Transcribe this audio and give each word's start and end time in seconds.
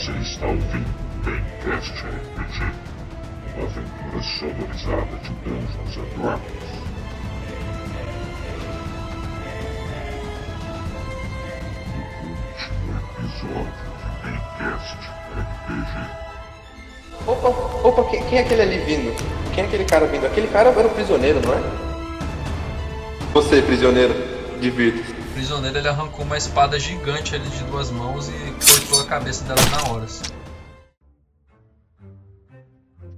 Você 0.00 0.12
está 0.12 0.46
ouvindo 0.46 0.86
Gamecast 1.22 1.92
RPG, 1.92 2.72
uma 3.54 3.66
aventura 3.66 4.22
sonorizada 4.22 5.16
de 5.18 5.28
Dungeons 5.44 5.96
and 5.98 6.08
Dragons. 6.16 6.70
No 12.24 12.30
último 12.30 12.96
episódio 13.18 13.76
de 14.22 14.32
Gamecast 14.56 15.00
RPG. 15.36 15.94
Opa, 17.26 17.48
opa, 17.86 18.04
quem, 18.04 18.24
quem 18.24 18.38
é 18.38 18.40
aquele 18.40 18.62
ali 18.62 18.78
vindo? 18.78 19.14
Quem 19.52 19.64
é 19.64 19.66
aquele 19.66 19.84
cara 19.84 20.06
vindo? 20.06 20.24
Aquele 20.24 20.48
cara 20.48 20.70
era 20.70 20.88
o 20.88 20.90
prisioneiro, 20.94 21.42
não 21.46 21.52
é? 21.52 21.60
Você, 23.34 23.60
prisioneiro, 23.60 24.14
divirta-se. 24.62 25.09
O 25.50 25.52
prisioneiro 25.52 25.78
ele 25.78 25.88
arrancou 25.88 26.24
uma 26.24 26.36
espada 26.36 26.78
gigante 26.78 27.34
ali 27.34 27.50
de 27.50 27.64
duas 27.64 27.90
mãos 27.90 28.28
e 28.28 28.32
cortou 28.64 29.00
a 29.00 29.06
cabeça 29.06 29.42
dela 29.42 29.60
na 29.70 29.82
hora. 29.90 30.04
assim. 30.04 30.32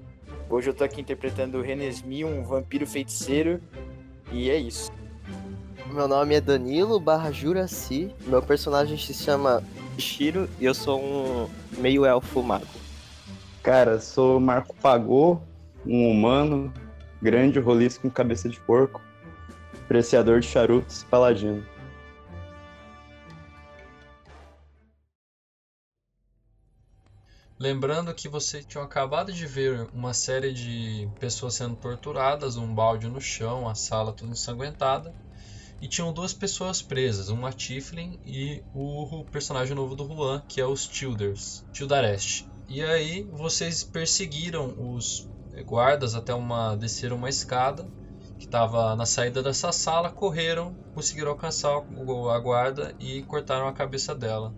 Hoje 0.49 0.71
eu 0.71 0.75
tô 0.75 0.85
aqui 0.85 1.01
interpretando 1.01 1.59
o 1.59 1.63
Renesmi, 1.63 2.25
um 2.25 2.43
vampiro 2.43 2.87
feiticeiro. 2.87 3.61
E 4.33 4.49
é 4.49 4.57
isso. 4.57 4.91
Meu 5.93 6.09
nome 6.09 6.35
é 6.35 6.41
Danilo 6.41 6.99
barra 6.99 7.31
Juraci. 7.31 8.11
Meu 8.27 8.41
personagem 8.41 8.97
se 8.97 9.13
chama 9.13 9.63
Shiro 9.99 10.49
e 10.59 10.65
eu 10.65 10.75
sou 10.75 11.01
um 11.01 11.49
meio 11.79 12.07
elfo 12.07 12.43
mago. 12.43 12.67
Cara, 13.63 14.01
sou 14.01 14.41
Marco 14.41 14.75
Pagô, 14.77 15.41
um 15.85 16.11
humano, 16.11 16.73
grande, 17.21 17.59
roliço 17.59 18.01
com 18.01 18.09
cabeça 18.09 18.49
de 18.49 18.59
porco, 18.61 19.01
apreciador 19.87 20.41
de 20.41 20.49
charutos, 20.49 21.05
paladino. 21.05 21.65
Lembrando 27.59 28.13
que 28.13 28.29
vocês 28.29 28.67
tinham 28.67 28.85
acabado 28.85 29.33
de 29.33 29.47
ver 29.47 29.89
uma 29.95 30.13
série 30.13 30.53
de 30.53 31.09
pessoas 31.19 31.55
sendo 31.55 31.75
torturadas, 31.77 32.57
um 32.57 32.75
balde 32.75 33.09
no 33.09 33.21
chão, 33.21 33.67
a 33.67 33.75
sala 33.75 34.13
toda 34.13 34.33
ensanguentada. 34.33 35.15
E 35.81 35.87
tinham 35.87 36.13
duas 36.13 36.35
pessoas 36.35 36.83
presas, 36.83 37.29
uma 37.29 37.53
Tiflin 37.53 38.19
e 38.27 38.63
o 38.75 39.25
personagem 39.31 39.75
novo 39.75 39.95
do 39.95 40.07
Juan, 40.07 40.43
que 40.49 40.61
é 40.61 40.67
os 40.67 40.87
Tilders, 40.87 41.65
Tildarest. 41.73 42.47
E 42.69 42.83
aí 42.83 43.23
vocês 43.23 43.85
perseguiram 43.85 44.75
os 44.79 45.29
guardas 45.65 46.15
até 46.15 46.35
uma 46.35 46.75
desceram 46.75 47.17
uma 47.17 47.29
escada 47.29 47.87
que 48.39 48.45
estava 48.45 48.95
na 48.95 49.07
saída 49.07 49.43
dessa 49.43 49.73
sala, 49.73 50.11
correram, 50.11 50.75
conseguiram 50.95 51.31
alcançar 51.31 51.77
a 51.77 52.39
guarda 52.39 52.95
e 53.01 53.23
cortaram 53.23 53.67
a 53.67 53.73
cabeça 53.73 54.15
dela. 54.15 54.55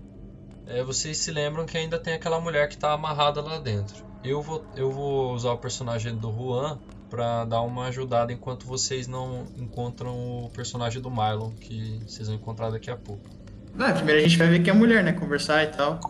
É, 0.66 0.82
vocês 0.82 1.16
se 1.18 1.30
lembram 1.30 1.64
que 1.64 1.78
ainda 1.78 1.98
tem 1.98 2.12
aquela 2.12 2.40
mulher 2.40 2.68
que 2.68 2.74
está 2.74 2.92
amarrada 2.92 3.40
lá 3.40 3.58
dentro. 3.58 4.04
Eu 4.22 4.42
vou, 4.42 4.64
eu 4.76 4.90
vou 4.90 5.32
usar 5.32 5.52
o 5.52 5.58
personagem 5.58 6.14
do 6.14 6.30
Juan 6.30 6.78
para 7.08 7.44
dar 7.44 7.62
uma 7.62 7.86
ajudada 7.86 8.32
enquanto 8.32 8.66
vocês 8.66 9.06
não 9.06 9.46
encontram 9.56 10.44
o 10.44 10.50
personagem 10.50 11.00
do 11.00 11.10
Mylon, 11.10 11.52
que 11.52 12.02
vocês 12.06 12.28
vão 12.28 12.36
encontrar 12.36 12.70
daqui 12.70 12.90
a 12.90 12.96
pouco. 12.96 13.22
Não, 13.74 13.92
primeiro 13.94 14.20
a 14.20 14.22
gente 14.22 14.36
vai 14.36 14.48
ver 14.48 14.58
quem 14.60 14.72
é 14.72 14.76
a 14.76 14.78
mulher, 14.78 15.02
né? 15.02 15.12
Conversar 15.12 15.64
e 15.64 15.68
tal. 15.68 16.00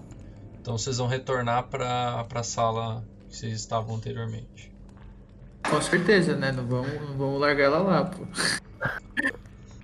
Então 0.60 0.76
vocês 0.76 0.98
vão 0.98 1.06
retornar 1.06 1.68
para 1.68 2.26
a 2.34 2.42
sala 2.42 3.04
que 3.28 3.36
vocês 3.36 3.52
estavam 3.52 3.94
anteriormente. 3.94 4.67
Com 5.62 5.80
certeza, 5.80 6.36
né? 6.36 6.52
Não 6.52 6.66
vamos, 6.66 6.92
não 7.00 7.16
vamos 7.16 7.40
largar 7.40 7.64
ela 7.64 7.78
lá, 7.78 8.04
pô. 8.04 8.26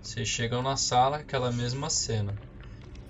Vocês 0.03 0.29
chegam 0.29 0.62
na 0.62 0.77
sala, 0.77 1.19
aquela 1.19 1.51
mesma 1.51 1.91
cena. 1.91 2.35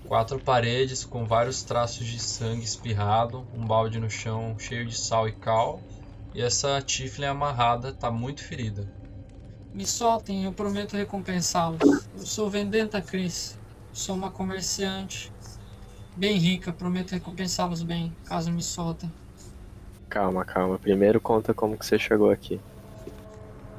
Quatro 0.06 0.38
paredes 0.38 1.04
com 1.04 1.24
vários 1.24 1.62
traços 1.62 2.06
de 2.06 2.18
sangue 2.18 2.64
espirrado, 2.64 3.46
um 3.54 3.66
balde 3.66 3.98
no 3.98 4.10
chão 4.10 4.56
cheio 4.58 4.86
de 4.86 4.96
sal 4.96 5.28
e 5.28 5.32
cal, 5.32 5.80
e 6.34 6.42
essa 6.42 6.80
Tiflin 6.80 7.26
amarrada 7.26 7.92
tá 7.92 8.10
muito 8.10 8.42
ferida. 8.42 8.86
Me 9.72 9.86
soltem, 9.86 10.44
eu 10.44 10.52
prometo 10.52 10.96
recompensá-los. 10.96 11.80
Eu 12.16 12.26
sou 12.26 12.48
Vendetta 12.48 13.00
Cris. 13.00 13.58
Sou 13.92 14.14
uma 14.14 14.30
comerciante 14.30 15.32
bem 16.16 16.36
rica, 16.36 16.72
prometo 16.72 17.12
recompensá-los 17.12 17.82
bem, 17.82 18.14
caso 18.24 18.50
me 18.50 18.62
soltem. 18.62 19.12
Calma, 20.14 20.44
calma. 20.44 20.78
Primeiro 20.78 21.20
conta 21.20 21.52
como 21.52 21.76
que 21.76 21.84
você 21.84 21.98
chegou 21.98 22.30
aqui. 22.30 22.60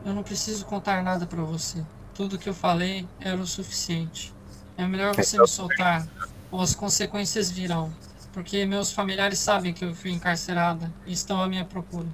Eu 0.06 0.14
não 0.14 0.22
preciso 0.22 0.66
contar 0.66 1.02
nada 1.02 1.26
pra 1.26 1.42
você. 1.42 1.82
Tudo 2.14 2.38
que 2.38 2.50
eu 2.50 2.54
falei 2.54 3.08
era 3.22 3.38
o 3.38 3.48
suficiente. 3.48 4.34
É 4.78 4.86
melhor 4.86 5.16
você 5.16 5.40
me 5.40 5.48
soltar, 5.48 6.06
ou 6.52 6.60
as 6.60 6.76
consequências 6.76 7.50
virão. 7.50 7.90
Porque 8.34 8.66
meus 8.66 8.92
familiares 8.92 9.40
sabem 9.40 9.72
que 9.72 9.86
eu 9.86 9.96
fui 9.96 10.12
encarcerada 10.12 10.92
e 11.08 11.14
estão 11.14 11.42
à 11.42 11.48
minha 11.48 11.64
procura. 11.64 12.08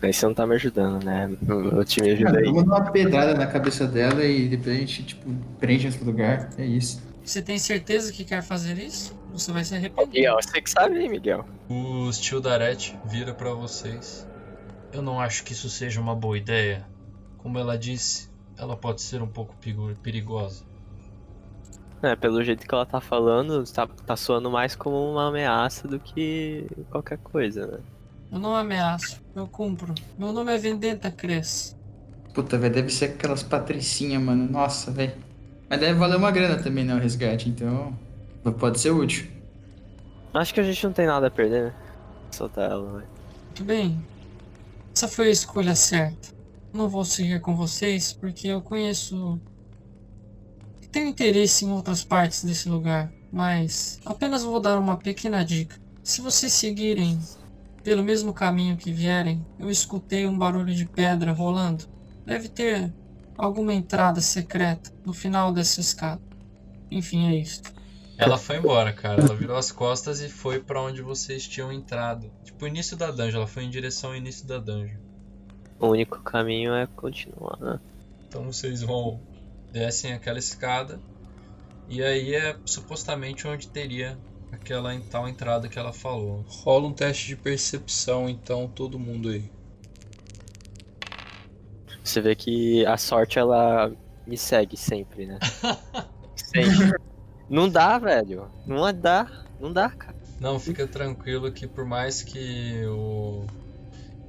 Aí 0.00 0.12
você 0.12 0.24
não 0.24 0.34
tá 0.34 0.46
me 0.46 0.54
ajudando, 0.54 1.04
né? 1.04 1.28
Time 1.84 2.14
Cara, 2.14 2.30
ajuda 2.30 2.38
aí. 2.38 2.44
vamos 2.44 2.64
dar 2.64 2.76
uma 2.76 2.90
pedrada 2.92 3.34
na 3.34 3.48
cabeça 3.48 3.88
dela 3.88 4.24
e 4.24 4.48
depois 4.48 4.76
a 4.76 4.78
gente, 4.78 5.02
tipo, 5.02 5.34
prende 5.58 5.86
nesse 5.86 6.04
lugar. 6.04 6.48
É 6.56 6.64
isso. 6.64 7.02
Você 7.24 7.40
tem 7.40 7.58
certeza 7.58 8.12
que 8.12 8.24
quer 8.24 8.42
fazer 8.42 8.78
isso? 8.78 9.16
Você 9.32 9.52
vai 9.52 9.64
se 9.64 9.74
arrepender. 9.74 10.12
Miguel, 10.12 10.36
você 10.42 10.60
que 10.60 10.70
sabe, 10.70 11.00
hein, 11.00 11.08
Miguel? 11.08 11.44
O 11.68 12.10
Tildaret 12.10 12.98
vira 13.04 13.32
para 13.32 13.54
vocês. 13.54 14.28
Eu 14.92 15.00
não 15.02 15.20
acho 15.20 15.44
que 15.44 15.52
isso 15.52 15.70
seja 15.70 16.00
uma 16.00 16.14
boa 16.14 16.36
ideia. 16.36 16.86
Como 17.38 17.58
ela 17.58 17.78
disse, 17.78 18.28
ela 18.58 18.76
pode 18.76 19.00
ser 19.00 19.22
um 19.22 19.28
pouco 19.28 19.54
perigosa. 20.02 20.64
É, 22.02 22.16
pelo 22.16 22.42
jeito 22.42 22.66
que 22.66 22.74
ela 22.74 22.84
tá 22.84 23.00
falando, 23.00 23.64
tá, 23.72 23.86
tá 23.86 24.16
soando 24.16 24.50
mais 24.50 24.74
como 24.74 24.96
uma 25.12 25.28
ameaça 25.28 25.86
do 25.86 26.00
que 26.00 26.66
qualquer 26.90 27.18
coisa, 27.18 27.66
né? 27.66 27.78
Eu 28.30 28.38
não 28.40 28.56
ameaço, 28.56 29.22
eu 29.36 29.46
cumpro. 29.46 29.94
Meu 30.18 30.32
nome 30.32 30.52
é 30.52 30.58
Vendetta 30.58 31.10
Cres. 31.10 31.78
Puta, 32.34 32.58
velho, 32.58 32.74
deve 32.74 32.90
ser 32.90 33.04
aquelas 33.06 33.42
patricinhas, 33.42 34.20
mano. 34.20 34.50
Nossa, 34.50 34.90
velho. 34.90 35.14
Mas 35.72 35.80
deve 35.80 35.94
valer 35.94 36.18
uma 36.18 36.30
grana 36.30 36.62
também, 36.62 36.84
né? 36.84 36.94
O 36.94 36.98
resgate, 36.98 37.48
então. 37.48 37.98
Pode 38.58 38.78
ser 38.78 38.90
útil. 38.90 39.26
Acho 40.34 40.52
que 40.52 40.60
a 40.60 40.62
gente 40.62 40.84
não 40.84 40.92
tem 40.92 41.06
nada 41.06 41.28
a 41.28 41.30
perder, 41.30 41.62
né? 41.62 41.74
Soltar 42.30 42.70
ela, 42.70 42.98
né? 42.98 43.06
Muito 43.46 43.64
bem. 43.64 43.98
Essa 44.94 45.08
foi 45.08 45.28
a 45.28 45.30
escolha 45.30 45.74
certa. 45.74 46.28
Não 46.74 46.90
vou 46.90 47.06
seguir 47.06 47.40
com 47.40 47.56
vocês 47.56 48.12
porque 48.12 48.48
eu 48.48 48.60
conheço. 48.60 49.40
Tenho 50.90 51.08
interesse 51.08 51.64
em 51.64 51.72
outras 51.72 52.04
partes 52.04 52.44
desse 52.44 52.68
lugar, 52.68 53.10
mas 53.32 53.98
apenas 54.04 54.44
vou 54.44 54.60
dar 54.60 54.78
uma 54.78 54.98
pequena 54.98 55.42
dica. 55.42 55.80
Se 56.02 56.20
vocês 56.20 56.52
seguirem 56.52 57.18
pelo 57.82 58.02
mesmo 58.02 58.34
caminho 58.34 58.76
que 58.76 58.92
vierem, 58.92 59.42
eu 59.58 59.70
escutei 59.70 60.26
um 60.26 60.36
barulho 60.36 60.74
de 60.74 60.84
pedra 60.84 61.32
rolando. 61.32 61.84
Deve 62.26 62.50
ter 62.50 62.92
alguma 63.36 63.72
entrada 63.72 64.20
secreta 64.20 64.92
no 65.04 65.12
final 65.12 65.52
dessa 65.52 65.80
escada. 65.80 66.20
Enfim, 66.90 67.28
é 67.28 67.36
isso. 67.36 67.62
Ela 68.18 68.38
foi 68.38 68.58
embora, 68.58 68.92
cara. 68.92 69.22
Ela 69.22 69.34
virou 69.34 69.56
as 69.56 69.72
costas 69.72 70.20
e 70.20 70.28
foi 70.28 70.60
para 70.60 70.80
onde 70.80 71.02
vocês 71.02 71.46
tinham 71.46 71.72
entrado. 71.72 72.30
Tipo, 72.44 72.64
o 72.64 72.68
início 72.68 72.96
da 72.96 73.10
dungeon. 73.10 73.38
Ela 73.38 73.46
foi 73.46 73.64
em 73.64 73.70
direção 73.70 74.10
ao 74.10 74.16
início 74.16 74.46
da 74.46 74.58
dungeon. 74.58 74.98
O 75.80 75.88
único 75.88 76.20
caminho 76.20 76.74
é 76.74 76.86
continuar, 76.86 77.58
né? 77.58 77.80
Então 78.28 78.44
vocês 78.44 78.82
vão 78.82 79.20
descem 79.72 80.12
aquela 80.12 80.38
escada 80.38 81.00
e 81.88 82.02
aí 82.02 82.34
é 82.34 82.56
supostamente 82.64 83.48
onde 83.48 83.68
teria 83.68 84.18
aquela 84.52 84.98
tal 85.10 85.26
entrada 85.26 85.68
que 85.68 85.78
ela 85.78 85.92
falou. 85.92 86.44
Rola 86.46 86.86
um 86.86 86.92
teste 86.92 87.26
de 87.26 87.36
percepção 87.36 88.28
então, 88.28 88.68
todo 88.68 88.98
mundo 88.98 89.30
aí. 89.30 89.50
Você 92.02 92.20
vê 92.20 92.34
que 92.34 92.84
a 92.86 92.96
sorte, 92.96 93.38
ela 93.38 93.92
me 94.26 94.36
segue 94.36 94.76
sempre, 94.76 95.26
né? 95.26 95.38
sempre. 96.36 96.98
Não 97.48 97.68
dá, 97.68 97.98
velho. 97.98 98.50
Não 98.66 98.92
dá. 98.92 99.28
Não 99.60 99.72
dá, 99.72 99.90
cara. 99.90 100.16
Não, 100.40 100.58
fica 100.58 100.86
tranquilo 100.86 101.52
que 101.52 101.68
por 101.68 101.84
mais 101.84 102.22
que 102.22 102.84
o, 102.86 103.46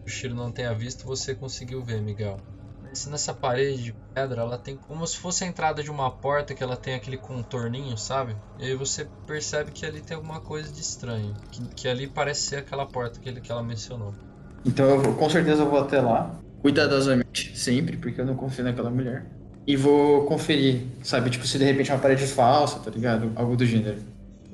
o 0.05 0.09
Shiro 0.09 0.35
não 0.35 0.51
tenha 0.51 0.73
visto, 0.73 1.05
você 1.05 1.33
conseguiu 1.33 1.81
ver, 1.81 2.01
Miguel. 2.01 2.37
Mas 2.83 3.07
nessa 3.07 3.33
parede 3.33 3.85
de 3.85 3.95
pedra, 4.13 4.41
ela 4.41 4.57
tem 4.59 4.77
como 4.77 5.07
se 5.07 5.17
fosse 5.17 5.43
a 5.43 5.47
entrada 5.47 5.81
de 5.81 5.89
uma 5.89 6.11
porta 6.11 6.53
que 6.53 6.61
ela 6.61 6.77
tem 6.77 6.93
aquele 6.93 7.17
contorninho, 7.17 7.97
sabe? 7.97 8.35
E 8.59 8.65
aí 8.65 8.75
você 8.75 9.07
percebe 9.25 9.71
que 9.71 9.83
ali 9.87 10.01
tem 10.01 10.15
alguma 10.15 10.39
coisa 10.39 10.71
de 10.71 10.81
estranho. 10.81 11.33
Que, 11.49 11.65
que 11.69 11.87
ali 11.87 12.05
parece 12.05 12.41
ser 12.41 12.57
aquela 12.57 12.85
porta 12.85 13.19
que, 13.19 13.27
ele, 13.27 13.41
que 13.41 13.51
ela 13.51 13.63
mencionou. 13.63 14.13
Então 14.63 14.85
eu 14.85 15.15
com 15.15 15.29
certeza 15.29 15.63
eu 15.63 15.69
vou 15.69 15.79
até 15.79 15.99
lá. 15.99 16.42
Cuidadosamente, 16.63 17.51
sempre, 17.55 17.97
porque 17.97 18.21
eu 18.21 18.25
não 18.25 18.35
confio 18.35 18.63
naquela 18.63 18.89
mulher. 18.89 19.25
E 19.67 19.75
vou 19.75 20.25
conferir, 20.25 20.81
sabe? 21.03 21.29
Tipo, 21.29 21.45
se 21.45 21.57
de 21.57 21.65
repente 21.65 21.91
é 21.91 21.93
uma 21.93 21.99
parede 21.99 22.25
falsa, 22.25 22.79
tá 22.79 22.89
ligado? 22.89 23.31
Algo 23.35 23.55
do 23.57 23.65
gênero. 23.65 23.97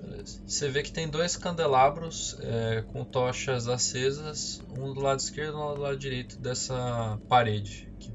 Beleza. 0.02 0.40
Você 0.46 0.70
vê 0.70 0.82
que 0.82 0.92
tem 0.92 1.08
dois 1.08 1.38
candelabros 1.38 2.36
é, 2.42 2.84
com 2.92 3.04
tochas 3.04 3.68
acesas, 3.68 4.60
um 4.76 4.92
do 4.92 5.02
lado 5.02 5.20
esquerdo 5.20 5.54
e 5.54 5.62
um 5.62 5.76
do 5.76 5.82
lado 5.82 5.98
direito 5.98 6.38
dessa 6.40 7.20
parede, 7.30 7.88
que 8.00 8.12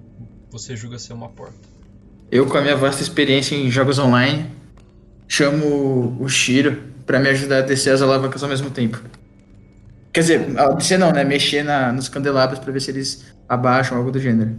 você 0.51 0.75
julga 0.75 0.99
ser 0.99 1.13
uma 1.13 1.29
porta. 1.29 1.59
Eu, 2.33 2.47
com 2.47 2.59
a 2.59 2.63
minha 2.63 2.77
vasta 2.77 3.01
experiência 3.01 3.55
em 3.55 3.71
jogos 3.71 3.99
online, 3.99 4.51
chamo 5.29 6.17
o 6.21 6.29
Shiro 6.29 6.83
pra 7.07 7.21
me 7.21 7.29
ajudar 7.29 7.59
a 7.59 7.63
descer 7.63 7.91
as 7.91 8.03
alavancas 8.03 8.43
ao 8.43 8.49
mesmo 8.49 8.71
tempo. 8.71 9.01
Quer 10.13 10.21
dizer, 10.21 10.47
descer 10.77 10.99
não, 10.99 11.13
né? 11.13 11.25
Mexer 11.25 11.65
na, 11.65 11.93
nos 11.93 12.09
candelabros 12.09 12.61
pra 12.61 12.73
ver 12.73 12.81
se 12.81 12.91
eles 12.91 13.34
abaixam, 13.49 13.99
algo 13.99 14.11
do 14.11 14.19
gênero. 14.19 14.57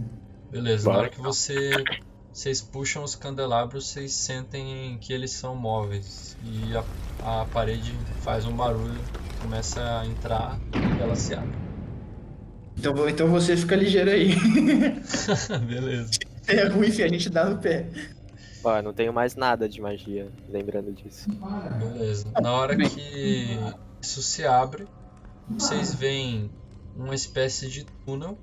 Beleza, 0.50 0.90
na 0.90 0.98
hora 0.98 1.08
que 1.08 1.20
você 1.20 1.70
vocês 2.36 2.60
puxam 2.60 3.02
os 3.02 3.14
candelabros, 3.14 3.88
vocês 3.88 4.12
sentem 4.12 4.98
que 5.00 5.10
eles 5.10 5.30
são 5.30 5.56
móveis 5.56 6.36
e 6.44 6.76
a, 6.76 7.40
a 7.40 7.46
parede 7.46 7.94
faz 8.20 8.44
um 8.44 8.54
barulho, 8.54 9.00
começa 9.40 10.00
a 10.00 10.06
entrar 10.06 10.60
e 10.74 11.02
ela 11.02 11.16
se 11.16 11.34
abre. 11.34 11.56
Então, 12.76 13.08
então 13.08 13.28
você 13.28 13.56
fica 13.56 13.74
ligeiro 13.74 14.10
aí. 14.10 14.34
Beleza. 15.66 16.10
é 16.46 16.64
ruim, 16.68 16.90
filho, 16.90 17.06
a 17.06 17.08
gente 17.08 17.30
dá 17.30 17.48
no 17.48 17.56
pé. 17.56 17.88
Ó, 18.62 18.76
eu 18.76 18.82
não 18.82 18.92
tenho 18.92 19.14
mais 19.14 19.34
nada 19.34 19.66
de 19.66 19.80
magia, 19.80 20.28
lembrando 20.46 20.92
disso. 20.92 21.30
Beleza. 21.78 22.26
Na 22.38 22.52
hora 22.52 22.76
que 22.76 23.58
isso 24.02 24.22
se 24.22 24.44
abre, 24.44 24.86
vocês 25.48 25.94
veem 25.94 26.50
uma 26.94 27.14
espécie 27.14 27.70
de 27.70 27.86
túnel 28.04 28.36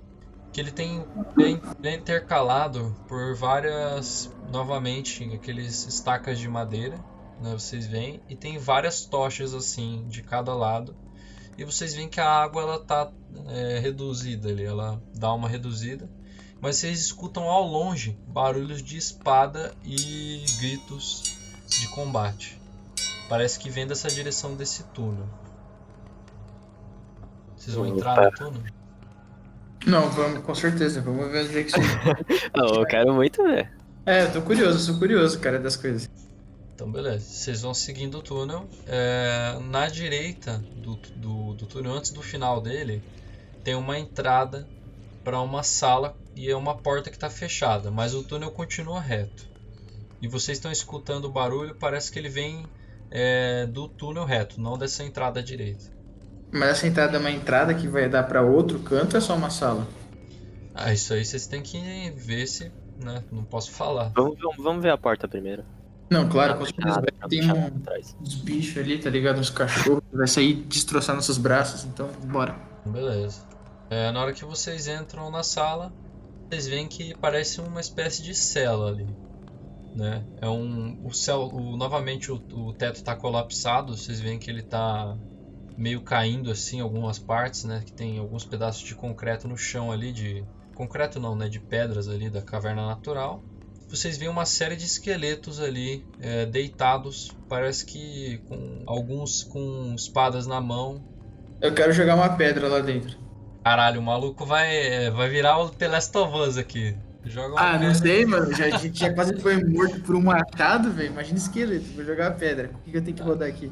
que 0.54 0.62
ele 0.62 0.72
tem 0.72 1.04
ele 1.36 1.60
é 1.84 1.96
intercalado 1.96 2.96
por 3.08 3.36
várias 3.36 4.32
novamente 4.52 5.24
aqueles 5.34 5.88
estacas 5.88 6.38
de 6.38 6.48
madeira, 6.48 6.96
né, 7.42 7.52
vocês 7.54 7.88
veem 7.88 8.22
e 8.30 8.36
tem 8.36 8.60
várias 8.60 9.04
tochas 9.04 9.54
assim 9.56 10.06
de 10.08 10.22
cada 10.22 10.54
lado 10.54 10.96
e 11.58 11.66
vocês 11.66 11.96
veem 11.96 12.08
que 12.08 12.20
a 12.20 12.30
água 12.30 12.62
ela 12.62 12.80
tá 12.80 13.12
é, 13.48 13.80
reduzida 13.80 14.50
ali, 14.50 14.64
ela 14.64 15.02
dá 15.16 15.34
uma 15.34 15.50
reduzida, 15.50 16.10
mas 16.62 16.78
vocês 16.78 17.00
escutam 17.00 17.50
ao 17.50 17.64
longe 17.64 18.18
barulhos 18.28 18.82
de 18.82 18.96
espada 18.96 19.74
e 19.84 20.46
gritos 20.60 21.36
de 21.68 21.88
combate. 21.90 22.60
Parece 23.28 23.60
que 23.60 23.70
vem 23.70 23.88
dessa 23.88 24.08
direção 24.08 24.56
desse 24.56 24.84
túnel. 24.86 25.28
Vocês 27.56 27.76
vão 27.76 27.88
entrar 27.88 28.22
no 28.22 28.32
túnel? 28.32 28.83
Não, 29.86 30.10
vamos, 30.10 30.44
com 30.44 30.56
certeza. 30.56 31.02
Vamos 31.02 31.32
ver 31.32 31.46
onde 31.46 31.60
é 31.60 31.64
que 31.64 31.70
isso. 31.70 31.80
Oh, 32.56 32.82
eu 32.82 32.86
quero 32.86 33.14
muito 33.14 33.44
ver. 33.44 33.72
É, 34.06 34.24
eu 34.24 34.32
tô 34.34 34.42
curioso, 34.42 34.80
sou 34.80 34.98
curioso, 35.00 35.40
cara, 35.40 35.60
das 35.60 35.76
coisas. 35.76 36.10
Então, 36.74 36.92
beleza. 36.92 37.26
Vocês 37.26 37.62
vão 37.62 37.74
seguindo 37.74 38.18
o 38.18 38.22
túnel. 38.22 38.68
É, 38.88 39.58
na 39.70 39.88
direita 39.88 40.64
do, 40.76 40.96
do, 41.16 41.54
do 41.54 41.66
túnel, 41.66 41.94
antes 41.94 42.12
do 42.12 42.22
final 42.22 42.62
dele, 42.62 43.02
tem 43.64 43.76
uma 43.76 43.98
entrada 43.98 44.68
para 45.24 45.40
uma 45.40 45.64
sala 45.64 46.16
e 46.36 46.50
é 46.50 46.56
uma 46.56 46.76
porta 46.76 47.10
que 47.10 47.16
está 47.16 47.30
fechada, 47.30 47.90
mas 47.90 48.14
o 48.14 48.24
túnel 48.24 48.52
continua 48.52 49.00
reto. 49.00 49.48
E 50.22 50.28
vocês 50.28 50.58
estão 50.58 50.72
escutando 50.72 51.26
o 51.26 51.32
barulho, 51.32 51.76
parece 51.76 52.12
que 52.12 52.20
ele 52.20 52.30
vem 52.30 52.66
é, 53.10 53.66
do 53.66 53.88
túnel 53.88 54.26
reto, 54.26 54.60
não 54.60 54.78
dessa 54.78 55.04
entrada 55.04 55.40
à 55.40 55.44
direita. 55.44 55.86
Mas 56.54 56.70
essa 56.70 56.88
entrada 56.88 57.18
é 57.18 57.20
uma 57.20 57.32
entrada 57.32 57.74
que 57.74 57.88
vai 57.88 58.08
dar 58.08 58.24
pra 58.24 58.42
outro 58.42 58.80
canto 58.80 59.14
ou 59.14 59.18
é 59.18 59.22
só 59.22 59.36
uma 59.36 59.50
sala? 59.50 59.88
Ah, 60.74 60.94
isso 60.94 61.14
aí 61.14 61.26
vocês 61.26 61.48
têm 61.48 61.62
que 61.62 62.12
ver 62.16 62.48
se. 62.48 62.72
Né, 63.04 63.24
não 63.32 63.44
posso 63.44 63.72
falar. 63.72 64.12
Vamos, 64.16 64.38
vamos, 64.40 64.58
vamos 64.58 64.84
ver 64.84 64.92
a 64.92 64.98
porta 64.98 65.28
primeiro. 65.28 65.64
Não, 66.10 66.30
claro, 66.30 66.54
Não 66.54 66.60
com 66.60 66.66
tem 66.66 66.76
certeza. 66.76 67.02
Vai 67.02 67.12
pra 67.12 67.28
ter 67.28 68.16
uns 68.22 68.36
bichos 68.36 68.78
ali, 68.78 69.00
tá 69.00 69.10
ligado? 69.10 69.40
Uns 69.40 69.50
cachorros. 69.50 70.04
Vai 70.12 70.28
sair 70.28 70.54
destroçar 70.54 71.16
nossos 71.16 71.40
braços, 71.40 71.86
então 71.86 72.08
bora. 72.26 72.56
Beleza. 72.86 73.42
É, 73.90 74.12
na 74.12 74.22
hora 74.22 74.34
que 74.34 74.46
vocês 74.46 74.88
entram 74.88 75.32
na 75.32 75.42
sala, 75.42 75.92
vocês 76.48 76.68
veem 76.68 76.88
que 76.88 77.16
parece 77.20 77.62
uma 77.62 77.82
espécie 77.82 78.22
de 78.22 78.36
cela 78.36 78.90
ali. 78.90 79.08
Né? 79.96 80.24
É 80.40 80.48
um. 80.48 81.00
O 81.04 81.12
céu. 81.14 81.50
O, 81.52 81.76
novamente 81.78 82.32
o, 82.32 82.36
o 82.36 82.74
teto 82.74 82.96
está 82.96 83.16
colapsado. 83.16 83.96
Vocês 83.98 84.20
veem 84.20 84.38
que 84.38 84.52
ele 84.52 84.62
está 84.62 85.18
meio 85.78 86.02
caindo 86.02 86.52
assim 86.52 86.78
em 86.78 86.82
algumas 86.82 87.18
partes, 87.20 87.64
né? 87.64 87.82
Que 87.86 87.92
tem 87.92 88.18
alguns 88.20 88.46
pedaços 88.46 88.82
de 88.84 88.96
concreto 88.96 89.48
no 89.48 89.58
chão 89.58 89.92
ali, 89.92 90.12
de. 90.12 90.44
Concreto 90.76 91.20
não, 91.20 91.36
né? 91.36 91.48
De 91.50 91.60
pedras 91.60 92.08
ali 92.08 92.30
da 92.30 92.42
caverna 92.42 92.86
natural. 92.88 93.44
Vocês 93.88 94.18
veem 94.18 94.32
uma 94.32 94.46
série 94.46 94.76
de 94.76 94.86
esqueletos 94.86 95.60
ali 95.60 96.04
é, 96.20 96.46
deitados. 96.48 97.32
Parece 97.48 97.86
que 97.86 98.40
com 98.48 98.82
alguns 98.88 99.44
com 99.44 99.94
espadas 99.96 100.48
na 100.48 100.60
mão, 100.60 101.04
Eu 101.62 101.74
quero 101.74 101.94
jogar 101.94 102.16
uma 102.16 102.30
pedra 102.30 102.68
lá 102.68 102.80
dentro. 102.80 103.16
Caralho, 103.64 104.00
o 104.00 104.04
maluco 104.04 104.46
vai, 104.46 104.76
é, 104.76 105.12
vai 105.12 105.30
virar 105.30 105.60
o 105.60 105.70
The 105.70 105.88
Last 105.88 106.18
of 106.18 106.36
Us 106.38 106.58
aqui. 106.58 106.98
Joga 107.24 107.54
uma 107.54 107.62
Ah, 107.62 107.74
não 107.74 107.80
pedra. 107.80 107.96
sei, 107.96 108.26
mano. 108.26 108.54
Já, 108.54 108.66
a 108.66 108.78
gente 108.80 109.00
já 109.00 109.14
quase 109.14 109.40
foi 109.40 109.64
morto 109.64 110.02
por 110.02 110.16
um 110.16 110.22
machado, 110.22 110.92
velho. 110.92 111.12
Imagina 111.12 111.38
esqueleto. 111.38 111.86
Vou 111.96 112.04
jogar 112.04 112.28
a 112.28 112.32
pedra. 112.32 112.72
O 112.74 112.80
que, 112.80 112.92
que 112.92 112.98
eu 112.98 113.02
tenho 113.04 113.16
que 113.16 113.24
rodar 113.24 113.48
aqui? 113.48 113.72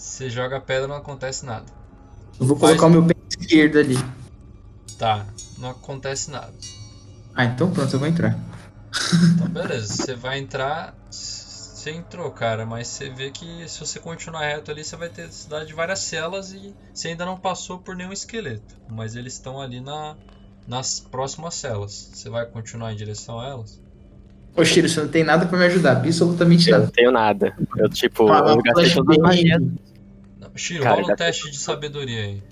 Você 0.00 0.30
joga 0.30 0.56
a 0.56 0.60
pedra, 0.60 0.88
não 0.88 0.96
acontece 0.96 1.44
nada. 1.44 1.66
Eu 2.40 2.46
vou 2.46 2.56
Faz- 2.56 2.78
colocar 2.78 2.86
o 2.86 2.90
meu 3.02 3.04
pé 3.06 3.14
esquerdo 3.38 3.78
ali. 3.78 3.96
Tá, 4.98 5.26
não 5.58 5.70
acontece 5.70 6.30
nada. 6.30 6.52
Ah, 7.34 7.44
então 7.44 7.70
pronto, 7.70 7.92
eu 7.92 7.98
vou 7.98 8.08
entrar. 8.08 8.36
Então 9.34 9.48
beleza, 9.48 9.94
você 9.94 10.14
vai 10.14 10.38
entrar. 10.38 10.94
Você 11.10 11.90
entrou, 11.90 12.30
cara, 12.30 12.64
mas 12.66 12.88
você 12.88 13.08
vê 13.10 13.30
que 13.30 13.66
se 13.68 13.78
você 13.80 13.98
continuar 13.98 14.40
reto 14.40 14.70
ali, 14.70 14.84
você 14.84 14.96
vai 14.96 15.08
ter 15.08 15.30
cidade 15.32 15.66
de 15.68 15.74
várias 15.74 16.00
celas 16.00 16.52
e 16.52 16.74
você 16.92 17.08
ainda 17.08 17.24
não 17.24 17.38
passou 17.38 17.78
por 17.78 17.94
nenhum 17.96 18.12
esqueleto. 18.12 18.74
Mas 18.90 19.16
eles 19.16 19.34
estão 19.34 19.60
ali 19.60 19.80
na, 19.80 20.16
nas 20.66 20.98
próximas 21.00 21.54
celas. 21.54 22.10
Você 22.12 22.28
vai 22.28 22.44
continuar 22.46 22.92
em 22.92 22.96
direção 22.96 23.38
a 23.40 23.48
elas? 23.48 23.80
Ô, 24.56 24.64
Shiro, 24.64 24.88
você 24.88 25.00
não 25.00 25.08
tem 25.08 25.24
nada 25.24 25.46
pra 25.46 25.58
me 25.58 25.64
ajudar. 25.66 25.96
Absolutamente 25.98 26.68
Eu 26.68 26.72
não 26.76 26.80
nada. 26.84 26.92
tenho 26.94 27.10
nada. 27.12 27.56
Eu, 27.76 27.88
tipo, 27.88 28.30
Ah, 28.30 28.44
eu 28.48 28.62
gastei 28.62 28.92
todas 28.92 29.16
as 29.16 29.22
magias. 29.22 29.62
Shiro, 30.56 30.82
Cara, 30.82 30.94
rola 30.96 31.06
um 31.06 31.08
dá- 31.08 31.16
teste 31.16 31.50
de 31.50 31.58
sabedoria 31.58 32.22
aí. 32.22 32.42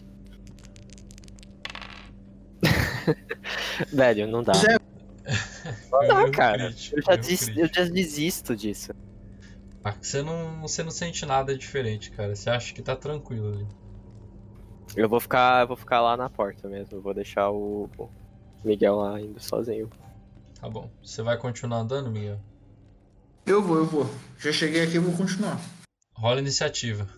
Velho, 3.92 4.26
não 4.26 4.42
dá. 4.42 4.54
Zé, 4.54 4.78
Não 5.92 6.06
dá, 6.08 6.30
cara. 6.30 6.68
crítico, 6.68 6.96
Eu 6.98 7.02
já, 7.02 7.16
des- 7.16 7.48
eu 7.56 7.68
já 7.72 7.84
desisto 7.84 8.56
disso. 8.56 8.92
Ah, 9.84 9.94
Você 10.00 10.22
não, 10.22 10.62
você 10.62 10.82
não 10.82 10.90
sente 10.90 11.24
nada 11.26 11.56
diferente, 11.56 12.10
cara. 12.10 12.34
Você 12.34 12.50
acha 12.50 12.74
que 12.74 12.82
tá 12.82 12.96
tranquilo 12.96 13.48
ali. 13.52 13.66
Eu 14.96 15.08
vou 15.08 15.20
ficar, 15.20 15.62
eu 15.62 15.68
vou 15.68 15.76
ficar 15.76 16.00
lá 16.00 16.16
na 16.16 16.28
porta 16.30 16.66
mesmo. 16.68 16.96
Eu 16.98 17.02
vou 17.02 17.14
deixar 17.14 17.50
o 17.50 17.88
o 17.98 18.10
Miguel 18.64 18.96
lá 18.96 19.20
indo 19.20 19.38
sozinho. 19.40 19.88
Tá 20.60 20.68
bom. 20.68 20.90
Você 21.02 21.22
vai 21.22 21.36
continuar 21.38 21.78
andando, 21.78 22.10
Miguel? 22.10 22.40
Eu 23.46 23.62
vou, 23.62 23.76
eu 23.76 23.86
vou. 23.86 24.10
Já 24.38 24.50
cheguei 24.52 24.82
aqui, 24.82 24.96
eu 24.96 25.02
vou 25.02 25.16
continuar. 25.16 25.60
Rola 26.14 26.40
iniciativa. 26.40 27.08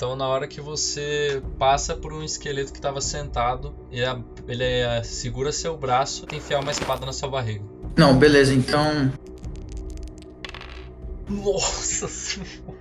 Então, 0.00 0.16
na 0.16 0.26
hora 0.26 0.48
que 0.48 0.62
você 0.62 1.42
passa 1.58 1.94
por 1.94 2.10
um 2.10 2.22
esqueleto 2.24 2.72
que 2.72 2.78
estava 2.78 3.02
sentado, 3.02 3.74
e 3.92 4.02
a- 4.02 4.18
ele 4.48 4.64
eh, 4.64 5.02
segura 5.02 5.52
seu 5.52 5.76
braço 5.76 6.24
e 6.32 6.36
enfiar 6.36 6.60
uma 6.62 6.70
espada 6.70 7.04
na 7.04 7.12
sua 7.12 7.28
barriga. 7.28 7.62
Não, 7.98 8.16
beleza, 8.18 8.54
então. 8.54 9.12
Nossa 11.28 12.08
senhora! 12.08 12.80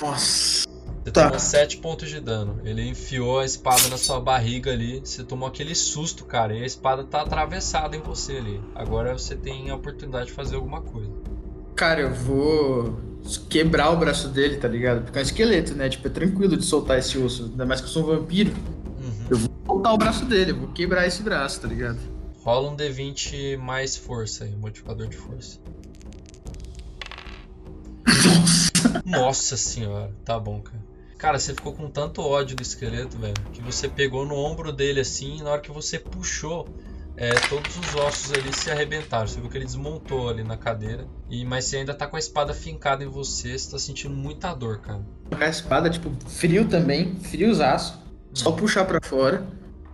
Nossa. 0.00 0.66
Você 1.04 1.10
Tá. 1.12 1.24
tomou 1.26 1.38
7 1.38 1.76
pontos 1.76 2.08
de 2.08 2.18
dano. 2.18 2.58
Ele 2.64 2.88
enfiou 2.88 3.40
a 3.40 3.44
espada 3.44 3.86
na 3.90 3.98
sua 3.98 4.18
barriga 4.18 4.72
ali. 4.72 5.00
Você 5.00 5.22
tomou 5.22 5.46
aquele 5.46 5.74
susto, 5.74 6.24
cara. 6.24 6.54
E 6.56 6.62
a 6.62 6.66
espada 6.66 7.04
tá 7.04 7.20
atravessada 7.20 7.94
em 7.94 8.00
você 8.00 8.38
ali. 8.38 8.58
Agora 8.74 9.12
você 9.12 9.36
tem 9.36 9.68
a 9.68 9.74
oportunidade 9.74 10.28
de 10.28 10.32
fazer 10.32 10.56
alguma 10.56 10.80
coisa. 10.80 11.12
Cara, 11.76 12.00
eu 12.00 12.14
vou 12.14 12.98
quebrar 13.48 13.90
o 13.90 13.96
braço 13.96 14.28
dele, 14.28 14.56
tá 14.56 14.68
ligado? 14.68 15.02
Porque 15.02 15.18
é 15.18 15.22
um 15.22 15.24
esqueleto, 15.24 15.74
né? 15.74 15.88
Tipo, 15.88 16.08
é 16.08 16.10
tranquilo 16.10 16.56
de 16.56 16.64
soltar 16.64 16.98
esse 16.98 17.18
osso. 17.18 17.44
Ainda 17.44 17.66
mais 17.66 17.80
que 17.80 17.86
eu 17.86 17.90
sou 17.90 18.02
um 18.04 18.06
vampiro. 18.06 18.52
Uhum. 18.52 19.26
Eu 19.30 19.38
vou 19.38 19.50
soltar 19.66 19.94
o 19.94 19.98
braço 19.98 20.24
dele, 20.24 20.50
eu 20.52 20.56
vou 20.56 20.68
quebrar 20.68 21.06
esse 21.06 21.22
braço, 21.22 21.60
tá 21.60 21.68
ligado? 21.68 21.98
Rola 22.42 22.70
um 22.70 22.76
D20 22.76 23.56
mais 23.56 23.96
força 23.96 24.44
aí, 24.44 24.54
modificador 24.54 25.06
de 25.06 25.16
força. 25.16 25.58
Nossa 29.04 29.56
senhora, 29.56 30.12
tá 30.24 30.38
bom, 30.38 30.60
cara. 30.60 30.84
Cara, 31.16 31.38
você 31.38 31.54
ficou 31.54 31.72
com 31.72 31.88
tanto 31.88 32.20
ódio 32.20 32.54
do 32.54 32.62
esqueleto, 32.62 33.16
velho, 33.16 33.34
que 33.52 33.62
você 33.62 33.88
pegou 33.88 34.26
no 34.26 34.34
ombro 34.34 34.70
dele 34.70 35.00
assim, 35.00 35.38
e 35.38 35.42
na 35.42 35.52
hora 35.52 35.60
que 35.62 35.72
você 35.72 35.98
puxou, 35.98 36.68
é, 37.16 37.32
todos 37.48 37.76
os 37.76 37.94
ossos 37.94 38.32
ali 38.32 38.52
se 38.52 38.70
arrebentaram. 38.70 39.26
Você 39.26 39.40
viu 39.40 39.48
que 39.48 39.56
ele 39.56 39.64
desmontou 39.64 40.28
ali 40.28 40.42
na 40.42 40.56
cadeira. 40.56 41.06
E, 41.30 41.44
mas 41.44 41.64
você 41.64 41.78
ainda 41.78 41.94
tá 41.94 42.06
com 42.06 42.16
a 42.16 42.18
espada 42.18 42.52
fincada 42.52 43.04
em 43.04 43.08
você, 43.08 43.56
você 43.56 43.70
tá 43.70 43.78
sentindo 43.78 44.14
muita 44.14 44.52
dor, 44.52 44.80
cara. 44.80 45.00
Colocar 45.24 45.46
a 45.46 45.50
espada, 45.50 45.90
tipo, 45.90 46.12
frio 46.28 46.68
também, 46.68 47.16
friozaço. 47.16 48.02
Só 48.32 48.50
puxar 48.50 48.84
pra 48.84 48.98
fora. 49.02 49.46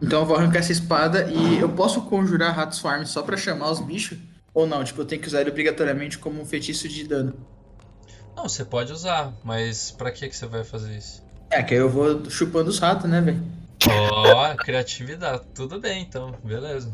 Então 0.03 0.21
eu 0.21 0.27
vou 0.27 0.37
arrancar 0.37 0.61
essa 0.61 0.73
espada 0.73 1.31
e 1.31 1.59
eu 1.59 1.69
posso 1.69 2.01
conjurar 2.03 2.55
Ratos 2.55 2.79
Farm 2.79 3.05
só 3.05 3.23
pra 3.23 3.37
chamar 3.37 3.71
os 3.71 3.81
bichos? 3.81 4.19
Ou 4.55 4.67
não? 4.67 4.83
Tipo, 4.83 5.03
eu 5.03 5.05
tenho 5.05 5.21
que 5.21 5.29
usar 5.29 5.43
ele 5.43 5.51
obrigatoriamente 5.51 6.19
como 6.19 6.41
um 6.41 6.47
feitiço 6.47 6.89
de 6.89 7.07
dano. 7.07 7.35
Não, 8.35 8.49
você 8.49 8.65
pode 8.65 8.93
usar, 8.93 9.35
mas 9.45 9.91
pra 9.91 10.11
que, 10.11 10.27
que 10.27 10.35
você 10.35 10.47
vai 10.47 10.65
fazer 10.65 10.97
isso? 10.97 11.23
É, 11.51 11.63
que 11.63 11.75
aí 11.75 11.81
eu 11.81 11.91
vou 11.91 12.31
chupando 12.31 12.71
os 12.71 12.79
ratos, 12.79 13.11
né, 13.11 13.21
velho? 13.21 13.43
Ó, 13.89 14.55
criatividade. 14.57 15.43
Tudo 15.55 15.79
bem, 15.79 16.03
então. 16.03 16.35
Beleza. 16.43 16.91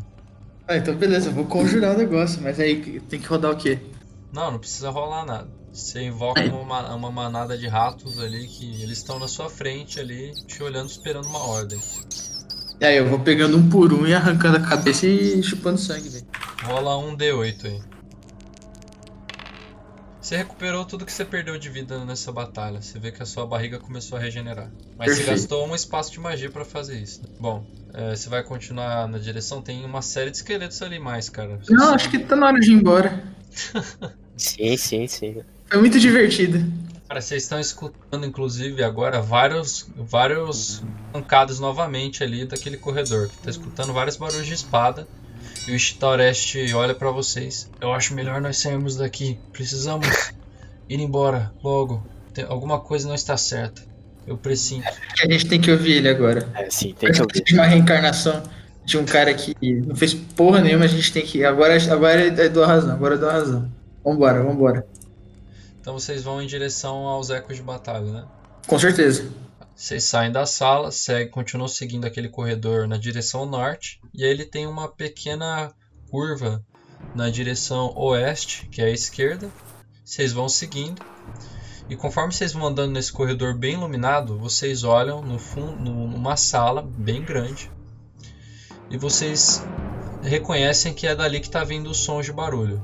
Ah, 0.69 0.77
então 0.77 0.95
beleza, 0.97 1.29
eu 1.29 1.33
vou 1.33 1.45
conjurar 1.45 1.95
o 1.95 1.99
negócio, 1.99 2.43
mas 2.43 2.59
aí 2.59 3.01
tem 3.01 3.21
que 3.21 3.27
rodar 3.27 3.53
o 3.53 3.57
quê? 3.57 3.79
Não, 4.33 4.51
não 4.51 4.59
precisa 4.59 4.91
rolar 4.91 5.25
nada. 5.25 5.49
Você 5.73 6.03
invoca 6.03 6.43
uma, 6.43 6.95
uma 6.95 7.11
manada 7.11 7.57
de 7.57 7.69
ratos 7.69 8.19
ali 8.19 8.47
que 8.47 8.83
eles 8.83 8.99
estão 8.99 9.19
na 9.19 9.29
sua 9.29 9.49
frente 9.49 10.01
ali, 10.01 10.33
te 10.47 10.63
olhando, 10.63 10.89
esperando 10.89 11.27
uma 11.29 11.39
ordem. 11.39 11.79
E 12.81 12.85
aí 12.85 12.97
eu 12.97 13.09
vou 13.09 13.21
pegando 13.21 13.57
um 13.57 13.69
por 13.69 13.93
um 13.93 14.07
e 14.07 14.15
arrancando 14.15 14.57
a 14.57 14.61
cabeça 14.61 15.07
e 15.07 15.43
chupando 15.43 15.79
sangue, 15.79 16.09
velho. 16.09 16.27
Rola 16.65 16.99
um 16.99 17.17
D8 17.17 17.65
aí. 17.67 17.81
Você 20.27 20.37
recuperou 20.37 20.85
tudo 20.85 21.07
que 21.07 21.13
você 21.13 21.25
perdeu 21.25 21.57
de 21.57 21.69
vida 21.71 22.05
nessa 22.05 22.33
batalha. 22.33 22.83
Você 22.83 22.99
vê 22.99 23.13
que 23.13 23.23
a 23.23 23.27
sua 23.27 23.47
barriga 23.47 23.79
começou 23.79 24.19
a 24.19 24.21
regenerar. 24.21 24.73
Mas 24.99 25.13
você 25.13 25.19
Perfeito. 25.19 25.39
gastou 25.39 25.69
um 25.69 25.73
espaço 25.73 26.11
de 26.11 26.19
magia 26.19 26.51
pra 26.51 26.65
fazer 26.65 26.99
isso. 26.99 27.23
né? 27.23 27.29
Bom, 27.39 27.65
é, 27.95 28.11
você 28.11 28.29
vai 28.29 28.43
continuar 28.43 29.07
na 29.07 29.19
direção. 29.19 29.63
Tem 29.63 29.85
uma 29.85 30.03
série 30.03 30.33
de 30.33 30.39
esqueletos 30.39 30.83
ali 30.83 30.99
mais, 30.99 31.29
cara. 31.29 31.61
Não, 31.71 31.95
acho 31.95 32.11
que 32.11 32.19
tá 32.19 32.35
na 32.35 32.49
hora 32.49 32.59
de 32.59 32.73
ir 32.73 32.75
embora. 32.75 33.23
Sim, 34.37 34.77
sim, 34.77 35.07
sim. 35.07 35.43
Foi 35.67 35.79
muito 35.79 36.01
divertido. 36.01 36.59
Cara, 37.09 37.21
vocês 37.21 37.45
estão 37.45 37.61
escutando, 37.61 38.27
inclusive, 38.27 38.83
agora 38.83 39.23
vários, 39.23 39.89
vários 39.97 40.83
pancadas 41.13 41.61
novamente 41.61 42.25
ali 42.25 42.45
daquele 42.45 42.77
corredor. 42.77 43.29
Que 43.29 43.37
tá 43.39 43.51
escutando 43.51 43.93
vários 43.93 44.17
barulhos 44.17 44.47
de 44.47 44.55
espada. 44.55 45.07
E 45.67 45.73
o 45.73 45.75
Ishitaureste 45.75 46.73
olha 46.75 46.95
pra 46.95 47.11
vocês. 47.11 47.69
Eu 47.81 47.93
acho 47.93 48.15
melhor 48.15 48.41
nós 48.41 48.59
sairmos 48.59 48.97
daqui. 48.97 49.39
Precisamos 49.53 50.07
ir 50.89 51.01
embora 51.01 51.53
logo. 51.63 52.07
Tem- 52.33 52.45
alguma 52.45 52.79
coisa 52.81 53.09
não 53.09 53.15
está 53.15 53.37
certa. 53.37 53.83
Eu 54.27 54.37
presinto. 54.37 54.87
Que 55.17 55.27
a 55.27 55.31
gente 55.33 55.47
tem 55.47 55.61
que 55.61 55.71
ouvir 55.71 55.95
ele 55.95 56.09
agora. 56.09 56.49
É, 56.55 56.69
sim, 56.71 56.95
tem 56.99 57.13
que 57.13 57.21
ouvir. 57.21 57.43
uma 57.53 57.67
reencarnação 57.67 58.43
de 58.85 58.99
um 58.99 59.05
cara 59.05 59.33
que 59.35 59.55
não 59.87 59.97
fez 59.97 60.15
porra 60.15 60.61
nenhuma, 60.61 60.85
a 60.85 60.89
gente 60.89 61.13
tem 61.13 61.25
que. 61.25 61.45
Agora, 61.45 61.77
agora 61.93 62.23
eu 62.25 62.51
dou 62.51 62.63
a 62.65 62.67
razão, 62.67 62.93
agora 62.93 63.15
eu 63.15 63.19
dou 63.19 63.29
a 63.29 63.33
razão. 63.33 63.71
Vambora, 64.05 64.43
vambora. 64.43 64.87
Então 65.81 65.93
vocês 65.95 66.23
vão 66.23 66.41
em 66.43 66.47
direção 66.47 66.97
aos 67.07 67.31
ecos 67.31 67.57
de 67.57 67.63
batalha, 67.63 68.05
né? 68.13 68.25
Com 68.67 68.79
certeza. 68.79 69.29
Vocês 69.77 70.05
saem 70.05 70.33
da 70.33 70.47
sala, 70.47 70.91
segue, 70.91 71.31
continuam 71.31 71.69
seguindo 71.69 72.07
aquele 72.07 72.31
corredor 72.31 72.89
na 72.89 72.97
direção 72.97 73.45
norte, 73.45 74.01
e 74.15 74.25
aí 74.25 74.31
ele 74.31 74.47
tem 74.47 74.67
uma 74.67 74.89
pequena 74.89 75.71
curva 76.11 76.65
na 77.15 77.29
direção 77.29 77.93
oeste, 77.95 78.67
que 78.69 78.81
é 78.81 78.87
a 78.87 78.91
esquerda. 78.91 79.51
Vocês 80.03 80.33
vão 80.33 80.49
seguindo, 80.49 81.05
e 81.91 81.95
conforme 81.95 82.33
vocês 82.33 82.55
vão 82.55 82.67
andando 82.67 82.93
nesse 82.93 83.13
corredor 83.13 83.55
bem 83.55 83.75
iluminado, 83.75 84.39
vocês 84.39 84.83
olham 84.83 85.21
no 85.21 85.39
fundo, 85.39 85.77
numa 85.77 86.39
sala 86.39 86.81
bem 86.81 87.23
grande, 87.23 87.71
e 88.89 88.97
vocês 88.97 89.63
reconhecem 90.23 90.95
que 90.95 91.07
é 91.07 91.15
dali 91.15 91.39
que 91.39 91.49
está 91.49 91.63
vindo 91.65 91.91
os 91.91 91.99
sons 91.99 92.25
de 92.25 92.33
barulho. 92.33 92.83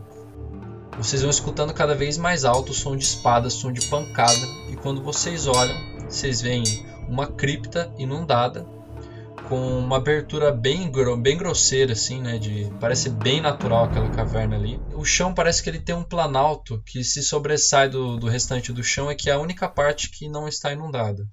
Vocês 0.99 1.23
vão 1.23 1.31
escutando 1.31 1.73
cada 1.73 1.95
vez 1.95 2.19
mais 2.19 2.45
alto 2.45 2.73
o 2.73 2.75
som 2.75 2.95
de 2.95 3.05
espada, 3.05 3.49
som 3.49 3.73
de 3.73 3.89
pancada, 3.89 4.47
e 4.71 4.77
quando 4.77 5.03
vocês 5.03 5.47
olham, 5.47 5.92
vocês 6.13 6.43
veem 6.43 6.63
uma 7.09 7.27
cripta 7.27 7.91
inundada 7.99 8.67
com 9.49 9.79
uma 9.79 9.97
abertura 9.97 10.51
bem, 10.51 10.91
bem 11.21 11.37
grosseira 11.37 11.93
assim, 11.93 12.21
né, 12.21 12.39
de 12.39 12.71
parece 12.79 13.09
bem 13.09 13.41
natural 13.41 13.85
aquela 13.85 14.09
caverna 14.11 14.57
ali. 14.57 14.79
O 14.95 15.05
chão 15.05 15.33
parece 15.33 15.63
que 15.63 15.71
ele 15.71 15.81
tem 15.81 15.95
um 15.95 16.05
planalto 16.05 16.81
que 16.87 17.03
se 17.03 17.23
sobressai 17.23 17.89
do, 17.89 18.17
do 18.17 18.29
restante 18.29 18.73
do 18.73 18.83
chão 18.83 19.11
é 19.11 19.15
que 19.15 19.31
é 19.31 19.33
a 19.33 19.39
única 19.39 19.69
parte 19.69 20.11
que 20.11 20.29
não 20.29 20.47
está 20.47 20.71
inundada. 20.71 21.27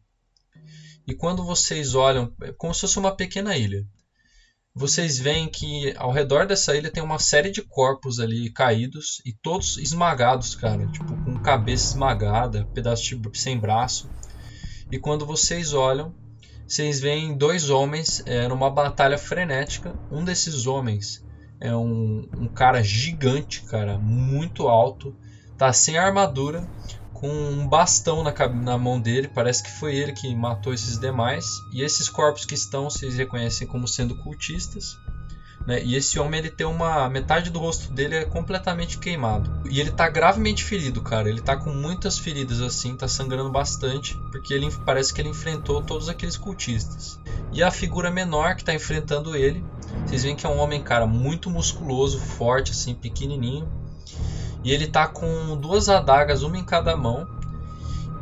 E 1.05 1.13
quando 1.13 1.43
vocês 1.43 1.93
olham, 1.93 2.31
é 2.41 2.51
como 2.51 2.73
se 2.73 2.81
fosse 2.81 2.97
uma 2.97 3.11
pequena 3.11 3.55
ilha. 3.55 3.85
Vocês 4.73 5.17
veem 5.17 5.49
que 5.49 5.93
ao 5.97 6.11
redor 6.11 6.45
dessa 6.45 6.75
ilha 6.75 6.89
tem 6.89 7.03
uma 7.03 7.19
série 7.19 7.51
de 7.51 7.61
corpos 7.61 8.19
ali 8.19 8.49
caídos 8.49 9.21
e 9.25 9.33
todos 9.33 9.77
esmagados, 9.77 10.55
cara, 10.55 10.87
tipo 10.87 11.17
com 11.23 11.37
cabeça 11.39 11.87
esmagada, 11.87 12.65
pedaço 12.73 13.03
de, 13.03 13.39
sem 13.39 13.59
braço. 13.59 14.09
E 14.91 14.97
quando 14.97 15.25
vocês 15.25 15.73
olham, 15.73 16.13
vocês 16.67 16.99
veem 16.99 17.35
dois 17.35 17.69
homens 17.69 18.21
é, 18.25 18.47
numa 18.47 18.69
batalha 18.69 19.17
frenética. 19.17 19.93
Um 20.11 20.23
desses 20.23 20.65
homens 20.65 21.23
é 21.59 21.75
um, 21.75 22.27
um 22.37 22.47
cara 22.47 22.81
gigante, 22.81 23.63
cara, 23.63 23.97
muito 23.97 24.67
alto, 24.67 25.15
tá 25.57 25.73
sem 25.73 25.97
armadura, 25.97 26.67
com 27.13 27.29
um 27.29 27.67
bastão 27.67 28.23
na, 28.23 28.33
na 28.47 28.77
mão 28.77 28.99
dele. 28.99 29.27
Parece 29.27 29.61
que 29.61 29.71
foi 29.71 29.95
ele 29.95 30.13
que 30.13 30.33
matou 30.33 30.73
esses 30.73 30.97
demais. 30.97 31.45
E 31.73 31.81
esses 31.81 32.07
corpos 32.07 32.45
que 32.45 32.53
estão, 32.53 32.89
vocês 32.89 33.15
reconhecem 33.15 33.67
como 33.67 33.87
sendo 33.87 34.15
cultistas. 34.15 34.95
Né? 35.65 35.81
E 35.83 35.95
esse 35.95 36.19
homem 36.19 36.39
ele 36.39 36.49
tem 36.49 36.65
uma 36.65 37.07
metade 37.09 37.49
do 37.49 37.59
rosto 37.59 37.91
dele 37.91 38.15
é 38.15 38.25
completamente 38.25 38.97
queimado. 38.97 39.51
E 39.69 39.79
ele 39.79 39.91
tá 39.91 40.07
gravemente 40.07 40.63
ferido, 40.63 41.01
cara. 41.01 41.29
Ele 41.29 41.41
tá 41.41 41.55
com 41.55 41.71
muitas 41.71 42.17
feridas 42.17 42.61
assim, 42.61 42.95
tá 42.95 43.07
sangrando 43.07 43.51
bastante, 43.51 44.17
porque 44.31 44.53
ele 44.53 44.69
parece 44.85 45.13
que 45.13 45.21
ele 45.21 45.29
enfrentou 45.29 45.81
todos 45.81 46.09
aqueles 46.09 46.37
cultistas. 46.37 47.19
E 47.51 47.61
a 47.61 47.71
figura 47.71 48.09
menor 48.09 48.55
que 48.55 48.63
tá 48.63 48.73
enfrentando 48.73 49.35
ele, 49.35 49.63
vocês 50.05 50.23
veem 50.23 50.35
que 50.35 50.45
é 50.45 50.49
um 50.49 50.57
homem, 50.57 50.81
cara, 50.81 51.05
muito 51.05 51.49
musculoso, 51.49 52.19
forte 52.19 52.71
assim, 52.71 52.93
pequenininho. 52.93 53.67
E 54.63 54.71
ele 54.71 54.87
tá 54.87 55.07
com 55.07 55.55
duas 55.57 55.87
adagas, 55.87 56.43
uma 56.43 56.57
em 56.57 56.63
cada 56.63 56.95
mão. 56.95 57.27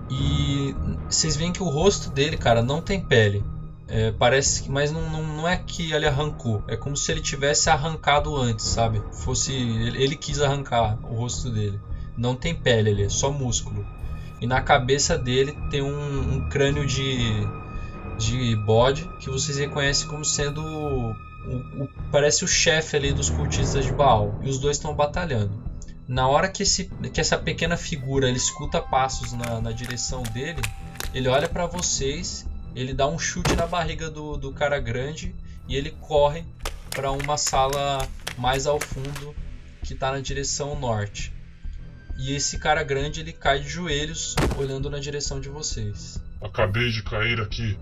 E 0.09 0.75
vocês 1.09 1.35
veem 1.35 1.51
que 1.51 1.63
o 1.63 1.69
rosto 1.69 2.09
dele, 2.09 2.37
cara, 2.37 2.61
não 2.61 2.81
tem 2.81 3.01
pele. 3.01 3.43
É, 3.89 4.11
parece 4.11 4.63
que, 4.63 4.69
mas 4.71 4.91
não, 4.91 5.09
não, 5.09 5.23
não 5.23 5.47
é 5.47 5.55
que 5.55 5.91
ele 5.93 6.05
arrancou. 6.05 6.61
É 6.67 6.75
como 6.75 6.97
se 6.97 7.09
ele 7.11 7.21
tivesse 7.21 7.69
arrancado 7.69 8.35
antes, 8.35 8.65
sabe? 8.65 9.01
Fosse 9.13 9.53
ele, 9.53 10.03
ele 10.03 10.15
quis 10.15 10.41
arrancar 10.41 10.97
o 11.09 11.15
rosto 11.15 11.49
dele. 11.49 11.79
Não 12.17 12.35
tem 12.35 12.53
pele 12.53 12.89
ali, 12.89 13.03
é 13.03 13.09
só 13.09 13.31
músculo. 13.31 13.85
E 14.41 14.45
na 14.47 14.61
cabeça 14.61 15.17
dele 15.17 15.57
tem 15.69 15.81
um, 15.81 16.33
um 16.35 16.49
crânio 16.49 16.85
de 16.85 17.17
de 18.17 18.55
bode 18.55 19.07
que 19.19 19.29
vocês 19.29 19.57
reconhecem 19.59 20.07
como 20.07 20.25
sendo 20.25 20.59
o, 20.65 21.11
o- 21.11 21.89
parece 22.11 22.43
o 22.43 22.47
chefe 22.47 22.97
ali 22.97 23.13
dos 23.13 23.29
cultistas 23.29 23.85
de 23.85 23.91
Baal. 23.93 24.39
E 24.41 24.49
os 24.49 24.57
dois 24.59 24.77
estão 24.77 24.93
batalhando. 24.95 25.63
Na 26.07 26.27
hora 26.27 26.47
que, 26.49 26.63
esse, 26.63 26.85
que 27.13 27.21
essa 27.21 27.37
pequena 27.37 27.77
figura 27.77 28.27
ele 28.27 28.37
escuta 28.37 28.81
passos 28.81 29.33
na, 29.33 29.61
na 29.61 29.71
direção 29.71 30.23
dele, 30.23 30.61
ele 31.13 31.27
olha 31.27 31.47
para 31.47 31.67
vocês, 31.67 32.47
ele 32.79 32.93
dá 32.93 33.07
um 33.07 33.17
chute 33.17 33.55
na 33.55 33.65
barriga 33.65 34.09
do, 34.09 34.37
do 34.37 34.53
cara 34.53 34.79
grande 34.79 35.35
e 35.67 35.75
ele 35.75 35.91
corre 35.99 36.45
para 36.91 37.11
uma 37.11 37.37
sala 37.37 38.07
mais 38.37 38.67
ao 38.67 38.79
fundo 38.79 39.35
que 39.83 39.93
está 39.93 40.11
na 40.11 40.19
direção 40.19 40.79
norte. 40.79 41.33
E 42.19 42.35
esse 42.35 42.59
cara 42.59 42.83
grande 42.83 43.19
ele 43.19 43.33
cai 43.33 43.59
de 43.59 43.67
joelhos 43.69 44.35
olhando 44.57 44.89
na 44.89 44.99
direção 44.99 45.39
de 45.39 45.49
vocês. 45.49 46.21
Acabei 46.41 46.91
de 46.91 47.01
cair 47.03 47.41
aqui. 47.41 47.77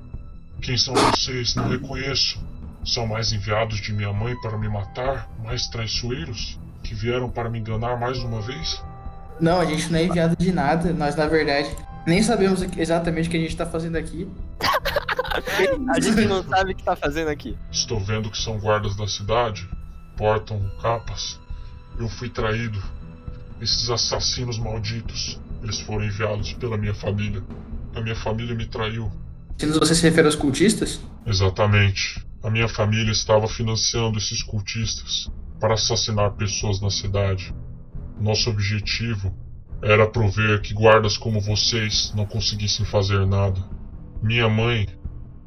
Quem 0.61 0.77
são 0.77 0.93
vocês? 0.93 1.55
Não 1.55 1.69
reconheço. 1.69 2.41
São 2.85 3.05
mais 3.05 3.33
enviados 3.33 3.81
de 3.81 3.91
minha 3.91 4.13
mãe 4.13 4.33
para 4.41 4.57
me 4.57 4.69
matar? 4.69 5.29
Mais 5.43 5.67
traiçoeiros? 5.67 6.59
Que 6.83 6.93
vieram 6.93 7.29
para 7.29 7.49
me 7.49 7.59
enganar 7.59 7.97
mais 7.97 8.17
uma 8.19 8.41
vez? 8.41 8.81
Não, 9.41 9.59
a 9.59 9.65
gente 9.65 9.91
não 9.91 9.99
é 9.99 10.03
enviado 10.03 10.35
de 10.37 10.51
nada. 10.51 10.93
Nós, 10.93 11.15
na 11.15 11.27
verdade, 11.27 11.69
nem 12.05 12.21
sabemos 12.21 12.61
exatamente 12.77 13.27
o 13.27 13.31
que 13.31 13.37
a 13.37 13.41
gente 13.41 13.57
tá 13.57 13.65
fazendo 13.65 13.97
aqui. 13.97 14.29
A 15.89 15.99
gente 15.99 16.25
não 16.25 16.43
sabe 16.43 16.71
o 16.71 16.75
que 16.75 16.83
tá 16.83 16.95
fazendo 16.95 17.29
aqui. 17.29 17.57
Estou 17.71 17.99
vendo 17.99 18.29
que 18.29 18.37
são 18.37 18.59
guardas 18.59 18.95
da 18.95 19.07
cidade. 19.07 19.67
Portam 20.17 20.69
capas. 20.81 21.39
Eu 21.99 22.07
fui 22.09 22.29
traído. 22.29 22.81
Esses 23.61 23.89
assassinos 23.89 24.57
malditos. 24.57 25.39
Eles 25.63 25.79
foram 25.79 26.05
enviados 26.05 26.53
pela 26.53 26.77
minha 26.77 26.93
família. 26.93 27.43
A 27.95 28.01
minha 28.01 28.15
família 28.15 28.55
me 28.55 28.65
traiu. 28.65 29.11
Se 29.57 29.65
você 29.67 29.95
se 29.95 30.03
refere 30.03 30.27
aos 30.27 30.35
cultistas? 30.35 30.99
Exatamente. 31.25 32.25
A 32.43 32.49
minha 32.49 32.67
família 32.67 33.11
estava 33.11 33.47
financiando 33.47 34.17
esses 34.17 34.43
cultistas 34.43 35.31
para 35.59 35.73
assassinar 35.73 36.31
pessoas 36.31 36.79
na 36.81 36.91
cidade. 36.91 37.53
Nosso 38.19 38.49
objetivo 38.49 39.33
era 39.81 40.07
prover 40.07 40.61
que 40.61 40.73
guardas 40.73 41.17
como 41.17 41.39
vocês 41.39 42.13
não 42.15 42.25
conseguissem 42.25 42.85
fazer 42.85 43.25
nada. 43.25 43.59
Minha 44.21 44.49
mãe, 44.49 44.87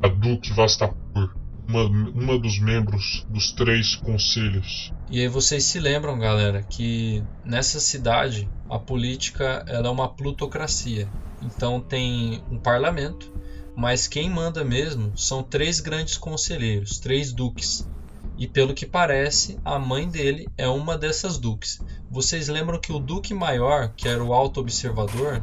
a 0.02 0.08
Duque 0.08 0.52
Vastapur, 0.52 1.34
uma, 1.66 1.84
uma 1.84 2.38
dos 2.38 2.58
membros 2.60 3.26
dos 3.28 3.52
três 3.52 3.96
conselhos. 3.96 4.92
E 5.10 5.20
aí 5.20 5.28
vocês 5.28 5.64
se 5.64 5.78
lembram, 5.80 6.18
galera, 6.18 6.62
que 6.62 7.22
nessa 7.44 7.80
cidade 7.80 8.48
a 8.68 8.78
política 8.78 9.64
ela 9.66 9.88
é 9.88 9.90
uma 9.90 10.08
plutocracia. 10.08 11.08
Então 11.42 11.80
tem 11.80 12.42
um 12.50 12.58
parlamento, 12.58 13.32
Mas 13.78 14.08
quem 14.08 14.28
manda 14.28 14.64
mesmo 14.64 15.16
são 15.16 15.40
três 15.40 15.78
grandes 15.78 16.18
conselheiros, 16.18 16.98
três 16.98 17.32
duques. 17.32 17.88
E 18.36 18.44
pelo 18.44 18.74
que 18.74 18.84
parece, 18.84 19.56
a 19.64 19.78
mãe 19.78 20.08
dele 20.08 20.48
é 20.58 20.66
uma 20.66 20.98
dessas 20.98 21.38
duques. 21.38 21.78
Vocês 22.10 22.48
lembram 22.48 22.80
que 22.80 22.92
o 22.92 22.98
duque 22.98 23.32
maior, 23.32 23.92
que 23.96 24.08
era 24.08 24.22
o 24.22 24.34
alto 24.34 24.58
observador, 24.58 25.40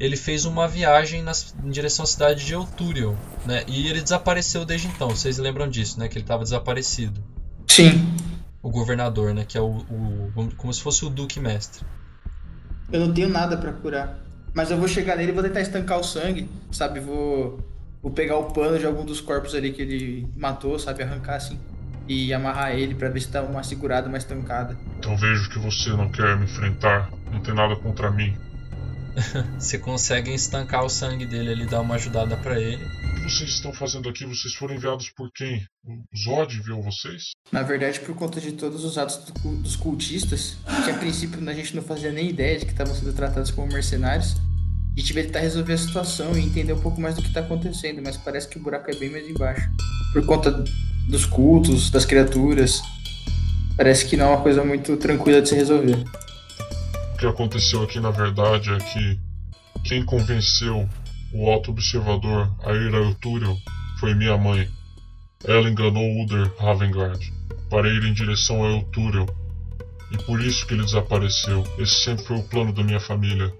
ele 0.00 0.16
fez 0.16 0.46
uma 0.46 0.66
viagem 0.66 1.22
nas, 1.22 1.54
em 1.62 1.70
direção 1.70 2.04
à 2.04 2.06
cidade 2.06 2.44
de 2.44 2.54
Eutúrio, 2.54 3.16
né? 3.44 3.62
E 3.68 3.86
ele 3.86 4.00
desapareceu 4.00 4.64
desde 4.64 4.88
então. 4.88 5.10
Vocês 5.10 5.36
lembram 5.36 5.68
disso, 5.68 6.00
né? 6.00 6.08
Que 6.08 6.16
ele 6.16 6.24
estava 6.24 6.42
desaparecido. 6.42 7.22
Sim. 7.68 8.02
O 8.62 8.70
governador, 8.70 9.34
né? 9.34 9.44
Que 9.46 9.58
é 9.58 9.60
o, 9.60 9.66
o, 9.68 10.50
como 10.56 10.72
se 10.72 10.80
fosse 10.80 11.04
o 11.04 11.10
duque 11.10 11.38
mestre. 11.38 11.84
Eu 12.90 13.00
não 13.00 13.12
tenho 13.12 13.28
nada 13.28 13.58
para 13.58 13.72
curar, 13.72 14.18
mas 14.54 14.70
eu 14.70 14.78
vou 14.78 14.88
chegar 14.88 15.16
nele 15.16 15.32
e 15.32 15.34
vou 15.34 15.42
tentar 15.42 15.60
estancar 15.60 16.00
o 16.00 16.02
sangue, 16.02 16.48
sabe? 16.72 16.98
Vou 16.98 17.60
vou 18.02 18.10
pegar 18.10 18.38
o 18.38 18.44
pano 18.44 18.78
de 18.78 18.86
algum 18.86 19.04
dos 19.04 19.20
corpos 19.20 19.54
ali 19.54 19.72
que 19.72 19.82
ele 19.82 20.26
matou, 20.34 20.78
sabe? 20.78 21.02
Arrancar 21.02 21.36
assim 21.36 21.60
e 22.08 22.34
amarrar 22.34 22.72
ele 22.72 22.94
para 22.94 23.08
ver 23.08 23.20
se 23.20 23.30
dá 23.30 23.40
uma 23.40 23.62
segurada, 23.62 24.08
uma 24.08 24.18
estancada. 24.18 24.76
Então 24.98 25.16
vejo 25.16 25.48
que 25.50 25.60
você 25.60 25.90
não 25.90 26.10
quer 26.10 26.36
me 26.36 26.44
enfrentar, 26.44 27.08
não 27.30 27.40
tem 27.40 27.54
nada 27.54 27.76
contra 27.76 28.10
mim. 28.10 28.36
você 29.58 29.78
consegue 29.78 30.32
estancar 30.32 30.84
o 30.84 30.88
sangue 30.88 31.26
dele 31.26 31.50
ali, 31.50 31.66
dar 31.66 31.80
uma 31.80 31.94
ajudada 31.94 32.36
para 32.36 32.60
ele. 32.60 32.84
O 32.84 33.24
que 33.24 33.30
vocês 33.30 33.50
estão 33.50 33.72
fazendo 33.72 34.08
aqui? 34.08 34.24
Vocês 34.24 34.54
foram 34.54 34.74
enviados 34.74 35.10
por 35.10 35.30
quem? 35.32 35.64
O 35.84 36.16
Zod 36.16 36.56
enviou 36.56 36.82
vocês? 36.82 37.30
Na 37.52 37.62
verdade, 37.62 38.00
por 38.00 38.14
conta 38.14 38.40
de 38.40 38.52
todos 38.52 38.84
os 38.84 38.98
atos 38.98 39.18
do, 39.18 39.56
dos 39.56 39.76
cultistas, 39.76 40.56
que 40.84 40.90
a 40.90 40.98
princípio 40.98 41.48
a 41.48 41.54
gente 41.54 41.74
não 41.74 41.82
fazia 41.82 42.12
nem 42.12 42.28
ideia 42.28 42.58
de 42.58 42.66
que 42.66 42.72
estavam 42.72 42.94
sendo 42.94 43.12
tratados 43.12 43.50
como 43.50 43.72
mercenários. 43.72 44.36
A 44.96 45.00
gente 45.00 45.12
vai 45.12 45.22
tentar 45.22 45.40
resolver 45.40 45.72
a 45.72 45.78
situação 45.78 46.36
e 46.36 46.42
entender 46.42 46.72
um 46.72 46.80
pouco 46.80 47.00
mais 47.00 47.14
do 47.14 47.22
que 47.22 47.28
está 47.28 47.40
acontecendo, 47.40 48.02
mas 48.02 48.16
parece 48.16 48.48
que 48.48 48.58
o 48.58 48.62
buraco 48.62 48.90
é 48.90 48.94
bem 48.94 49.10
mais 49.10 49.28
embaixo. 49.28 49.70
Por 50.12 50.26
conta 50.26 50.64
dos 51.08 51.24
cultos, 51.24 51.90
das 51.90 52.04
criaturas. 52.04 52.82
Parece 53.76 54.04
que 54.06 54.16
não 54.16 54.26
é 54.26 54.28
uma 54.30 54.42
coisa 54.42 54.64
muito 54.64 54.96
tranquila 54.96 55.40
de 55.40 55.48
se 55.48 55.54
resolver. 55.54 56.04
Que 57.20 57.26
aconteceu 57.26 57.82
aqui, 57.82 58.00
na 58.00 58.10
verdade, 58.10 58.72
é 58.72 58.78
que 58.78 59.20
quem 59.84 60.02
convenceu 60.02 60.88
o 61.34 61.50
Alto 61.50 61.70
Observador 61.70 62.50
a 62.64 62.72
ir 62.72 62.94
a 62.94 62.98
Eutúrio 62.98 63.54
foi 63.98 64.14
minha 64.14 64.38
mãe. 64.38 64.66
Ela 65.44 65.68
enganou 65.68 66.22
Uder 66.22 66.50
Ravengard 66.58 67.20
para 67.68 67.90
ir 67.90 68.02
em 68.04 68.14
direção 68.14 68.64
a 68.64 68.70
Eutúrio. 68.70 69.26
E 70.10 70.16
por 70.24 70.40
isso 70.40 70.66
que 70.66 70.72
ele 70.72 70.82
desapareceu. 70.82 71.62
Esse 71.76 71.92
sempre 71.96 72.24
foi 72.24 72.38
o 72.38 72.48
plano 72.48 72.72
da 72.72 72.82
minha 72.82 72.98
família. 72.98 73.52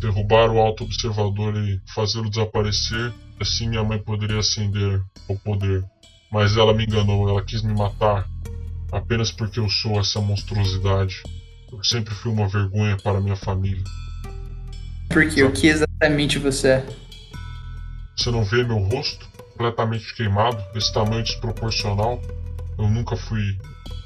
Derrubar 0.00 0.50
o 0.50 0.58
Alto 0.58 0.84
Observador 0.84 1.54
e 1.58 1.78
fazê-lo 1.94 2.30
desaparecer, 2.30 3.12
assim 3.38 3.68
minha 3.68 3.84
mãe 3.84 3.98
poderia 3.98 4.38
ascender 4.38 5.02
ao 5.28 5.36
poder. 5.40 5.84
Mas 6.32 6.56
ela 6.56 6.72
me 6.72 6.84
enganou, 6.84 7.28
ela 7.28 7.44
quis 7.44 7.62
me 7.62 7.74
matar 7.74 8.26
apenas 8.90 9.30
porque 9.30 9.60
eu 9.60 9.68
sou 9.68 10.00
essa 10.00 10.22
monstruosidade. 10.22 11.22
Eu 11.76 11.84
sempre 11.84 12.14
fui 12.14 12.30
uma 12.30 12.48
vergonha 12.48 12.96
para 12.96 13.20
minha 13.20 13.36
família. 13.36 13.82
Porque 15.08 15.42
o 15.42 15.52
que 15.52 15.66
exatamente 15.66 16.38
você 16.38 16.68
é? 16.68 16.86
Você 18.16 18.30
não 18.30 18.44
vê 18.44 18.62
meu 18.62 18.78
rosto 18.78 19.28
completamente 19.52 20.14
queimado, 20.14 20.62
esse 20.74 20.92
tamanho 20.92 21.24
desproporcional? 21.24 22.22
Eu 22.78 22.88
nunca 22.88 23.16
fui 23.16 23.58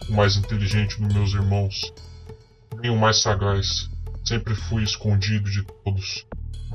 o 0.09 0.13
mais 0.15 0.37
inteligente 0.37 1.01
dos 1.01 1.13
meus 1.15 1.33
irmãos, 1.33 1.93
nem 2.81 2.91
o 2.91 2.97
mais 2.97 3.21
sagaz. 3.21 3.89
Sempre 4.25 4.55
fui 4.55 4.83
escondido 4.83 5.51
de 5.51 5.63
todos, 5.85 6.27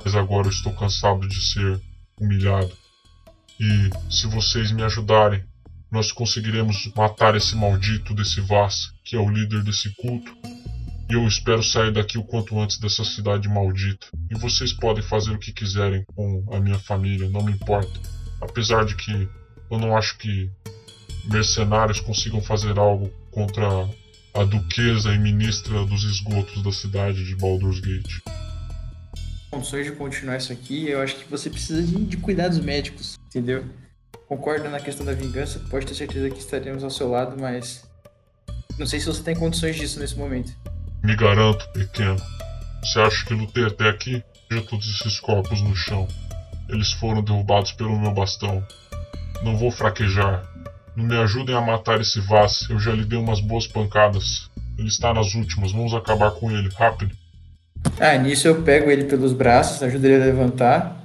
mas 0.03 0.15
agora 0.15 0.47
eu 0.47 0.51
estou 0.51 0.73
cansado 0.73 1.27
de 1.27 1.53
ser 1.53 1.81
humilhado. 2.19 2.71
E 3.59 3.89
se 4.11 4.27
vocês 4.27 4.71
me 4.71 4.83
ajudarem, 4.83 5.43
nós 5.91 6.11
conseguiremos 6.11 6.91
matar 6.95 7.35
esse 7.35 7.55
maldito 7.55 8.15
desse 8.15 8.41
Vaz, 8.41 8.91
que 9.03 9.15
é 9.15 9.19
o 9.19 9.29
líder 9.29 9.63
desse 9.63 9.93
culto. 9.95 10.35
E 11.13 11.15
eu 11.15 11.27
espero 11.27 11.61
sair 11.61 11.91
daqui 11.93 12.17
o 12.17 12.23
quanto 12.23 12.59
antes 12.59 12.79
dessa 12.79 13.05
cidade 13.05 13.47
maldita. 13.47 14.07
E 14.31 14.39
vocês 14.39 14.73
podem 14.73 15.03
fazer 15.03 15.29
o 15.29 15.37
que 15.37 15.53
quiserem 15.53 16.03
com 16.15 16.43
a 16.51 16.59
minha 16.59 16.79
família, 16.79 17.29
não 17.29 17.43
me 17.43 17.51
importa. 17.51 17.99
Apesar 18.41 18.83
de 18.83 18.95
que 18.95 19.29
eu 19.69 19.77
não 19.77 19.95
acho 19.95 20.17
que 20.17 20.49
mercenários 21.25 21.99
consigam 21.99 22.41
fazer 22.41 22.79
algo 22.79 23.11
contra 23.29 23.87
a 24.33 24.43
duquesa 24.43 25.13
e 25.13 25.19
ministra 25.19 25.85
dos 25.85 26.03
esgotos 26.03 26.63
da 26.63 26.71
cidade 26.71 27.23
de 27.23 27.35
Baldur's 27.35 27.79
Gate. 27.79 28.17
Condições 29.51 29.85
de 29.85 29.91
continuar 29.91 30.37
isso 30.37 30.51
aqui, 30.51 30.89
eu 30.89 30.99
acho 30.99 31.17
que 31.17 31.29
você 31.29 31.47
precisa 31.47 31.83
de, 31.83 32.05
de 32.05 32.17
cuidados 32.17 32.57
médicos, 32.57 33.19
entendeu? 33.27 33.63
Concordo 34.27 34.67
na 34.67 34.79
questão 34.79 35.05
da 35.05 35.13
vingança, 35.13 35.59
pode 35.69 35.85
ter 35.85 35.93
certeza 35.93 36.27
que 36.31 36.39
estaremos 36.39 36.83
ao 36.83 36.89
seu 36.89 37.07
lado, 37.07 37.39
mas 37.39 37.87
não 38.79 38.87
sei 38.87 38.99
se 38.99 39.05
você 39.05 39.21
tem 39.21 39.35
condições 39.35 39.75
disso 39.75 39.99
nesse 39.99 40.17
momento. 40.17 40.72
Me 41.03 41.15
garanto, 41.17 41.67
pequeno. 41.73 42.15
Você 42.81 42.99
acha 42.99 43.25
que 43.25 43.33
lutei 43.33 43.65
até 43.65 43.89
aqui? 43.89 44.23
Veja 44.49 44.63
todos 44.69 44.87
esses 44.87 45.19
corpos 45.19 45.61
no 45.61 45.75
chão. 45.75 46.07
Eles 46.69 46.93
foram 46.93 47.21
derrubados 47.21 47.73
pelo 47.73 47.99
meu 47.99 48.13
bastão. 48.13 48.65
Não 49.43 49.57
vou 49.57 49.69
fraquejar. 49.69 50.43
Não 50.95 51.05
me 51.05 51.17
ajudem 51.17 51.55
a 51.55 51.61
matar 51.61 51.99
esse 51.99 52.21
Vaz. 52.21 52.67
Eu 52.69 52.79
já 52.79 52.93
lhe 52.93 53.03
dei 53.03 53.19
umas 53.19 53.41
boas 53.41 53.67
pancadas. 53.67 54.49
Ele 54.77 54.87
está 54.87 55.13
nas 55.13 55.33
últimas. 55.33 55.73
Vamos 55.73 55.93
acabar 55.93 56.31
com 56.31 56.49
ele. 56.49 56.69
Rápido. 56.69 57.13
Ah, 57.99 58.17
nisso 58.17 58.47
eu 58.47 58.61
pego 58.63 58.89
ele 58.89 59.03
pelos 59.03 59.33
braços, 59.33 59.83
ajudo 59.83 60.05
ele 60.05 60.23
a 60.23 60.25
levantar 60.25 61.03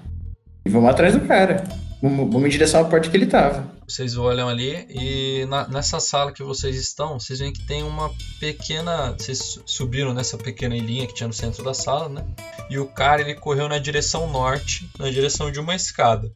e 0.64 0.70
vamos 0.70 0.90
atrás 0.90 1.14
do 1.14 1.20
cara. 1.26 1.64
Vamos, 2.00 2.44
em 2.44 2.48
direção 2.48 2.80
à 2.80 2.84
porta 2.84 3.08
que 3.08 3.16
ele 3.16 3.26
tava. 3.26 3.76
Vocês 3.86 4.16
olham 4.16 4.48
ali 4.48 4.86
e 4.88 5.44
na, 5.46 5.66
nessa 5.66 5.98
sala 5.98 6.32
que 6.32 6.42
vocês 6.42 6.76
estão, 6.76 7.18
vocês 7.18 7.40
veem 7.40 7.52
que 7.52 7.66
tem 7.66 7.82
uma 7.82 8.10
pequena. 8.38 9.16
Vocês 9.18 9.60
subiram 9.66 10.14
nessa 10.14 10.38
pequena 10.38 10.76
ilhinha 10.76 11.06
que 11.06 11.14
tinha 11.14 11.26
no 11.26 11.32
centro 11.32 11.64
da 11.64 11.74
sala, 11.74 12.08
né? 12.08 12.24
E 12.70 12.78
o 12.78 12.86
cara 12.86 13.22
ele 13.22 13.34
correu 13.34 13.68
na 13.68 13.78
direção 13.78 14.30
norte, 14.30 14.88
na 14.98 15.10
direção 15.10 15.50
de 15.50 15.58
uma 15.58 15.74
escada. 15.74 16.30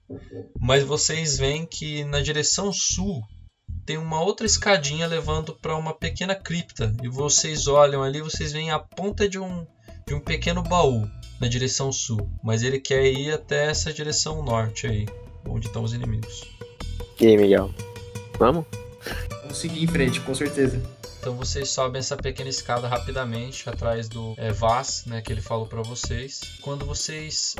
Mas 0.58 0.82
vocês 0.82 1.38
veem 1.38 1.64
que 1.64 2.04
na 2.04 2.20
direção 2.20 2.72
sul 2.72 3.22
tem 3.86 3.98
uma 3.98 4.20
outra 4.20 4.46
escadinha 4.46 5.06
levando 5.06 5.54
para 5.54 5.76
uma 5.76 5.94
pequena 5.94 6.34
cripta. 6.34 6.92
E 7.02 7.08
vocês 7.08 7.68
olham 7.68 8.02
ali, 8.02 8.20
vocês 8.20 8.52
veem 8.52 8.70
a 8.70 8.78
ponta 8.78 9.28
de 9.28 9.38
um 9.38 9.64
de 10.06 10.14
um 10.14 10.20
pequeno 10.20 10.62
baú 10.62 11.08
na 11.40 11.48
direção 11.48 11.90
sul, 11.90 12.30
mas 12.42 12.62
ele 12.62 12.78
quer 12.78 13.04
ir 13.04 13.32
até 13.32 13.66
essa 13.66 13.92
direção 13.92 14.44
norte 14.44 14.86
aí, 14.86 15.06
onde 15.46 15.66
estão 15.66 15.82
os 15.82 15.92
inimigos. 15.92 16.44
E 17.20 17.26
aí, 17.26 17.36
Miguel? 17.36 17.72
Vamos? 18.38 18.64
Vamos 19.42 19.58
seguir 19.58 19.82
em 19.82 19.86
frente, 19.86 20.20
com 20.20 20.34
certeza. 20.34 20.82
Então 21.20 21.36
vocês 21.36 21.70
sobem 21.70 22.00
essa 22.00 22.16
pequena 22.16 22.50
escada 22.50 22.88
rapidamente 22.88 23.68
atrás 23.68 24.08
do 24.08 24.34
é, 24.36 24.52
Vaz, 24.52 25.04
né, 25.06 25.20
que 25.20 25.32
ele 25.32 25.40
falou 25.40 25.66
para 25.66 25.80
vocês. 25.82 26.40
Quando 26.62 26.84
vocês 26.84 27.54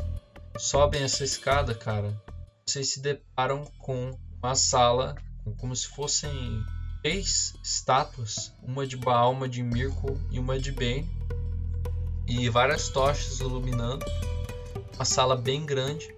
sobem 0.58 1.02
essa 1.02 1.22
escada, 1.22 1.74
cara, 1.74 2.12
vocês 2.66 2.88
se 2.88 3.00
deparam 3.00 3.64
com 3.78 4.18
uma 4.42 4.54
sala 4.54 5.14
como 5.58 5.74
se 5.74 5.88
fossem 5.88 6.30
três 7.02 7.54
estátuas, 7.62 8.52
uma 8.62 8.86
de 8.86 8.96
Baal, 8.96 9.32
uma 9.32 9.48
de 9.48 9.62
Mirko 9.62 10.18
e 10.30 10.38
uma 10.38 10.58
de 10.58 10.72
Bane 10.72 11.08
e 12.26 12.48
várias 12.48 12.88
tochas 12.88 13.40
iluminando. 13.40 14.06
Uma 14.94 15.04
sala 15.04 15.36
bem 15.36 15.64
grande. 15.64 16.14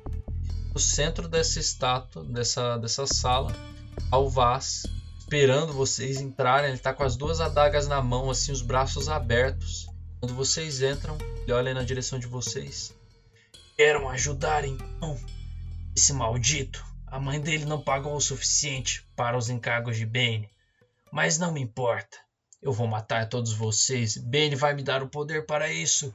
No 0.75 0.81
centro 0.81 1.29
dessa 1.29 1.61
estátua, 1.61 2.25
dessa, 2.25 2.77
dessa 2.79 3.07
sala, 3.07 3.55
há 4.11 4.19
o 4.19 4.29
Vaz 4.29 4.83
esperando 5.21 5.73
vocês 5.73 6.21
entrarem. 6.21 6.71
Ele 6.71 6.77
está 6.77 6.93
com 6.93 7.05
as 7.05 7.15
duas 7.17 7.41
adagas 7.41 7.87
na 7.87 8.03
mão, 8.03 8.29
assim, 8.29 8.51
os 8.51 8.61
braços 8.61 9.09
abertos. 9.09 9.87
Quando 10.19 10.35
vocês 10.35 10.83
entram, 10.83 11.17
ele 11.43 11.53
olha 11.53 11.73
na 11.73 11.85
direção 11.85 12.19
de 12.19 12.27
vocês. 12.27 12.93
Querem 13.77 14.05
ajudar 14.09 14.65
então? 14.65 15.17
Esse 15.95 16.13
maldito. 16.13 16.85
A 17.07 17.21
mãe 17.21 17.41
dele 17.41 17.65
não 17.65 17.81
pagou 17.81 18.17
o 18.17 18.21
suficiente 18.21 19.07
para 19.15 19.39
os 19.39 19.49
encargos 19.49 19.97
de 19.97 20.05
Bane. 20.05 20.51
Mas 21.13 21.39
não 21.39 21.53
me 21.53 21.61
importa. 21.61 22.19
Eu 22.61 22.73
vou 22.73 22.89
matar 22.89 23.29
todos 23.29 23.53
vocês. 23.53 24.17
Bane 24.17 24.57
vai 24.57 24.75
me 24.75 24.83
dar 24.83 25.05
o 25.05 25.09
poder 25.09 25.47
para 25.47 25.71
isso. 25.71 26.13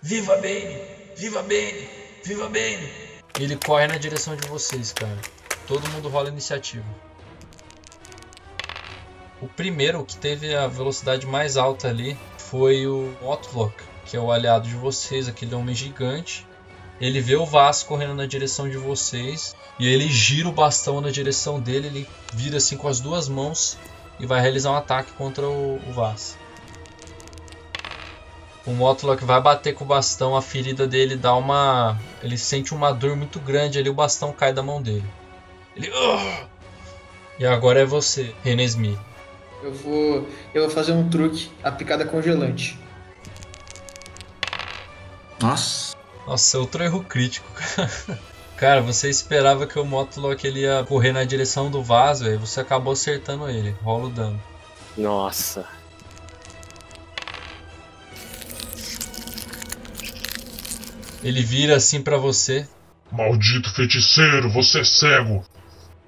Viva 0.00 0.36
Bane! 0.36 0.78
Viva 1.16 1.42
Bane! 1.42 1.88
Viva 2.24 2.48
Bane! 2.48 3.05
Ele 3.38 3.56
corre 3.56 3.86
na 3.86 3.98
direção 3.98 4.34
de 4.34 4.48
vocês, 4.48 4.92
cara. 4.92 5.18
Todo 5.66 5.88
mundo 5.90 6.08
rola 6.08 6.28
iniciativa. 6.28 6.86
O 9.40 9.46
primeiro 9.46 10.04
que 10.04 10.16
teve 10.16 10.54
a 10.54 10.66
velocidade 10.66 11.26
mais 11.26 11.58
alta 11.58 11.88
ali 11.88 12.16
foi 12.38 12.86
o 12.86 13.14
Otlock, 13.20 13.74
que 14.06 14.16
é 14.16 14.20
o 14.20 14.32
aliado 14.32 14.66
de 14.66 14.74
vocês, 14.74 15.28
aquele 15.28 15.54
homem 15.54 15.74
gigante. 15.74 16.46
Ele 16.98 17.20
vê 17.20 17.36
o 17.36 17.44
Vasco 17.44 17.90
correndo 17.90 18.14
na 18.14 18.24
direção 18.24 18.70
de 18.70 18.78
vocês 18.78 19.54
e 19.78 19.86
ele 19.86 20.08
gira 20.08 20.48
o 20.48 20.52
bastão 20.52 21.02
na 21.02 21.10
direção 21.10 21.60
dele. 21.60 21.88
Ele 21.88 22.08
vira 22.32 22.56
assim 22.56 22.78
com 22.78 22.88
as 22.88 23.00
duas 23.00 23.28
mãos 23.28 23.76
e 24.18 24.24
vai 24.24 24.40
realizar 24.40 24.70
um 24.70 24.76
ataque 24.76 25.12
contra 25.12 25.46
o, 25.46 25.76
o 25.86 25.92
Vaz. 25.92 26.38
O 28.66 28.72
Motlock 28.72 29.24
vai 29.24 29.40
bater 29.40 29.74
com 29.74 29.84
o 29.84 29.86
bastão, 29.86 30.36
a 30.36 30.42
ferida 30.42 30.86
dele 30.88 31.16
dá 31.16 31.34
uma. 31.34 31.96
Ele 32.22 32.36
sente 32.36 32.74
uma 32.74 32.92
dor 32.92 33.14
muito 33.16 33.38
grande 33.38 33.78
ali, 33.78 33.88
o 33.88 33.94
bastão 33.94 34.32
cai 34.32 34.52
da 34.52 34.62
mão 34.62 34.82
dele. 34.82 35.04
Ele. 35.76 35.88
"Ugh!" 35.90 36.48
E 37.38 37.46
agora 37.46 37.80
é 37.80 37.84
você, 37.84 38.34
Renesmi. 38.42 38.98
Eu 39.62 39.72
vou. 39.72 40.28
Eu 40.52 40.62
vou 40.62 40.70
fazer 40.70 40.92
um 40.92 41.08
truque, 41.08 41.50
a 41.62 41.70
picada 41.70 42.04
congelante. 42.04 42.78
Nossa. 45.40 45.94
Nossa, 46.26 46.58
outro 46.58 46.82
erro 46.82 47.04
crítico, 47.04 47.46
cara. 47.54 47.90
Cara, 48.56 48.80
você 48.80 49.10
esperava 49.10 49.66
que 49.66 49.78
o 49.78 49.84
Motlock 49.84 50.44
ele 50.46 50.60
ia 50.60 50.82
correr 50.88 51.12
na 51.12 51.24
direção 51.24 51.70
do 51.70 51.82
vaso, 51.82 52.26
e 52.26 52.36
você 52.36 52.60
acabou 52.60 52.94
acertando 52.94 53.48
ele. 53.48 53.76
Rola 53.82 54.06
o 54.06 54.10
dano. 54.10 54.42
Nossa. 54.96 55.66
Ele 61.26 61.42
vira 61.42 61.74
assim 61.74 62.00
pra 62.00 62.16
você. 62.16 62.64
Maldito 63.10 63.74
feiticeiro, 63.74 64.48
você 64.48 64.78
é 64.78 64.84
cego! 64.84 65.44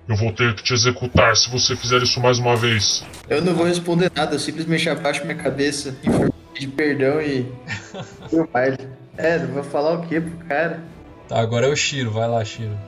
Eu 0.08 0.14
vou 0.14 0.32
ter 0.32 0.54
que 0.54 0.62
te 0.62 0.72
executar 0.72 1.36
se 1.36 1.50
você 1.50 1.74
fizer 1.74 2.00
isso 2.02 2.20
mais 2.20 2.38
uma 2.38 2.54
vez. 2.54 3.04
Eu 3.28 3.42
não 3.42 3.52
vou 3.52 3.66
responder 3.66 4.12
nada, 4.14 4.36
eu 4.36 4.38
simplesmente 4.38 4.88
abaixo 4.88 5.24
minha 5.24 5.36
cabeça 5.36 5.98
em 6.04 6.12
forma 6.12 6.32
de 6.54 6.68
perdão 6.68 7.20
e. 7.20 7.52
Meu 8.32 8.46
pai. 8.46 8.78
É, 9.16 9.40
não 9.40 9.54
vou 9.54 9.64
falar 9.64 9.94
o 9.94 10.06
que 10.06 10.20
pro 10.20 10.46
cara. 10.46 10.84
Tá, 11.26 11.40
agora 11.40 11.66
é 11.66 11.68
o 11.68 11.74
Shiro. 11.74 12.12
Vai 12.12 12.28
lá, 12.28 12.44
Shiro. 12.44 12.78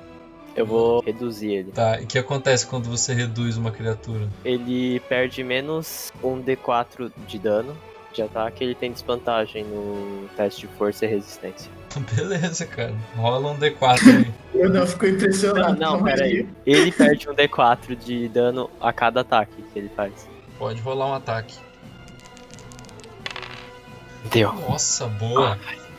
Eu 0.54 0.64
vou 0.64 1.02
reduzir 1.02 1.48
ele. 1.48 1.72
Tá, 1.72 2.00
e 2.00 2.04
o 2.04 2.06
que 2.06 2.16
acontece 2.16 2.64
quando 2.64 2.88
você 2.88 3.12
reduz 3.12 3.56
uma 3.56 3.72
criatura? 3.72 4.28
Ele 4.44 5.00
perde 5.08 5.42
menos 5.42 6.12
um 6.22 6.40
D4 6.40 7.10
de 7.26 7.40
dano 7.40 7.76
de 8.12 8.22
ataque, 8.22 8.64
ele 8.64 8.74
tem 8.74 8.92
desvantagem 8.92 9.64
no 9.64 10.28
teste 10.36 10.62
de 10.62 10.66
força 10.74 11.04
e 11.04 11.08
resistência. 11.08 11.70
Beleza, 12.14 12.66
cara. 12.66 12.94
Rola 13.16 13.52
um 13.52 13.58
D4 13.58 13.98
aí. 14.16 14.30
Eu 14.54 14.68
não 14.70 14.86
fico 14.86 15.06
Não, 15.06 15.12
impressionado. 15.12 15.80
não, 15.80 16.02
pera 16.02 16.24
aí. 16.24 16.46
Ele 16.66 16.92
perde 16.92 17.28
um 17.28 17.34
D4 17.34 17.96
de 17.96 18.28
dano 18.28 18.68
a 18.80 18.92
cada 18.92 19.20
ataque 19.20 19.62
que 19.72 19.78
ele 19.78 19.88
faz. 19.94 20.28
Pode 20.58 20.80
rolar 20.80 21.06
um 21.06 21.14
ataque. 21.14 21.56
Deu. 24.30 24.52
Nossa, 24.52 25.06
boa. 25.06 25.58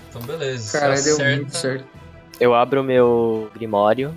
Então 0.10 0.22
beleza. 0.22 0.80
Cara, 0.80 1.02
deu 1.02 1.18
muito 1.18 1.56
certo. 1.56 1.86
Eu 2.40 2.54
abro 2.54 2.82
o 2.82 2.84
meu 2.84 3.50
grimório 3.54 4.14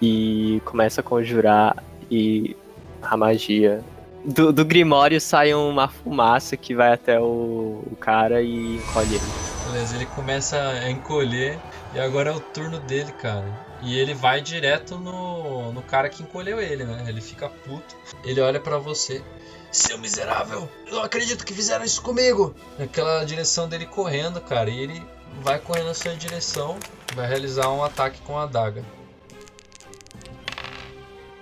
e 0.00 0.60
começo 0.64 1.00
a 1.00 1.02
conjurar 1.02 1.82
e 2.10 2.56
a 3.02 3.16
magia. 3.16 3.82
Do, 4.28 4.52
do 4.52 4.62
grimório 4.62 5.18
sai 5.18 5.54
uma 5.54 5.88
fumaça 5.88 6.54
que 6.54 6.74
vai 6.74 6.92
até 6.92 7.18
o, 7.18 7.82
o 7.90 7.96
cara 7.98 8.42
e 8.42 8.76
encolhe 8.76 9.14
ele. 9.14 9.24
Beleza, 9.64 9.96
ele 9.96 10.04
começa 10.04 10.58
a 10.58 10.90
encolher 10.90 11.58
e 11.94 11.98
agora 11.98 12.30
é 12.30 12.34
o 12.34 12.38
turno 12.38 12.78
dele, 12.78 13.10
cara. 13.12 13.46
E 13.80 13.98
ele 13.98 14.12
vai 14.12 14.42
direto 14.42 14.98
no, 14.98 15.72
no 15.72 15.80
cara 15.80 16.10
que 16.10 16.22
encolheu 16.22 16.60
ele, 16.60 16.84
né? 16.84 17.06
Ele 17.08 17.22
fica 17.22 17.48
puto. 17.48 17.96
Ele 18.22 18.38
olha 18.42 18.60
pra 18.60 18.76
você. 18.76 19.24
Seu 19.72 19.96
miserável! 19.96 20.68
Eu 20.86 20.96
não 20.96 21.02
acredito 21.02 21.44
que 21.44 21.54
fizeram 21.54 21.84
isso 21.84 22.02
comigo! 22.02 22.54
Naquela 22.78 23.24
direção 23.24 23.66
dele 23.66 23.86
correndo, 23.86 24.42
cara. 24.42 24.68
E 24.68 24.78
ele 24.78 25.02
vai 25.42 25.58
correndo 25.58 25.86
na 25.86 25.94
sua 25.94 26.14
direção. 26.14 26.76
Vai 27.14 27.26
realizar 27.26 27.70
um 27.70 27.82
ataque 27.82 28.20
com 28.20 28.38
a 28.38 28.42
adaga. 28.42 28.84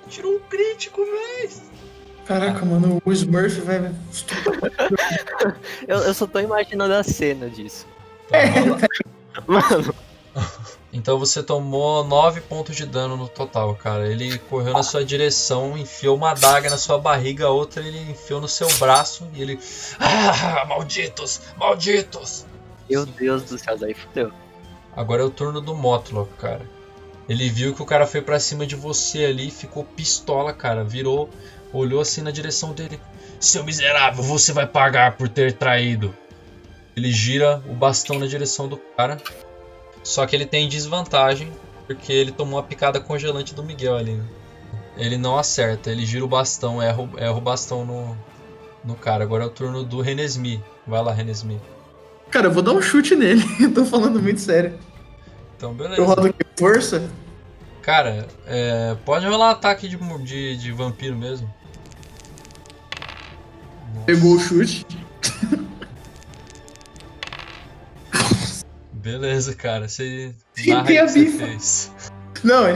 Tirou 0.08 0.36
um 0.36 0.40
crítico, 0.40 1.04
véi! 1.04 1.50
Caraca, 2.26 2.64
mano, 2.64 3.00
o 3.04 3.12
Smurf 3.12 3.60
vai. 3.60 3.78
Eu, 5.86 5.98
eu 5.98 6.14
só 6.14 6.26
tô 6.26 6.40
imaginando 6.40 6.94
a 6.94 7.02
cena 7.02 7.48
disso. 7.48 7.86
Tá, 8.28 8.38
rola- 8.44 8.78
Mano, 9.46 9.94
Então 10.92 11.18
você 11.18 11.42
tomou 11.42 12.04
9 12.04 12.40
pontos 12.40 12.74
de 12.74 12.86
dano 12.86 13.16
no 13.16 13.28
total, 13.28 13.74
cara. 13.74 14.08
Ele 14.08 14.38
correu 14.38 14.72
na 14.72 14.82
sua 14.82 15.04
direção, 15.04 15.76
enfiou 15.76 16.16
uma 16.16 16.30
adaga 16.30 16.70
na 16.70 16.78
sua 16.78 16.98
barriga, 16.98 17.46
a 17.46 17.50
outra 17.50 17.82
ele 17.86 17.98
enfiou 18.10 18.40
no 18.40 18.48
seu 18.48 18.68
braço 18.78 19.28
e 19.34 19.42
ele. 19.42 19.60
Ah, 20.00 20.64
malditos! 20.66 21.42
Malditos! 21.56 22.46
meu 22.88 23.04
Deus 23.04 23.42
do 23.42 23.58
céu, 23.58 23.76
daí 23.76 23.94
fudeu. 23.94 24.32
Agora 24.96 25.22
é 25.22 25.24
o 25.24 25.30
turno 25.30 25.60
do 25.60 25.74
Motlock, 25.74 26.32
cara. 26.38 26.62
Ele 27.28 27.50
viu 27.50 27.74
que 27.74 27.82
o 27.82 27.86
cara 27.86 28.06
foi 28.06 28.22
pra 28.22 28.38
cima 28.40 28.64
de 28.66 28.76
você 28.76 29.24
ali, 29.26 29.50
ficou 29.50 29.84
pistola, 29.84 30.52
cara. 30.52 30.82
Virou, 30.84 31.28
olhou 31.72 32.00
assim 32.00 32.22
na 32.22 32.30
direção 32.30 32.72
dele. 32.72 33.00
Seu 33.40 33.64
miserável, 33.64 34.22
você 34.22 34.52
vai 34.52 34.66
pagar 34.66 35.16
por 35.16 35.28
ter 35.28 35.52
traído. 35.52 36.14
Ele 36.96 37.12
gira 37.12 37.62
o 37.68 37.74
bastão 37.74 38.18
na 38.18 38.26
direção 38.26 38.66
do 38.68 38.76
cara. 38.96 39.18
Só 40.02 40.24
que 40.26 40.34
ele 40.34 40.46
tem 40.46 40.68
desvantagem, 40.68 41.52
porque 41.86 42.12
ele 42.12 42.32
tomou 42.32 42.58
a 42.58 42.62
picada 42.62 43.00
congelante 43.00 43.54
do 43.54 43.62
Miguel 43.62 43.96
ali. 43.96 44.12
né? 44.14 44.24
Ele 44.96 45.18
não 45.18 45.36
acerta, 45.36 45.90
ele 45.90 46.06
gira 46.06 46.24
o 46.24 46.28
bastão, 46.28 46.80
erra, 46.80 47.02
o- 47.02 47.18
erra 47.18 47.32
o 47.36 47.40
bastão 47.40 47.84
no, 47.84 48.16
no 48.82 48.94
cara. 48.94 49.24
Agora 49.24 49.44
é 49.44 49.46
o 49.46 49.50
turno 49.50 49.84
do 49.84 50.00
Renesmi. 50.00 50.62
Vai 50.86 51.02
lá, 51.02 51.12
Renesmi. 51.12 51.60
Cara, 52.30 52.46
eu 52.46 52.52
vou 52.52 52.62
dar 52.62 52.72
um 52.72 52.80
chute 52.80 53.14
nele. 53.14 53.42
Eu 53.60 53.72
tô 53.74 53.84
falando 53.84 54.22
muito 54.22 54.40
sério. 54.40 54.78
Então, 55.56 55.74
beleza. 55.74 56.00
Eu 56.00 56.04
rodo 56.06 56.26
aqui 56.28 56.38
força. 56.58 57.10
Cara, 57.86 58.26
é, 58.48 58.96
pode 59.04 59.24
rolar 59.28 59.52
ataque 59.52 59.86
de, 59.86 59.96
de, 60.24 60.56
de 60.56 60.72
vampiro 60.72 61.14
mesmo. 61.14 61.48
Nossa, 63.94 64.06
Pegou 64.06 64.34
o 64.34 64.40
chute. 64.40 64.84
Beleza, 68.92 69.54
cara. 69.54 69.86
Você 69.86 70.34
narra 70.66 70.88
aí 70.88 70.98
a 70.98 71.06
você 71.06 71.26
bifa. 71.26 71.46
fez. 71.46 71.92
Não, 72.42 72.64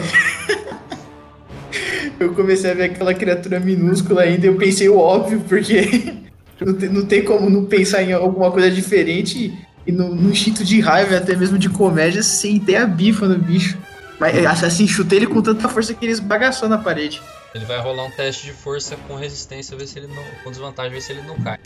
eu 2.20 2.32
comecei 2.32 2.70
a 2.70 2.74
ver 2.74 2.84
aquela 2.84 3.12
criatura 3.12 3.58
minúscula 3.58 4.22
ainda 4.22 4.46
e 4.46 4.48
eu 4.48 4.56
pensei 4.56 4.88
o 4.88 4.96
óbvio, 4.96 5.40
porque 5.40 6.22
não 6.64 6.74
tem, 6.74 6.88
não 6.88 7.04
tem 7.04 7.24
como 7.24 7.50
não 7.50 7.64
pensar 7.64 8.04
em 8.04 8.12
alguma 8.12 8.52
coisa 8.52 8.70
diferente 8.70 9.58
e 9.84 9.90
no, 9.90 10.14
no 10.14 10.30
instinto 10.30 10.64
de 10.64 10.80
raiva, 10.80 11.16
até 11.16 11.34
mesmo 11.34 11.58
de 11.58 11.68
comédia, 11.68 12.22
sentei 12.22 12.76
a 12.76 12.86
bifa 12.86 13.26
no 13.26 13.40
bicho. 13.40 13.76
Mas 14.20 14.62
assim, 14.62 14.86
chutei 14.86 15.18
ele 15.18 15.26
com 15.26 15.40
tanta 15.42 15.68
força 15.68 15.94
que 15.94 16.04
ele 16.04 16.12
esbagaçou 16.12 16.68
na 16.68 16.76
parede. 16.78 17.20
Ele 17.54 17.64
vai 17.64 17.80
rolar 17.80 18.04
um 18.04 18.10
teste 18.10 18.44
de 18.44 18.52
força 18.52 18.96
com 19.08 19.16
resistência, 19.16 19.76
ver 19.76 19.86
se 19.86 19.98
ele 19.98 20.06
não. 20.08 20.22
Com 20.44 20.50
desvantagem, 20.50 20.92
ver 20.92 21.00
se 21.00 21.12
ele 21.12 21.22
não 21.22 21.36
cai. 21.40 21.58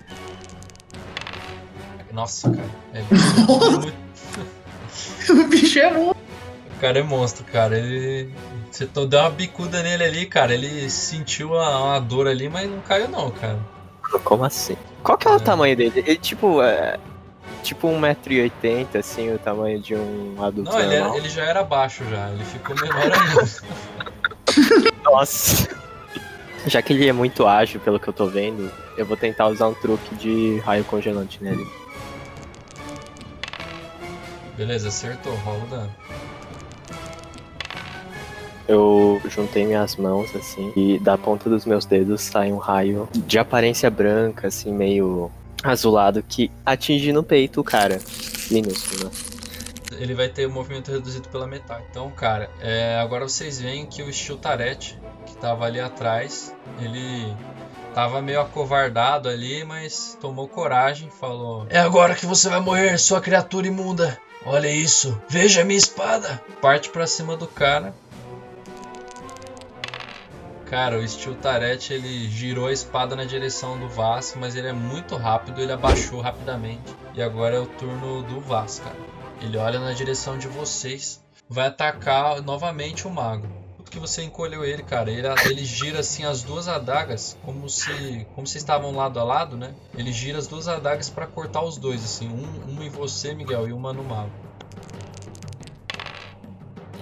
Nossa, 2.12 2.50
cara. 2.50 2.68
É, 2.94 3.02
muito- 3.02 3.92
o 5.44 5.48
bicho 5.48 5.78
é 5.80 5.90
monstro. 5.92 6.16
o 6.76 6.80
cara 6.80 6.98
é 6.98 7.02
monstro, 7.02 7.44
cara. 7.44 7.76
Ele. 7.78 8.32
Você 8.70 8.86
deu 8.86 9.20
uma 9.20 9.30
bicuda 9.30 9.82
nele 9.82 10.04
ali, 10.04 10.26
cara. 10.26 10.54
Ele 10.54 10.88
sentiu 10.90 11.58
a, 11.58 11.82
uma 11.84 12.00
dor 12.00 12.26
ali, 12.28 12.48
mas 12.48 12.70
não 12.70 12.80
caiu, 12.80 13.08
não, 13.08 13.30
cara. 13.30 13.58
Como 14.22 14.44
assim? 14.44 14.76
Qual 15.02 15.18
que 15.18 15.26
é 15.26 15.32
o 15.32 15.36
É. 15.36 15.40
tamanho 15.40 15.76
dele? 15.76 16.04
Ele, 16.06 16.16
tipo, 16.16 16.62
é. 16.62 16.96
Tipo 17.64 17.88
1,80m, 17.88 18.98
assim, 18.98 19.32
o 19.32 19.38
tamanho 19.38 19.80
de 19.80 19.94
um 19.94 20.36
adulto 20.38 20.70
Não, 20.70 20.78
ele, 20.78 20.94
era- 20.94 21.00
normal. 21.04 21.18
ele 21.18 21.28
já 21.30 21.44
era 21.44 21.62
baixo 21.64 22.04
já. 22.10 22.28
Ele 22.30 22.44
ficou 22.44 22.76
menor 22.76 23.00
ainda. 23.00 24.92
Nossa. 25.02 25.74
Já 26.66 26.82
que 26.82 26.92
ele 26.92 27.08
é 27.08 27.12
muito 27.12 27.46
ágil, 27.46 27.80
pelo 27.80 27.98
que 27.98 28.06
eu 28.06 28.12
tô 28.12 28.26
vendo, 28.26 28.70
eu 28.98 29.06
vou 29.06 29.16
tentar 29.16 29.46
usar 29.48 29.66
um 29.68 29.74
truque 29.74 30.14
de 30.14 30.58
raio 30.58 30.84
congelante 30.84 31.42
nele. 31.42 31.66
Beleza, 34.58 34.88
acertou. 34.88 35.34
Rola 35.36 35.64
o 35.64 35.66
dano. 35.66 35.94
Eu 38.68 39.20
juntei 39.28 39.64
minhas 39.66 39.96
mãos, 39.96 40.34
assim, 40.36 40.72
e 40.76 40.98
da 40.98 41.18
ponta 41.18 41.50
dos 41.50 41.64
meus 41.66 41.84
dedos 41.84 42.20
sai 42.22 42.50
um 42.52 42.56
raio 42.58 43.08
de 43.14 43.38
aparência 43.38 43.90
branca, 43.90 44.48
assim, 44.48 44.72
meio 44.72 45.30
azulado, 45.64 46.22
que 46.22 46.50
atinge 46.64 47.12
no 47.12 47.22
peito 47.22 47.60
o 47.60 47.64
cara. 47.64 48.00
Minúsculo, 48.50 49.06
né? 49.06 49.10
ele 49.98 50.14
vai 50.14 50.28
ter 50.28 50.46
o 50.46 50.50
movimento 50.50 50.90
reduzido 50.90 51.28
pela 51.28 51.46
metade. 51.46 51.84
Então, 51.90 52.10
cara, 52.10 52.50
é, 52.60 52.98
agora 53.00 53.26
vocês 53.26 53.60
veem 53.60 53.86
que 53.86 54.02
o 54.02 54.12
Chiltarete, 54.12 54.98
que 55.26 55.36
tava 55.36 55.64
ali 55.64 55.80
atrás, 55.80 56.54
ele 56.80 57.34
tava 57.94 58.20
meio 58.20 58.40
acovardado 58.40 59.28
ali, 59.28 59.64
mas 59.64 60.16
tomou 60.20 60.48
coragem 60.48 61.10
falou: 61.10 61.66
É 61.70 61.78
agora 61.78 62.14
que 62.14 62.26
você 62.26 62.48
vai 62.48 62.60
morrer, 62.60 62.98
sua 62.98 63.20
criatura 63.20 63.66
imunda! 63.66 64.18
Olha 64.46 64.70
isso, 64.70 65.18
veja 65.28 65.62
a 65.62 65.64
minha 65.64 65.78
espada! 65.78 66.42
Parte 66.60 66.90
pra 66.90 67.06
cima 67.06 67.36
do 67.36 67.46
cara. 67.46 67.94
Cara, 70.66 70.98
o 70.98 71.06
Steel 71.06 71.34
Tarete 71.36 71.92
ele 71.92 72.28
girou 72.30 72.66
a 72.66 72.72
espada 72.72 73.14
na 73.14 73.24
direção 73.24 73.78
do 73.78 73.88
Vaz, 73.88 74.34
mas 74.38 74.56
ele 74.56 74.68
é 74.68 74.72
muito 74.72 75.14
rápido, 75.16 75.60
ele 75.60 75.72
abaixou 75.72 76.20
rapidamente. 76.20 76.82
E 77.14 77.22
agora 77.22 77.56
é 77.56 77.60
o 77.60 77.66
turno 77.66 78.22
do 78.22 78.40
Vaz, 78.40 78.80
cara. 78.80 78.96
Ele 79.40 79.58
olha 79.58 79.78
na 79.78 79.92
direção 79.92 80.38
de 80.38 80.48
vocês, 80.48 81.22
vai 81.48 81.66
atacar 81.66 82.40
novamente 82.40 83.06
o 83.06 83.10
mago. 83.10 83.46
O 83.78 83.82
que 83.82 83.98
você 83.98 84.22
encolheu 84.22 84.64
ele, 84.64 84.82
cara, 84.82 85.10
ele, 85.10 85.28
ele 85.44 85.64
gira 85.64 86.00
assim 86.00 86.24
as 86.24 86.42
duas 86.42 86.66
adagas, 86.66 87.36
como 87.44 87.68
se. 87.68 88.26
Como 88.34 88.46
se 88.46 88.56
estavam 88.56 88.96
lado 88.96 89.20
a 89.20 89.24
lado, 89.24 89.56
né? 89.56 89.74
Ele 89.96 90.12
gira 90.12 90.38
as 90.38 90.46
duas 90.46 90.66
adagas 90.66 91.10
pra 91.10 91.26
cortar 91.26 91.62
os 91.62 91.76
dois, 91.76 92.02
assim, 92.02 92.28
um, 92.28 92.70
uma 92.70 92.84
em 92.84 92.88
você, 92.88 93.34
Miguel, 93.34 93.68
e 93.68 93.72
uma 93.72 93.92
no 93.92 94.02
mago. 94.02 94.43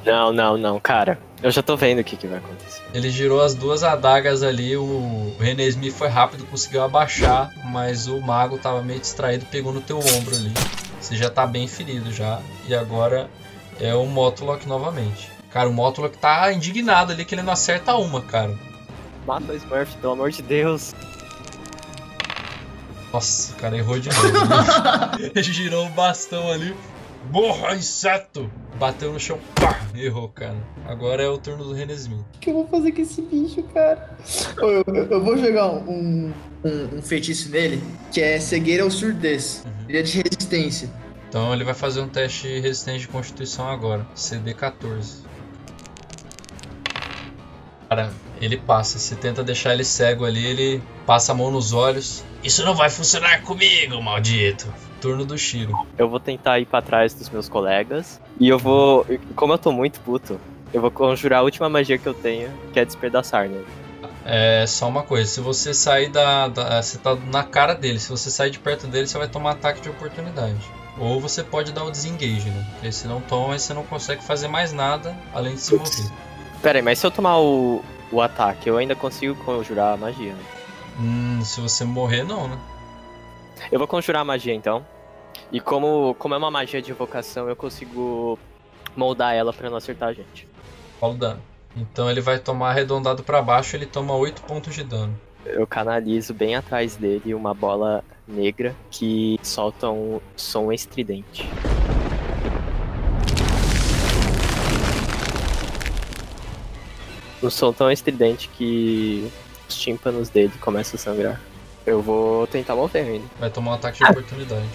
Não, 0.05 0.33
não, 0.33 0.57
não, 0.57 0.81
cara. 0.81 1.19
Eu 1.43 1.51
já 1.51 1.63
tô 1.63 1.77
vendo 1.77 2.01
o 2.01 2.05
que, 2.05 2.17
que 2.17 2.27
vai 2.27 2.39
acontecer. 2.39 2.83
Ele 2.95 3.11
girou 3.11 3.41
as 3.41 3.55
duas 3.55 3.83
adagas 3.83 4.43
ali, 4.43 4.77
o 4.77 5.35
René 5.41 5.65
Smith 5.65 5.95
foi 5.95 6.09
rápido, 6.09 6.45
conseguiu 6.47 6.83
abaixar, 6.83 7.51
mas 7.65 8.07
o 8.07 8.21
mago 8.21 8.59
tava 8.59 8.83
meio 8.83 9.01
distraído, 9.01 9.47
pegou 9.47 9.73
no 9.73 9.81
teu 9.81 9.99
ombro 9.99 10.35
ali. 10.35 10.53
Você 11.01 11.17
já 11.17 11.29
tá 11.29 11.47
bem 11.47 11.67
ferido 11.67 12.13
já. 12.13 12.41
E 12.69 12.75
agora 12.75 13.29
é 13.81 13.95
o 13.95 14.07
Motlock 14.07 14.69
novamente. 14.69 15.31
Cara, 15.51 15.69
o 15.69 15.73
Motlock 15.73 16.17
tá 16.17 16.53
indignado 16.53 17.13
ali 17.13 17.25
que 17.25 17.35
ele 17.35 17.43
não 17.43 17.53
acerta 17.53 17.95
uma, 17.97 18.21
cara. 18.21 18.55
Mata 19.27 19.53
o 19.53 19.57
Smurf, 19.57 19.97
pelo 19.97 20.13
amor 20.13 20.31
de 20.31 20.43
Deus. 20.43 20.95
Nossa, 23.13 23.53
o 23.53 23.57
cara 23.57 23.77
errou 23.77 23.99
de 23.99 24.09
novo. 24.09 24.33
né? 24.33 25.31
ele 25.35 25.43
girou 25.43 25.87
o 25.87 25.91
bastão 25.91 26.51
ali. 26.51 26.75
Morra, 27.31 27.75
inseto! 27.77 28.51
Bateu 28.79 29.13
no 29.13 29.21
chão, 29.21 29.39
pá! 29.55 29.81
Errou, 29.95 30.29
cara. 30.29 30.57
Agora 30.87 31.23
é 31.23 31.29
o 31.29 31.39
turno 31.39 31.65
do 31.65 31.73
Renesmin. 31.73 32.25
O 32.35 32.39
que 32.41 32.51
eu 32.51 32.55
vou 32.55 32.67
fazer 32.67 32.93
com 32.93 33.01
esse 33.03 33.23
bicho, 33.23 33.63
cara? 33.75 34.17
Eu, 34.59 34.83
eu- 34.87 35.05
eu 35.11 35.23
vou 35.25 35.37
jogar 35.39 35.69
um, 35.71 36.33
um, 36.65 36.97
um 36.97 37.03
feitiço 37.03 37.51
nele, 37.51 37.83
que 38.11 38.21
é 38.21 38.41
cegueira 38.41 38.85
ou 38.85 38.91
surdez. 38.91 39.65
Ele 39.89 39.99
é 39.99 40.03
de 40.03 40.17
resistência. 40.23 40.91
Então 41.29 41.53
ele 41.55 41.65
vai 41.65 41.75
fazer 41.75 42.01
um 42.01 42.09
teste 42.09 42.49
de 42.49 42.61
resistência 42.61 43.01
de 43.01 43.09
constituição 43.09 43.69
agora. 43.69 44.07
CD 44.15 44.53
14. 44.53 45.23
Cara, 47.89 48.13
ele 48.41 48.57
passa. 48.57 48.99
Você 48.99 49.15
tenta 49.15 49.45
deixar 49.45 49.73
ele 49.75 49.85
cego 49.85 50.25
ali, 50.25 50.45
ele 50.45 50.83
passa 51.07 51.33
a 51.33 51.35
mão 51.35 51.51
nos 51.51 51.73
olhos. 51.73 52.25
Isso 52.43 52.65
não 52.65 52.75
vai 52.75 52.91
funcionar 52.91 53.43
comigo, 53.43 54.03
maldito! 54.03 54.67
Turno 55.03 55.27
do 55.27 55.37
Shiro. 55.37 55.87
Eu 55.99 56.09
vou 56.09 56.19
tentar 56.21 56.59
ir 56.61 56.65
pra 56.67 56.81
trás 56.81 57.13
dos 57.13 57.29
meus 57.29 57.49
colegas. 57.49 58.21
E 58.41 58.49
eu 58.49 58.59
vou. 58.59 59.05
Como 59.37 59.53
eu 59.53 59.59
tô 59.59 59.73
muito 59.73 60.01
puto, 60.01 60.41
eu 60.73 60.81
vou 60.81 60.91
conjurar 60.91 61.41
a 61.41 61.43
última 61.43 61.69
magia 61.69 61.99
que 61.99 62.07
eu 62.07 62.15
tenho, 62.15 62.49
que 62.73 62.79
é 62.81 62.85
despedaçar 62.85 63.49
nele. 63.49 63.67
É 64.25 64.65
só 64.69 64.89
uma 64.89 65.03
coisa, 65.03 65.29
se 65.29 65.41
você 65.41 65.75
sair 65.75 66.09
da, 66.09 66.47
da- 66.47 66.81
Você 66.81 66.97
tá 66.99 67.17
na 67.31 67.43
cara 67.43 67.75
dele, 67.75 67.99
se 67.99 68.09
você 68.09 68.31
sair 68.31 68.51
de 68.51 68.59
perto 68.61 68.87
dele, 68.87 69.07
você 69.09 69.19
vai 69.19 69.27
tomar 69.29 69.51
ataque 69.51 69.81
de 69.81 69.89
oportunidade. 69.91 70.57
Ou 70.97 71.21
você 71.21 71.43
pode 71.43 71.73
dar 71.73 71.83
o 71.85 71.91
desengage, 71.91 72.49
né? 72.49 72.65
Porque 72.75 72.93
se 72.93 73.09
não 73.09 73.21
toma, 73.21 73.59
você 73.59 73.75
não 73.75 73.83
consegue 73.83 74.23
fazer 74.23 74.47
mais 74.47 74.73
nada 74.73 75.17
além 75.35 75.55
de 75.55 75.61
se 75.61 75.75
mover. 75.75 76.11
Pera 76.63 76.79
aí, 76.79 76.83
mas 76.83 77.01
se 77.01 77.07
eu 77.07 77.11
tomar 77.11 77.39
o, 77.41 77.83
o 78.13 78.21
ataque, 78.21 78.69
eu 78.69 78.77
ainda 78.77 78.95
consigo 78.95 79.35
conjurar 79.45 79.95
a 79.95 79.97
magia, 79.97 80.35
né? 80.35 80.43
Hum, 81.01 81.41
se 81.45 81.61
você 81.61 81.85
morrer, 81.85 82.23
não, 82.23 82.47
né? 82.47 82.57
Eu 83.71 83.79
vou 83.79 83.89
conjurar 83.89 84.23
a 84.23 84.25
magia 84.25 84.55
então. 84.55 84.85
E 85.51 85.61
como, 85.61 86.15
como 86.19 86.35
é 86.35 86.39
uma 86.39 86.51
magia 86.51 86.81
de 86.81 86.91
invocação, 86.91 87.49
eu 87.49 87.57
consigo 87.57 88.39
moldar 88.97 89.35
ela 89.35 89.53
pra 89.53 89.69
não 89.69 89.77
acertar 89.77 90.09
a 90.09 90.13
gente. 90.13 90.49
Rola 91.01 91.15
o 91.15 91.17
dano. 91.17 91.43
Então 91.77 92.11
ele 92.11 92.21
vai 92.21 92.39
tomar 92.39 92.71
arredondado 92.71 93.23
pra 93.23 93.41
baixo, 93.41 93.77
ele 93.77 93.87
toma 93.87 94.15
8 94.15 94.43
pontos 94.43 94.75
de 94.75 94.85
dano. 94.85 95.19
Eu 95.45 95.67
canalizo 95.67 96.33
bem 96.33 96.55
atrás 96.55 96.97
dele 96.97 97.35
uma 97.35 97.53
bola 97.53 98.05
negra 98.29 98.75
que 98.91 99.39
solta 99.43 99.91
um 99.91 100.21
som 100.37 100.71
estridente. 100.73 101.49
Um 107.43 107.51
som 107.51 107.73
tão 107.73 107.91
estridente 107.91 108.49
que 108.51 109.29
os 109.69 109.77
tímpanos 109.77 110.29
dele 110.29 110.53
começam 110.61 110.97
a 110.97 110.99
sangrar. 110.99 111.52
Eu 111.87 112.01
vou 112.03 112.47
tentar 112.47 112.75
mover 112.77 113.07
ele. 113.07 113.25
Vai 113.41 113.51
tomar 113.51 113.73
um 113.73 113.75
ataque 113.75 113.99
de 113.99 114.11
oportunidade. 114.11 114.69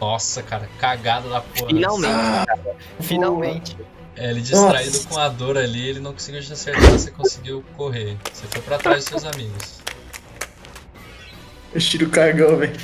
Nossa, 0.00 0.42
cara, 0.42 0.68
cagada 0.78 1.28
da 1.28 1.40
porra. 1.40 1.66
Finalmente, 1.68 2.46
cara. 2.46 2.76
Finalmente. 3.00 3.76
É, 4.16 4.30
ele 4.30 4.40
distraído 4.40 4.98
com 5.08 5.18
a 5.18 5.28
dor 5.28 5.56
ali, 5.56 5.88
ele 5.88 6.00
não 6.00 6.12
conseguiu 6.12 6.40
te 6.40 6.52
acertar, 6.52 6.90
você 6.90 7.10
conseguiu 7.10 7.64
correr. 7.76 8.16
Você 8.32 8.46
foi 8.48 8.62
pra 8.62 8.78
trás 8.78 8.98
dos 9.04 9.20
seus 9.22 9.24
amigos. 9.34 9.78
Eu 11.72 11.80
tiro 11.80 12.06
o 12.06 12.10
cargão, 12.10 12.56
velho. 12.56 12.76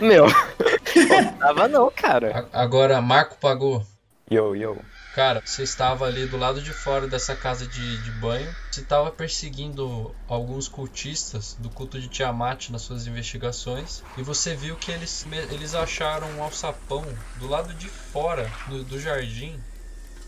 Meu, 0.00 0.26
não 1.22 1.32
tava 1.38 1.68
não, 1.68 1.90
cara. 1.90 2.46
A- 2.52 2.62
Agora, 2.62 3.00
Marco 3.00 3.36
pagou. 3.40 3.84
Yo, 4.30 4.54
yo. 4.54 4.76
Cara, 5.16 5.40
você 5.42 5.62
estava 5.62 6.04
ali 6.04 6.26
do 6.26 6.36
lado 6.36 6.60
de 6.60 6.74
fora 6.74 7.08
dessa 7.08 7.34
casa 7.34 7.66
de, 7.66 8.02
de 8.02 8.10
banho. 8.10 8.54
Você 8.70 8.82
estava 8.82 9.10
perseguindo 9.10 10.14
alguns 10.28 10.68
cultistas 10.68 11.56
do 11.58 11.70
culto 11.70 11.98
de 11.98 12.06
Tiamat 12.06 12.68
nas 12.68 12.82
suas 12.82 13.06
investigações. 13.06 14.04
E 14.18 14.22
você 14.22 14.54
viu 14.54 14.76
que 14.76 14.92
eles, 14.92 15.26
eles 15.50 15.74
acharam 15.74 16.28
um 16.32 16.42
alçapão 16.42 17.02
do 17.36 17.48
lado 17.48 17.72
de 17.72 17.88
fora 17.88 18.46
do, 18.68 18.84
do 18.84 19.00
jardim, 19.00 19.58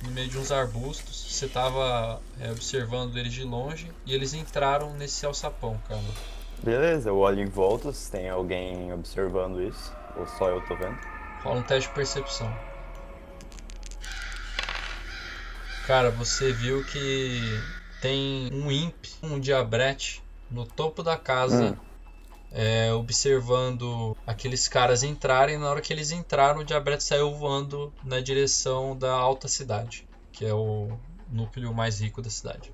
no 0.02 0.10
meio 0.10 0.30
de 0.30 0.38
uns 0.38 0.50
arbustos. 0.50 1.34
Você 1.34 1.44
estava 1.44 2.22
é, 2.40 2.50
observando 2.50 3.14
eles 3.18 3.34
de 3.34 3.44
longe 3.44 3.92
e 4.06 4.14
eles 4.14 4.32
entraram 4.32 4.94
nesse 4.94 5.26
alçapão, 5.26 5.78
cara. 5.86 6.00
Beleza, 6.62 7.10
eu 7.10 7.18
olho 7.18 7.42
em 7.42 7.46
volta 7.50 7.92
se 7.92 8.10
tem 8.10 8.30
alguém 8.30 8.90
observando 8.90 9.60
isso. 9.60 9.92
Ou 10.16 10.26
só 10.26 10.48
eu 10.48 10.62
tô 10.62 10.74
vendo. 10.76 10.98
Rola 11.42 11.60
um 11.60 11.62
teste 11.62 11.90
de 11.90 11.94
percepção. 11.94 12.67
Cara, 15.88 16.10
você 16.10 16.52
viu 16.52 16.84
que 16.84 17.40
tem 18.02 18.50
um 18.52 18.70
imp, 18.70 19.06
um 19.22 19.40
diabrete, 19.40 20.22
no 20.50 20.66
topo 20.66 21.02
da 21.02 21.16
casa, 21.16 21.64
Hum. 21.64 21.76
é, 22.52 22.92
observando 22.92 24.14
aqueles 24.26 24.68
caras 24.68 25.02
entrarem. 25.02 25.56
Na 25.56 25.70
hora 25.70 25.80
que 25.80 25.90
eles 25.90 26.10
entraram, 26.10 26.60
o 26.60 26.64
diabrete 26.64 27.04
saiu 27.04 27.34
voando 27.34 27.90
na 28.04 28.20
direção 28.20 28.94
da 28.94 29.10
alta 29.14 29.48
cidade, 29.48 30.06
que 30.30 30.44
é 30.44 30.52
o 30.52 30.90
núcleo 31.32 31.72
mais 31.72 32.02
rico 32.02 32.20
da 32.20 32.28
cidade. 32.28 32.70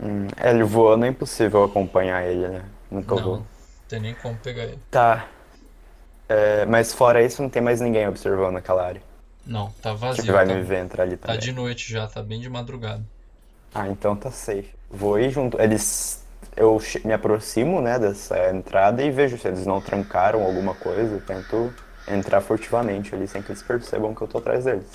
Hum, 0.00 0.28
é, 0.36 0.50
ele 0.50 0.62
voando 0.62 1.04
é 1.04 1.08
impossível 1.08 1.64
acompanhar 1.64 2.24
ele, 2.24 2.46
né? 2.46 2.64
Nunca 2.88 3.16
Não, 3.16 3.22
vou. 3.24 3.36
não 3.38 3.46
tem 3.88 3.98
nem 3.98 4.14
como 4.14 4.36
pegar 4.36 4.62
ele. 4.62 4.78
Tá. 4.92 5.26
É, 6.28 6.64
mas 6.66 6.94
fora 6.94 7.20
isso, 7.20 7.42
não 7.42 7.50
tem 7.50 7.60
mais 7.60 7.80
ninguém 7.80 8.06
observando 8.06 8.58
aquela 8.58 8.86
área. 8.86 9.02
Não, 9.46 9.70
tá 9.82 9.92
Que 9.92 9.96
vazio. 10.00 10.32
vai 10.32 10.46
tá, 10.46 10.54
me 10.54 10.62
ver 10.62 10.78
entrar 10.84 11.02
ali 11.04 11.16
tá 11.16 11.28
também. 11.28 11.40
de 11.40 11.52
noite 11.52 11.90
já, 11.92 12.06
tá 12.06 12.22
bem 12.22 12.40
de 12.40 12.48
madrugada. 12.48 13.02
Ah, 13.74 13.88
então 13.88 14.14
tá 14.16 14.30
safe. 14.30 14.70
Vou 14.90 15.18
ir 15.18 15.30
junto. 15.30 15.60
Eles. 15.60 16.22
Eu 16.56 16.78
me 17.04 17.12
aproximo, 17.14 17.80
né, 17.80 17.98
dessa 17.98 18.50
entrada 18.50 19.02
e 19.02 19.10
vejo 19.10 19.38
se 19.38 19.48
eles 19.48 19.64
não 19.64 19.80
trancaram 19.80 20.42
alguma 20.42 20.74
coisa. 20.74 21.20
Tento 21.20 21.72
entrar 22.06 22.40
furtivamente 22.42 23.14
ali 23.14 23.26
sem 23.26 23.40
que 23.42 23.50
eles 23.52 23.62
percebam 23.62 24.14
que 24.14 24.20
eu 24.22 24.28
tô 24.28 24.38
atrás 24.38 24.64
deles. 24.64 24.86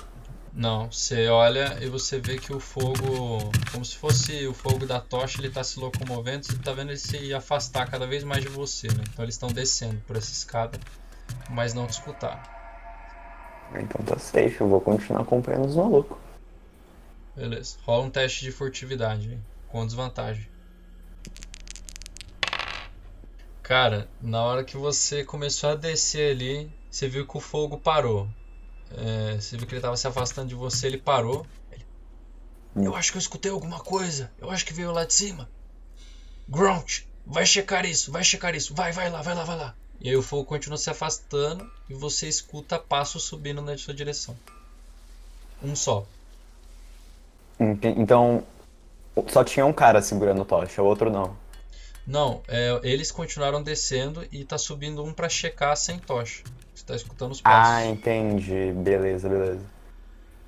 Não, 0.52 0.90
você 0.90 1.28
olha 1.28 1.76
e 1.80 1.88
você 1.88 2.18
vê 2.20 2.36
que 2.38 2.52
o 2.52 2.60
fogo, 2.60 3.50
como 3.72 3.84
se 3.84 3.96
fosse 3.96 4.46
o 4.46 4.54
fogo 4.54 4.86
da 4.86 5.00
tocha, 5.00 5.40
ele 5.40 5.50
tá 5.50 5.62
se 5.62 5.78
locomovendo, 5.78 6.46
você 6.46 6.56
tá 6.58 6.72
vendo 6.72 6.90
ele 6.90 6.98
se 6.98 7.32
afastar 7.34 7.88
cada 7.88 8.06
vez 8.06 8.24
mais 8.24 8.42
de 8.42 8.48
você, 8.48 8.88
né? 8.88 9.04
Então 9.12 9.24
eles 9.24 9.34
estão 9.34 9.48
descendo 9.50 10.00
por 10.06 10.16
essa 10.16 10.32
escada, 10.32 10.78
mas 11.50 11.74
não 11.74 11.86
te 11.86 11.92
escutar. 11.92 12.57
Então 13.74 14.04
tá 14.04 14.18
safe, 14.18 14.60
eu 14.60 14.68
vou 14.68 14.80
continuar 14.80 15.22
acompanhando 15.22 15.66
os 15.66 15.76
malucos. 15.76 16.16
Beleza. 17.36 17.76
Rola 17.84 18.04
um 18.04 18.10
teste 18.10 18.44
de 18.44 18.50
furtividade 18.50 19.38
com 19.68 19.86
desvantagem. 19.86 20.48
Cara, 23.62 24.08
na 24.20 24.42
hora 24.42 24.64
que 24.64 24.76
você 24.76 25.22
começou 25.24 25.70
a 25.70 25.74
descer 25.74 26.32
ali, 26.32 26.72
você 26.90 27.06
viu 27.06 27.26
que 27.26 27.36
o 27.36 27.40
fogo 27.40 27.78
parou. 27.78 28.26
É, 28.90 29.34
você 29.38 29.56
viu 29.58 29.66
que 29.66 29.74
ele 29.74 29.82
tava 29.82 29.96
se 29.96 30.06
afastando 30.06 30.48
de 30.48 30.54
você, 30.54 30.86
ele 30.86 30.98
parou. 30.98 31.46
Ele, 31.70 31.84
Eu 32.74 32.96
acho 32.96 33.12
que 33.12 33.18
eu 33.18 33.20
escutei 33.20 33.52
alguma 33.52 33.78
coisa. 33.78 34.32
Eu 34.38 34.50
acho 34.50 34.64
que 34.64 34.72
veio 34.72 34.90
lá 34.90 35.04
de 35.04 35.12
cima. 35.12 35.48
Grunt, 36.48 37.02
vai 37.26 37.44
checar 37.44 37.84
isso, 37.84 38.10
vai 38.10 38.24
checar 38.24 38.54
isso. 38.54 38.74
Vai, 38.74 38.90
vai 38.90 39.10
lá, 39.10 39.20
vai 39.20 39.34
lá, 39.34 39.44
vai 39.44 39.56
lá. 39.58 39.74
E 40.00 40.08
aí 40.08 40.16
o 40.16 40.22
fogo 40.22 40.44
continua 40.44 40.78
se 40.78 40.88
afastando 40.90 41.68
e 41.88 41.94
você 41.94 42.28
escuta 42.28 42.78
passos 42.78 43.24
subindo 43.24 43.60
na 43.60 43.76
sua 43.76 43.92
direção. 43.94 44.36
Um 45.62 45.74
só. 45.74 46.06
Ent- 47.58 47.84
Então, 47.84 48.44
só 49.28 49.42
tinha 49.42 49.66
um 49.66 49.72
cara 49.72 50.00
segurando 50.00 50.44
tocha, 50.44 50.80
o 50.82 50.86
outro 50.86 51.10
não. 51.10 51.36
Não, 52.06 52.42
é, 52.48 52.78
eles 52.84 53.10
continuaram 53.10 53.62
descendo 53.62 54.24
e 54.32 54.44
tá 54.44 54.56
subindo 54.56 55.04
um 55.04 55.12
pra 55.12 55.28
checar 55.28 55.76
sem 55.76 55.98
tocha. 55.98 56.42
Você 56.74 56.84
tá 56.86 56.94
escutando 56.94 57.32
os 57.32 57.40
passos. 57.40 57.72
Ah, 57.74 57.84
entendi. 57.84 58.72
Beleza, 58.72 59.28
beleza. 59.28 59.60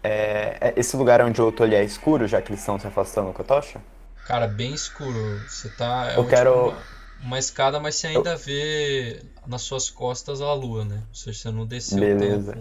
É, 0.02 0.56
é- 0.60 0.74
esse 0.76 0.96
lugar 0.96 1.20
onde 1.22 1.38
eu 1.40 1.52
tô 1.52 1.64
ali 1.64 1.74
é 1.74 1.84
escuro, 1.84 2.26
já 2.26 2.40
que 2.40 2.50
eles 2.50 2.60
estão 2.60 2.78
se 2.80 2.86
afastando 2.86 3.32
com 3.32 3.42
a 3.42 3.44
tocha? 3.44 3.80
Cara, 4.26 4.46
bem 4.46 4.72
escuro. 4.72 5.40
Você 5.48 5.68
tá. 5.70 6.12
É 6.12 6.16
Eu 6.18 6.26
quero- 6.26 6.50
tipo 6.52 6.68
uma, 6.68 7.26
uma 7.26 7.38
escada, 7.38 7.78
mas 7.80 7.96
você 7.96 8.06
ainda 8.06 8.36
vê 8.36 9.20
nas 9.46 9.62
suas 9.62 9.90
costas 9.90 10.40
a 10.40 10.53
lua, 10.53 10.85
né? 10.85 11.03
Ou 11.09 11.14
seja, 11.14 11.38
você 11.38 11.50
não 11.50 11.66
desceu 11.66 11.98
Beleza. 11.98 12.59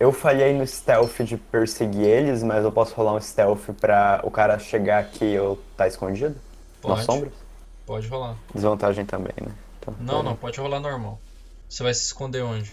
Eu 0.00 0.12
falhei 0.12 0.52
no 0.56 0.64
stealth 0.66 1.20
de 1.22 1.36
perseguir 1.36 2.04
eles, 2.04 2.42
mas 2.42 2.64
eu 2.64 2.70
posso 2.70 2.94
rolar 2.94 3.14
um 3.14 3.20
stealth 3.20 3.70
pra 3.80 4.20
o 4.22 4.30
cara 4.30 4.58
chegar 4.58 5.00
aqui 5.00 5.24
e 5.24 5.34
eu 5.34 5.58
tá 5.76 5.88
escondido? 5.88 6.36
Nas 6.84 6.98
Pode. 7.00 7.04
sombras? 7.04 7.32
Pode 7.84 8.06
rolar. 8.06 8.36
Desvantagem 8.54 9.04
também, 9.04 9.32
né? 9.40 9.50
Então, 9.80 9.94
Não, 9.98 10.22
não, 10.22 10.36
pode 10.36 10.60
rolar 10.60 10.78
normal. 10.78 11.18
Você 11.68 11.82
vai 11.82 11.92
se 11.94 12.02
esconder 12.04 12.42
onde? 12.42 12.72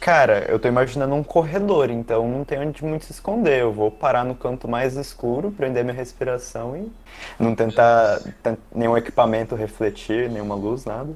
Cara, 0.00 0.44
eu 0.50 0.58
tô 0.58 0.68
imaginando 0.68 1.14
um 1.14 1.24
corredor, 1.24 1.88
então 1.88 2.28
não 2.28 2.44
tem 2.44 2.58
onde 2.58 2.84
muito 2.84 3.06
se 3.06 3.12
esconder. 3.12 3.60
Eu 3.60 3.72
vou 3.72 3.90
parar 3.90 4.22
no 4.22 4.34
canto 4.34 4.68
mais 4.68 4.96
escuro, 4.96 5.50
prender 5.50 5.82
minha 5.82 5.96
respiração 5.96 6.76
e 6.76 6.92
não 7.38 7.54
tentar 7.54 8.20
ten- 8.42 8.58
nenhum 8.74 8.98
equipamento 8.98 9.54
refletir, 9.54 10.28
nenhuma 10.28 10.54
luz, 10.54 10.84
nada. 10.84 11.14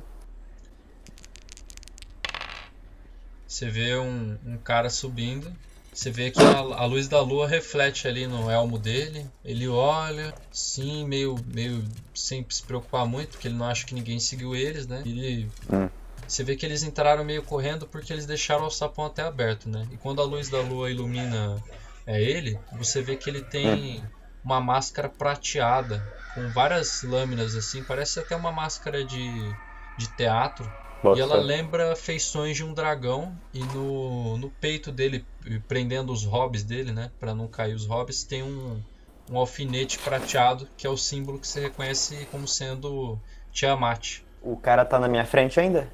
Você 3.48 3.68
vê 3.70 3.96
um, 3.96 4.38
um 4.44 4.58
cara 4.58 4.90
subindo. 4.90 5.52
Você 5.92 6.10
vê 6.10 6.30
que 6.30 6.44
a, 6.44 6.58
a 6.58 6.84
luz 6.84 7.08
da 7.08 7.20
lua 7.20 7.48
reflete 7.48 8.06
ali 8.06 8.26
no 8.26 8.50
elmo 8.50 8.78
dele. 8.78 9.26
Ele 9.44 9.66
olha, 9.66 10.32
sim, 10.52 11.04
meio, 11.06 11.42
meio 11.48 11.84
sem 12.14 12.46
se 12.50 12.62
preocupar 12.62 13.06
muito, 13.06 13.30
porque 13.30 13.48
ele 13.48 13.56
não 13.56 13.66
acha 13.66 13.86
que 13.86 13.94
ninguém 13.94 14.20
seguiu 14.20 14.54
eles, 14.54 14.86
né? 14.86 15.02
Ele, 15.04 15.50
Hum. 15.70 15.88
você 16.26 16.44
vê 16.44 16.54
que 16.54 16.64
eles 16.66 16.82
entraram 16.82 17.24
meio 17.24 17.42
correndo 17.42 17.86
porque 17.88 18.12
eles 18.12 18.26
deixaram 18.26 18.66
o 18.66 18.70
sapão 18.70 19.06
até 19.06 19.22
aberto, 19.22 19.68
né? 19.68 19.88
E 19.90 19.96
quando 19.96 20.20
a 20.20 20.24
luz 20.24 20.48
da 20.48 20.60
lua 20.60 20.90
ilumina 20.90 21.62
é 22.06 22.22
ele, 22.22 22.58
você 22.78 23.02
vê 23.02 23.16
que 23.16 23.28
ele 23.30 23.42
tem 23.42 24.04
uma 24.44 24.60
máscara 24.60 25.08
prateada 25.08 26.04
com 26.34 26.50
várias 26.52 27.02
lâminas 27.02 27.54
assim, 27.56 27.82
parece 27.82 28.20
até 28.20 28.36
uma 28.36 28.52
máscara 28.52 29.04
de, 29.04 29.56
de 29.96 30.08
teatro. 30.08 30.70
Bota 31.02 31.18
E 31.18 31.22
ela 31.22 31.36
lembra 31.36 31.94
feições 31.96 32.56
de 32.56 32.64
um 32.64 32.74
dragão 32.74 33.32
e 33.54 33.60
no, 33.60 34.36
no 34.38 34.50
peito 34.50 34.90
dele, 34.90 35.24
prendendo 35.68 36.12
os 36.12 36.24
hobbies 36.24 36.64
dele, 36.64 36.92
né, 36.92 37.10
Pra 37.20 37.34
não 37.34 37.46
cair 37.48 37.74
os 37.74 37.86
hobbies, 37.86 38.24
tem 38.24 38.42
um, 38.42 38.82
um 39.30 39.38
alfinete 39.38 39.98
prateado 39.98 40.68
que 40.76 40.86
é 40.86 40.90
o 40.90 40.96
símbolo 40.96 41.38
que 41.38 41.46
você 41.46 41.60
reconhece 41.60 42.26
como 42.30 42.46
sendo 42.48 43.18
Tiamat. 43.52 44.20
O 44.42 44.56
cara 44.56 44.84
tá 44.84 44.98
na 44.98 45.08
minha 45.08 45.24
frente 45.24 45.58
ainda? 45.58 45.88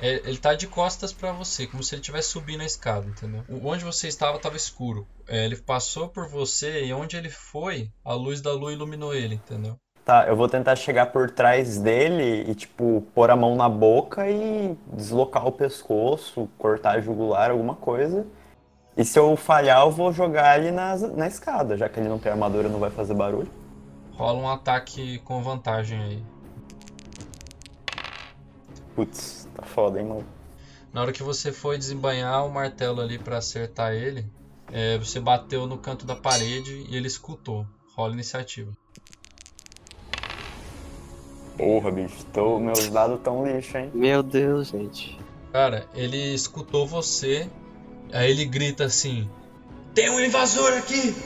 É, 0.00 0.22
ele 0.28 0.38
tá 0.38 0.54
de 0.54 0.68
costas 0.68 1.12
pra 1.12 1.32
você, 1.32 1.66
como 1.66 1.82
se 1.82 1.94
ele 1.94 2.00
estivesse 2.00 2.28
subindo 2.28 2.60
a 2.60 2.66
escada, 2.66 3.04
entendeu? 3.06 3.44
O- 3.48 3.66
Onde 3.68 3.84
você 3.84 4.06
estava 4.06 4.36
estava 4.36 4.56
escuro. 4.56 5.06
É, 5.26 5.44
ele 5.44 5.56
passou 5.56 6.08
por 6.08 6.28
você 6.28 6.84
e 6.84 6.92
onde 6.92 7.16
ele 7.16 7.28
foi, 7.28 7.90
a 8.04 8.14
luz 8.14 8.40
da 8.40 8.52
lua 8.52 8.72
iluminou 8.72 9.12
ele, 9.12 9.34
entendeu? 9.34 9.76
Tá, 10.08 10.26
eu 10.26 10.34
vou 10.34 10.48
tentar 10.48 10.74
chegar 10.74 11.12
por 11.12 11.30
trás 11.30 11.76
dele 11.78 12.50
e, 12.50 12.54
tipo, 12.54 13.06
pôr 13.14 13.30
a 13.30 13.36
mão 13.36 13.54
na 13.54 13.68
boca 13.68 14.26
e 14.26 14.74
deslocar 14.90 15.46
o 15.46 15.52
pescoço, 15.52 16.48
cortar 16.56 16.92
a 16.92 17.00
jugular, 17.02 17.50
alguma 17.50 17.74
coisa. 17.74 18.26
E 18.96 19.04
se 19.04 19.18
eu 19.18 19.36
falhar, 19.36 19.82
eu 19.82 19.90
vou 19.90 20.10
jogar 20.10 20.58
ele 20.58 20.70
na, 20.70 20.96
na 20.96 21.26
escada, 21.26 21.76
já 21.76 21.90
que 21.90 22.00
ele 22.00 22.08
não 22.08 22.18
tem 22.18 22.32
armadura, 22.32 22.70
não 22.70 22.78
vai 22.78 22.88
fazer 22.88 23.12
barulho. 23.12 23.50
Rola 24.12 24.38
um 24.38 24.48
ataque 24.48 25.18
com 25.26 25.42
vantagem 25.42 26.02
aí. 26.02 26.24
Putz, 28.94 29.46
tá 29.54 29.62
foda, 29.62 30.00
hein, 30.00 30.06
mano. 30.06 30.26
Na 30.90 31.02
hora 31.02 31.12
que 31.12 31.22
você 31.22 31.52
foi 31.52 31.76
desembanhar 31.76 32.46
o 32.46 32.50
martelo 32.50 33.02
ali 33.02 33.18
pra 33.18 33.36
acertar 33.36 33.92
ele, 33.92 34.24
é, 34.72 34.96
você 34.96 35.20
bateu 35.20 35.66
no 35.66 35.76
canto 35.76 36.06
da 36.06 36.16
parede 36.16 36.86
e 36.88 36.96
ele 36.96 37.08
escutou. 37.08 37.66
Rola 37.94 38.14
iniciativa. 38.14 38.72
Porra, 41.58 41.90
bicho, 41.90 42.24
tô, 42.32 42.60
meus 42.60 42.88
dados 42.88 43.20
tão 43.20 43.44
lixo, 43.44 43.76
hein? 43.76 43.90
Meu 43.92 44.22
Deus, 44.22 44.68
gente. 44.68 45.18
Cara, 45.52 45.88
ele 45.92 46.32
escutou 46.32 46.86
você, 46.86 47.50
aí 48.12 48.30
ele 48.30 48.44
grita 48.44 48.84
assim: 48.84 49.28
Tem 49.92 50.08
um 50.08 50.20
invasor 50.20 50.72
aqui! 50.74 51.16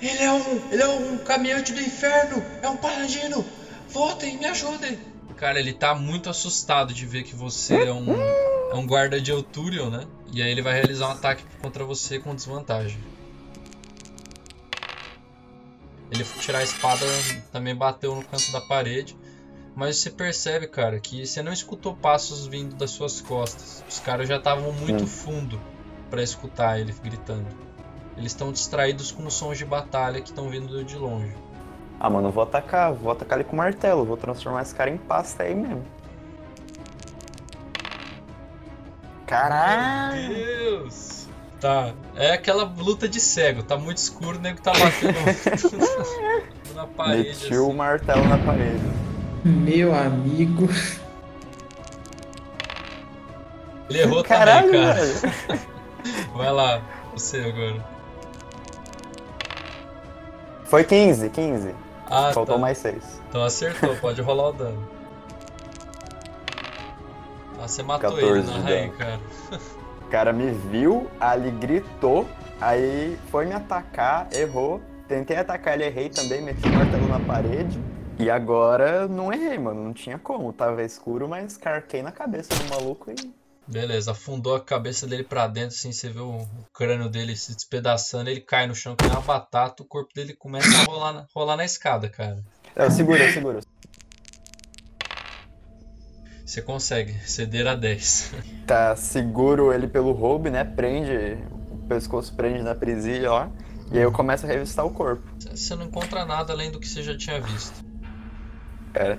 Ele 0.00 0.22
é 0.22 0.32
um. 0.32 0.72
Ele 0.72 0.82
é 0.82 0.88
um 0.88 1.18
caminhante 1.18 1.74
do 1.74 1.80
inferno! 1.82 2.42
É 2.62 2.68
um 2.68 2.78
paladino! 2.78 3.44
Voltem, 3.90 4.38
me 4.38 4.46
ajudem! 4.46 4.98
Cara, 5.36 5.60
ele 5.60 5.74
tá 5.74 5.94
muito 5.94 6.30
assustado 6.30 6.94
de 6.94 7.04
ver 7.04 7.22
que 7.22 7.36
você 7.36 7.74
é 7.74 7.92
um, 7.92 8.10
é 8.10 8.74
um 8.74 8.86
guarda 8.86 9.20
de 9.20 9.30
Euturion, 9.30 9.90
né? 9.90 10.06
E 10.32 10.42
aí 10.42 10.50
ele 10.50 10.62
vai 10.62 10.72
realizar 10.72 11.08
um 11.08 11.12
ataque 11.12 11.44
contra 11.60 11.84
você 11.84 12.18
com 12.18 12.34
desvantagem. 12.34 12.98
Ele 16.10 16.24
foi 16.24 16.40
tirar 16.40 16.60
a 16.60 16.62
espada, 16.64 17.04
também 17.52 17.74
bateu 17.74 18.14
no 18.14 18.24
canto 18.24 18.50
da 18.50 18.62
parede. 18.62 19.14
Mas 19.78 19.98
você 19.98 20.10
percebe, 20.10 20.66
cara, 20.66 20.98
que 20.98 21.24
você 21.24 21.40
não 21.40 21.52
escutou 21.52 21.94
passos 21.94 22.48
vindo 22.48 22.74
das 22.74 22.90
suas 22.90 23.20
costas. 23.20 23.84
Os 23.88 24.00
caras 24.00 24.28
já 24.28 24.34
estavam 24.36 24.72
muito 24.72 25.04
Hum. 25.04 25.06
fundo 25.06 25.60
pra 26.10 26.20
escutar 26.20 26.80
ele 26.80 26.92
gritando. 27.00 27.46
Eles 28.16 28.32
estão 28.32 28.50
distraídos 28.50 29.12
com 29.12 29.24
os 29.24 29.34
sons 29.34 29.56
de 29.56 29.64
batalha 29.64 30.20
que 30.20 30.30
estão 30.30 30.50
vindo 30.50 30.82
de 30.82 30.96
longe. 30.96 31.32
Ah, 32.00 32.10
mano, 32.10 32.26
eu 32.26 32.32
vou 32.32 32.42
atacar, 32.42 32.92
vou 32.92 33.12
atacar 33.12 33.38
ele 33.38 33.48
com 33.48 33.54
martelo, 33.54 34.04
vou 34.04 34.16
transformar 34.16 34.62
esse 34.62 34.74
cara 34.74 34.90
em 34.90 34.96
pasta 34.96 35.44
aí 35.44 35.54
mesmo. 35.54 35.84
Caralho! 39.26 40.28
Meu 40.28 40.34
Deus! 40.34 41.28
Tá, 41.60 41.92
é 42.16 42.32
aquela 42.32 42.64
luta 42.64 43.08
de 43.08 43.20
cego, 43.20 43.62
tá 43.62 43.76
muito 43.76 43.98
escuro, 43.98 44.38
o 44.38 44.40
nego 44.40 44.60
tá 44.60 44.72
batendo 44.72 45.18
na 46.74 46.84
parede. 46.84 47.28
Meti 47.28 47.56
o 47.56 47.66
assim. 47.66 47.76
martelo 47.76 48.24
na 48.28 48.38
parede. 48.38 49.07
Meu 49.48 49.94
amigo. 49.94 50.68
Ele 53.88 54.00
errou 54.00 54.22
Caralho, 54.22 54.66
também, 54.66 54.82
cara. 54.82 54.94
velho. 55.04 55.60
Vai 56.36 56.52
lá, 56.52 56.82
você 57.14 57.38
agora. 57.38 57.84
Foi 60.64 60.84
15, 60.84 61.30
15. 61.30 61.74
Ah, 62.10 62.30
Faltou 62.34 62.56
tá. 62.56 62.60
mais 62.60 62.76
6. 62.78 63.22
Então 63.28 63.42
acertou, 63.42 63.96
pode 63.96 64.20
rolar 64.20 64.50
o 64.50 64.52
dano. 64.52 64.88
Ah, 67.58 67.66
você 67.66 67.82
matou 67.82 68.10
14 68.12 68.50
ele, 68.50 68.72
é, 68.72 68.80
dano. 68.82 68.92
cara? 68.92 69.20
O 70.02 70.08
cara 70.10 70.32
me 70.32 70.50
viu, 70.50 71.10
ali 71.18 71.50
gritou, 71.50 72.26
aí 72.60 73.18
foi 73.30 73.46
me 73.46 73.54
atacar, 73.54 74.28
errou. 74.32 74.80
Tentei 75.08 75.38
atacar 75.38 75.72
ele, 75.74 75.84
errei 75.84 76.10
também, 76.10 76.42
meti 76.42 76.68
o 76.68 76.72
martelo 76.72 77.08
na 77.08 77.18
parede. 77.20 77.80
E 78.18 78.28
agora 78.28 79.06
não 79.06 79.32
errei, 79.32 79.58
mano. 79.58 79.84
Não 79.84 79.92
tinha 79.92 80.18
como. 80.18 80.52
Tava 80.52 80.82
escuro, 80.82 81.28
mas 81.28 81.56
carquei 81.56 82.02
na 82.02 82.10
cabeça 82.10 82.54
do 82.54 82.68
maluco 82.68 83.10
e. 83.10 83.38
Beleza, 83.66 84.12
afundou 84.12 84.56
a 84.56 84.60
cabeça 84.60 85.06
dele 85.06 85.22
pra 85.22 85.46
dentro, 85.46 85.76
assim, 85.76 85.92
você 85.92 86.08
vê 86.08 86.20
o, 86.20 86.38
o 86.38 86.64
crânio 86.72 87.06
dele 87.06 87.36
se 87.36 87.54
despedaçando, 87.54 88.30
ele 88.30 88.40
cai 88.40 88.66
no 88.66 88.74
chão 88.74 88.96
que 88.96 89.04
nem 89.04 89.12
uma 89.12 89.20
batata, 89.20 89.82
o 89.82 89.86
corpo 89.86 90.08
dele 90.14 90.32
começa 90.32 90.68
a 90.68 90.84
rolar 90.84 91.12
na, 91.12 91.26
rolar 91.34 91.54
na 91.54 91.66
escada, 91.66 92.08
cara. 92.08 92.42
Eu 92.74 92.90
seguro, 92.90 93.22
eu 93.22 93.30
seguro. 93.30 93.60
Você 96.46 96.62
consegue 96.62 97.12
ceder 97.28 97.66
a 97.66 97.74
10. 97.74 98.32
Tá, 98.66 98.96
seguro 98.96 99.70
ele 99.70 99.86
pelo 99.86 100.12
roube, 100.12 100.48
né? 100.48 100.64
Prende, 100.64 101.36
o 101.70 101.86
pescoço 101.86 102.34
prende 102.34 102.62
na 102.62 102.74
presilha 102.74 103.30
lá. 103.30 103.52
E 103.92 103.98
aí 103.98 104.02
eu 104.02 104.10
começo 104.10 104.46
a 104.46 104.48
revistar 104.48 104.86
o 104.86 104.90
corpo. 104.90 105.22
Você 105.38 105.74
não 105.74 105.84
encontra 105.84 106.24
nada 106.24 106.54
além 106.54 106.70
do 106.70 106.80
que 106.80 106.88
você 106.88 107.02
já 107.02 107.16
tinha 107.16 107.38
visto. 107.38 107.87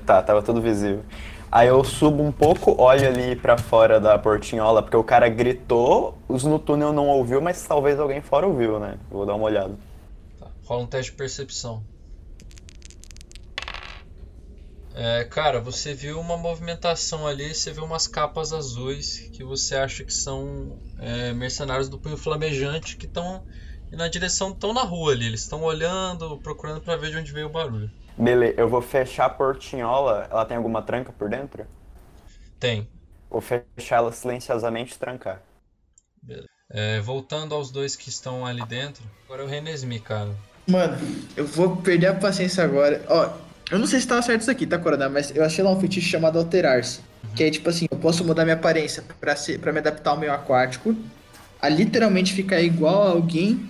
Tá, 0.05 0.21
tava 0.21 0.41
tudo 0.41 0.61
visível. 0.61 1.03
Aí 1.51 1.67
eu 1.67 1.83
subo 1.83 2.21
um 2.21 2.31
pouco, 2.31 2.79
olho 2.79 3.07
ali 3.07 3.35
pra 3.35 3.57
fora 3.57 3.99
da 3.99 4.19
portinhola, 4.19 4.83
porque 4.83 4.95
o 4.95 5.03
cara 5.03 5.27
gritou, 5.27 6.15
os 6.27 6.43
no 6.43 6.59
túnel 6.59 6.93
não 6.93 7.07
ouviu, 7.07 7.41
mas 7.41 7.65
talvez 7.65 7.99
alguém 7.99 8.21
fora 8.21 8.45
ouviu, 8.45 8.79
né? 8.79 8.99
Vou 9.09 9.25
dar 9.25 9.33
uma 9.33 9.45
olhada. 9.45 9.73
Tá, 10.39 10.47
rola 10.65 10.83
um 10.83 10.87
teste 10.87 11.11
de 11.11 11.17
percepção. 11.17 11.83
É, 14.93 15.23
cara, 15.23 15.59
você 15.59 15.93
viu 15.93 16.19
uma 16.19 16.37
movimentação 16.37 17.25
ali, 17.25 17.55
você 17.55 17.71
viu 17.71 17.85
umas 17.85 18.05
capas 18.05 18.51
azuis 18.51 19.29
que 19.31 19.43
você 19.43 19.75
acha 19.75 20.03
que 20.03 20.13
são 20.13 20.77
é, 20.99 21.33
mercenários 21.33 21.89
do 21.89 21.97
punho 21.97 22.17
flamejante 22.17 22.97
que 22.97 23.05
estão 23.05 23.41
na 23.91 24.07
direção, 24.07 24.51
estão 24.51 24.73
na 24.73 24.83
rua 24.83 25.13
ali. 25.13 25.25
Eles 25.25 25.41
estão 25.41 25.63
olhando, 25.63 26.37
procurando 26.39 26.81
pra 26.81 26.95
ver 26.95 27.11
de 27.11 27.17
onde 27.17 27.31
veio 27.31 27.47
o 27.47 27.51
barulho. 27.51 27.89
Beleza, 28.19 28.55
eu 28.57 28.67
vou 28.67 28.81
fechar 28.81 29.25
a 29.25 29.29
portinhola. 29.29 30.27
Ela 30.29 30.45
tem 30.45 30.57
alguma 30.57 30.81
tranca 30.81 31.13
por 31.13 31.29
dentro? 31.29 31.65
Tem. 32.59 32.85
Vou 33.29 33.39
fechar 33.39 33.97
ela 33.97 34.11
silenciosamente 34.11 34.93
e 34.93 34.97
trancar. 34.97 35.41
É, 36.69 36.99
voltando 36.99 37.55
aos 37.55 37.71
dois 37.71 37.95
que 37.95 38.09
estão 38.09 38.45
ali 38.45 38.63
dentro, 38.65 39.03
agora 39.25 39.43
é 39.43 39.45
o 39.45 39.47
Renesmi, 39.47 39.99
cara. 39.99 40.29
Mano, 40.67 40.97
eu 41.37 41.47
vou 41.47 41.77
perder 41.77 42.07
a 42.07 42.13
paciência 42.13 42.63
agora. 42.63 43.03
Ó, 43.07 43.29
eu 43.71 43.79
não 43.79 43.87
sei 43.87 44.01
se 44.01 44.07
tava 44.07 44.21
certo 44.21 44.41
isso 44.41 44.51
aqui, 44.51 44.67
tá, 44.67 44.77
Corona? 44.77 45.07
Mas 45.07 45.33
eu 45.33 45.43
achei 45.43 45.63
lá 45.63 45.71
um 45.71 45.79
feitiço 45.79 46.07
chamado 46.07 46.37
Alterar-se. 46.37 46.99
Que 47.35 47.45
é 47.45 47.49
tipo 47.49 47.69
assim, 47.69 47.87
eu 47.89 47.97
posso 47.97 48.25
mudar 48.25 48.43
minha 48.43 48.55
aparência 48.55 49.03
pra, 49.19 49.35
ser, 49.35 49.59
pra 49.59 49.71
me 49.71 49.79
adaptar 49.79 50.11
ao 50.11 50.17
meio 50.17 50.33
aquático. 50.33 50.93
A 51.61 51.69
literalmente 51.69 52.33
ficar 52.33 52.61
igual 52.61 53.03
a 53.03 53.11
alguém. 53.11 53.69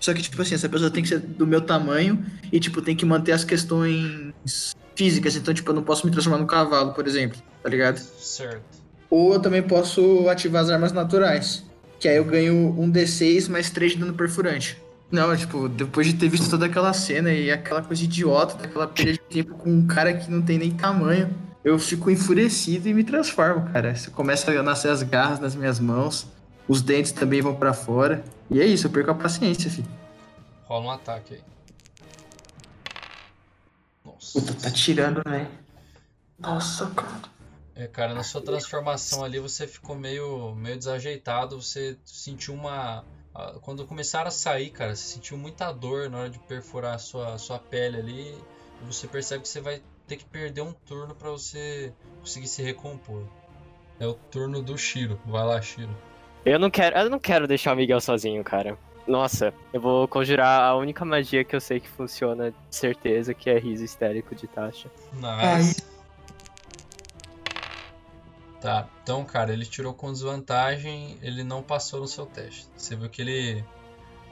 Só 0.00 0.12
que, 0.14 0.22
tipo 0.22 0.40
assim, 0.40 0.54
essa 0.54 0.68
pessoa 0.68 0.90
tem 0.90 1.02
que 1.02 1.08
ser 1.10 1.20
do 1.20 1.46
meu 1.46 1.60
tamanho. 1.60 2.24
E, 2.50 2.58
tipo, 2.58 2.80
tem 2.82 2.96
que 2.96 3.04
manter 3.04 3.32
as 3.32 3.44
questões 3.44 4.74
físicas. 4.96 5.36
Então, 5.36 5.54
tipo, 5.54 5.70
eu 5.70 5.74
não 5.74 5.82
posso 5.82 6.06
me 6.06 6.10
transformar 6.10 6.38
num 6.38 6.46
cavalo, 6.46 6.92
por 6.94 7.06
exemplo. 7.06 7.38
Tá 7.62 7.68
ligado? 7.68 7.98
Certo. 7.98 8.80
Ou 9.10 9.34
eu 9.34 9.40
também 9.40 9.62
posso 9.62 10.28
ativar 10.28 10.62
as 10.62 10.70
armas 10.70 10.92
naturais. 10.92 11.64
que 12.00 12.08
aí 12.08 12.16
eu 12.16 12.24
ganho 12.24 12.74
um 12.78 12.90
D6 12.90 13.48
mais 13.50 13.68
3 13.68 13.92
de 13.92 13.98
dano 13.98 14.14
perfurante. 14.14 14.80
Não, 15.10 15.36
tipo, 15.36 15.68
depois 15.68 16.06
de 16.06 16.14
ter 16.14 16.28
visto 16.28 16.48
toda 16.48 16.66
aquela 16.66 16.92
cena 16.94 17.30
e 17.30 17.50
aquela 17.50 17.82
coisa 17.82 18.02
idiota, 18.02 18.54
daquela 18.56 18.86
perda 18.86 19.12
de 19.12 19.18
tempo 19.18 19.54
com 19.54 19.70
um 19.70 19.86
cara 19.86 20.14
que 20.14 20.30
não 20.30 20.40
tem 20.40 20.56
nem 20.56 20.70
tamanho, 20.70 21.28
eu 21.64 21.78
fico 21.78 22.10
enfurecido 22.10 22.88
e 22.88 22.94
me 22.94 23.04
transformo, 23.04 23.68
cara. 23.72 23.94
Você 23.94 24.10
começa 24.10 24.50
a 24.50 24.62
nascer 24.62 24.88
as 24.88 25.02
garras 25.02 25.40
nas 25.40 25.54
minhas 25.54 25.78
mãos, 25.78 26.26
os 26.66 26.80
dentes 26.80 27.12
também 27.12 27.42
vão 27.42 27.54
pra 27.54 27.74
fora. 27.74 28.24
E 28.50 28.60
é 28.60 28.64
isso, 28.64 28.88
eu 28.88 28.90
perco 28.90 29.12
a 29.12 29.14
paciência, 29.14 29.70
filho. 29.70 29.88
Rola 30.64 30.86
um 30.86 30.90
ataque 30.90 31.34
aí. 31.34 31.42
Nossa. 34.04 34.40
Puta, 34.40 34.54
tá 34.54 34.70
tirando, 34.70 35.22
velho. 35.24 35.48
Nossa, 36.38 36.90
cara. 36.90 37.22
É, 37.74 37.86
cara, 37.86 38.12
na 38.12 38.22
sua 38.22 38.42
transformação 38.42 39.24
ali 39.24 39.38
você 39.38 39.66
ficou 39.66 39.96
meio, 39.96 40.54
meio 40.54 40.76
desajeitado, 40.76 41.60
você 41.60 41.96
sentiu 42.04 42.54
uma. 42.54 43.04
Quando 43.62 43.86
começaram 43.86 44.28
a 44.28 44.30
sair, 44.32 44.70
cara, 44.70 44.94
você 44.94 45.14
sentiu 45.14 45.38
muita 45.38 45.72
dor 45.72 46.10
na 46.10 46.18
hora 46.18 46.30
de 46.30 46.38
perfurar 46.40 46.96
a 46.96 46.98
sua, 46.98 47.38
sua 47.38 47.58
pele 47.58 47.96
ali. 47.96 48.38
E 48.82 48.84
você 48.84 49.06
percebe 49.06 49.42
que 49.42 49.48
você 49.48 49.60
vai 49.60 49.82
ter 50.06 50.16
que 50.16 50.24
perder 50.24 50.62
um 50.62 50.72
turno 50.72 51.14
pra 51.14 51.30
você 51.30 51.94
conseguir 52.18 52.48
se 52.48 52.62
recompor. 52.62 53.24
É 53.98 54.06
o 54.06 54.14
turno 54.14 54.60
do 54.60 54.76
Shiro. 54.76 55.20
Vai 55.24 55.44
lá, 55.44 55.62
Shiro. 55.62 55.96
Eu 56.44 56.58
não 56.58 56.70
quero, 56.70 56.96
eu 56.98 57.10
não 57.10 57.18
quero 57.18 57.46
deixar 57.46 57.72
o 57.72 57.76
Miguel 57.76 58.00
sozinho, 58.00 58.42
cara. 58.42 58.76
Nossa, 59.06 59.52
eu 59.72 59.80
vou 59.80 60.06
conjurar 60.06 60.62
a 60.62 60.76
única 60.76 61.04
magia 61.04 61.42
que 61.44 61.54
eu 61.56 61.60
sei 61.60 61.80
que 61.80 61.88
funciona 61.88 62.50
de 62.50 62.56
certeza, 62.76 63.34
que 63.34 63.50
é 63.50 63.58
riso 63.58 63.84
histérico 63.84 64.34
de 64.34 64.46
Tasha. 64.46 64.88
Nice. 65.12 65.82
Tá, 68.60 68.86
então, 69.02 69.24
cara, 69.24 69.52
ele 69.52 69.64
tirou 69.64 69.94
com 69.94 70.12
desvantagem, 70.12 71.16
ele 71.22 71.42
não 71.42 71.62
passou 71.62 72.00
no 72.00 72.06
seu 72.06 72.26
teste. 72.26 72.66
Você 72.76 72.94
viu 72.94 73.08
que 73.08 73.22
ele 73.22 73.64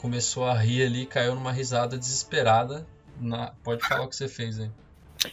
começou 0.03 0.45
a 0.47 0.55
rir 0.55 0.85
ali, 0.85 1.07
caiu 1.07 1.35
numa 1.35 1.51
risada 1.51 1.97
desesperada. 1.97 2.87
Na- 3.19 3.53
Pode 3.65 3.83
falar 3.87 4.05
o 4.05 4.09
que 4.09 4.15
você 4.15 4.29
fez 4.29 4.61
aí. 4.61 4.71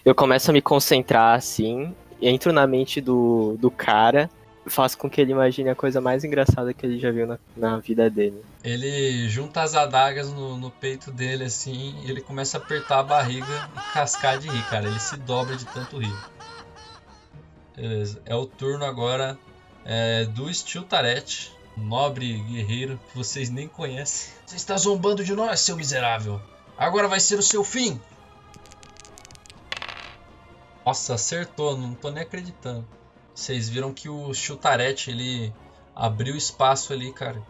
Eu 0.03 0.15
começo 0.15 0.49
a 0.49 0.53
me 0.53 0.61
concentrar 0.61 1.35
assim, 1.37 1.93
entro 2.21 2.51
na 2.53 2.65
mente 2.65 2.99
do, 3.01 3.57
do 3.59 3.69
cara, 3.69 4.29
faço 4.67 4.97
com 4.97 5.09
que 5.09 5.21
ele 5.21 5.31
imagine 5.31 5.69
a 5.69 5.75
coisa 5.75 6.01
mais 6.01 6.23
engraçada 6.23 6.73
que 6.73 6.85
ele 6.85 6.99
já 6.99 7.11
viu 7.11 7.27
na, 7.27 7.39
na 7.55 7.77
vida 7.77 8.09
dele. 8.09 8.43
Ele 8.63 9.27
junta 9.29 9.61
as 9.61 9.75
adagas 9.75 10.31
no, 10.31 10.57
no 10.57 10.71
peito 10.71 11.11
dele 11.11 11.45
assim, 11.45 11.95
e 12.03 12.11
ele 12.11 12.21
começa 12.21 12.57
a 12.57 12.61
apertar 12.61 12.99
a 12.99 13.03
barriga 13.03 13.69
e 13.75 13.93
cascar 13.93 14.37
de 14.39 14.49
rir, 14.49 14.63
cara. 14.69 14.87
Ele 14.87 14.99
se 14.99 15.17
dobra 15.17 15.55
de 15.55 15.65
tanto 15.65 15.97
rir. 15.97 16.15
Beleza, 17.75 18.21
é 18.25 18.35
o 18.35 18.45
turno 18.45 18.85
agora 18.85 19.37
é, 19.83 20.25
do 20.25 20.51
Steel 20.53 20.83
Taret, 20.83 21.51
um 21.77 21.83
nobre 21.83 22.33
guerreiro 22.43 22.99
que 23.09 23.17
vocês 23.17 23.49
nem 23.49 23.67
conhecem. 23.67 24.33
Você 24.45 24.55
está 24.55 24.77
zombando 24.77 25.23
de 25.23 25.35
nós, 25.35 25.59
seu 25.59 25.75
miserável! 25.75 26.41
Agora 26.77 27.07
vai 27.07 27.19
ser 27.19 27.37
o 27.37 27.43
seu 27.43 27.63
fim! 27.63 27.99
Nossa, 30.85 31.15
acertou, 31.15 31.77
não 31.77 31.93
tô 31.95 32.11
nem 32.11 32.23
acreditando. 32.23 32.87
Vocês 33.35 33.67
viram 33.67 33.93
que 33.93 34.07
o 34.07 34.33
Chutaret, 34.33 34.95
ele 35.09 35.53
abriu 35.93 36.37
espaço 36.37 36.93
ali, 36.93 37.11
cara. 37.11 37.41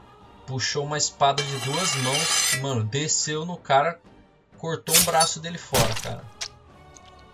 Puxou 0.48 0.84
uma 0.84 0.98
espada 0.98 1.42
de 1.42 1.58
duas 1.60 1.96
mãos, 1.96 2.60
mano, 2.62 2.84
desceu 2.84 3.46
no 3.46 3.56
cara, 3.56 4.00
cortou 4.58 4.96
um 4.96 5.04
braço 5.04 5.40
dele 5.40 5.58
fora, 5.58 5.94
cara. 6.02 6.24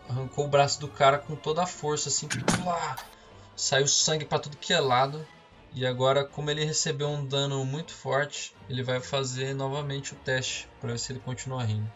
Arrancou 0.09 0.45
o 0.45 0.49
braço 0.49 0.79
do 0.81 0.87
cara 0.89 1.17
com 1.17 1.35
toda 1.35 1.63
a 1.63 1.67
força, 1.67 2.09
assim, 2.09 2.27
plá! 2.27 2.97
saiu 3.55 3.87
sangue 3.87 4.25
pra 4.25 4.39
tudo 4.39 4.57
que 4.57 4.73
é 4.73 4.79
lado. 4.79 5.25
E 5.73 5.85
agora, 5.85 6.25
como 6.25 6.51
ele 6.51 6.65
recebeu 6.65 7.07
um 7.07 7.25
dano 7.25 7.63
muito 7.63 7.93
forte, 7.93 8.53
ele 8.69 8.83
vai 8.83 8.99
fazer 8.99 9.53
novamente 9.53 10.13
o 10.13 10.17
teste 10.17 10.67
pra 10.81 10.91
ver 10.91 10.99
se 10.99 11.13
ele 11.13 11.19
continua 11.19 11.63
rindo. 11.63 11.89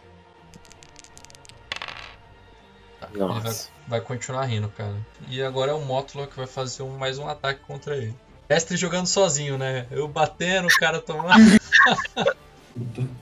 Ele 3.16 3.24
vai, 3.28 3.44
Nossa. 3.44 3.70
vai 3.88 4.02
continuar 4.02 4.46
rindo, 4.46 4.68
cara. 4.70 4.96
E 5.30 5.42
agora 5.42 5.72
é 5.72 5.74
o 5.74 5.82
Mótula 5.82 6.28
que 6.28 6.36
vai 6.36 6.48
fazer 6.48 6.84
um- 6.84 6.98
mais 6.98 7.18
um 7.18 7.28
ataque 7.28 7.62
contra 7.66 7.96
ele. 7.96 8.14
Mestre 8.50 8.78
jogando 8.78 9.08
sozinho, 9.08 9.58
né? 9.58 9.88
Eu 9.90 10.08
batendo, 10.08 10.68
o 10.68 10.78
cara 10.80 11.00
tomando. 11.00 11.34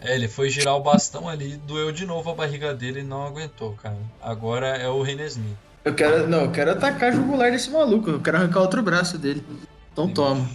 é, 0.01 0.15
ele 0.15 0.27
foi 0.27 0.49
girar 0.49 0.75
o 0.75 0.81
bastão 0.81 1.29
ali, 1.29 1.55
doeu 1.57 1.91
de 1.91 2.05
novo 2.05 2.29
a 2.31 2.35
barriga 2.35 2.73
dele 2.73 3.01
e 3.01 3.03
não 3.03 3.25
aguentou, 3.25 3.73
cara. 3.81 3.97
Agora 4.21 4.67
é 4.69 4.89
o 4.89 5.01
Renesmi. 5.01 5.55
Eu 5.85 5.93
quero. 5.93 6.27
Não, 6.27 6.41
eu 6.45 6.51
quero 6.51 6.71
atacar 6.71 7.09
a 7.09 7.11
jugular 7.11 7.51
desse 7.51 7.69
maluco. 7.69 8.09
Eu 8.09 8.19
quero 8.21 8.37
arrancar 8.37 8.61
outro 8.61 8.81
braço 8.81 9.17
dele. 9.17 9.45
Então 9.91 10.07
toma. 10.09 10.49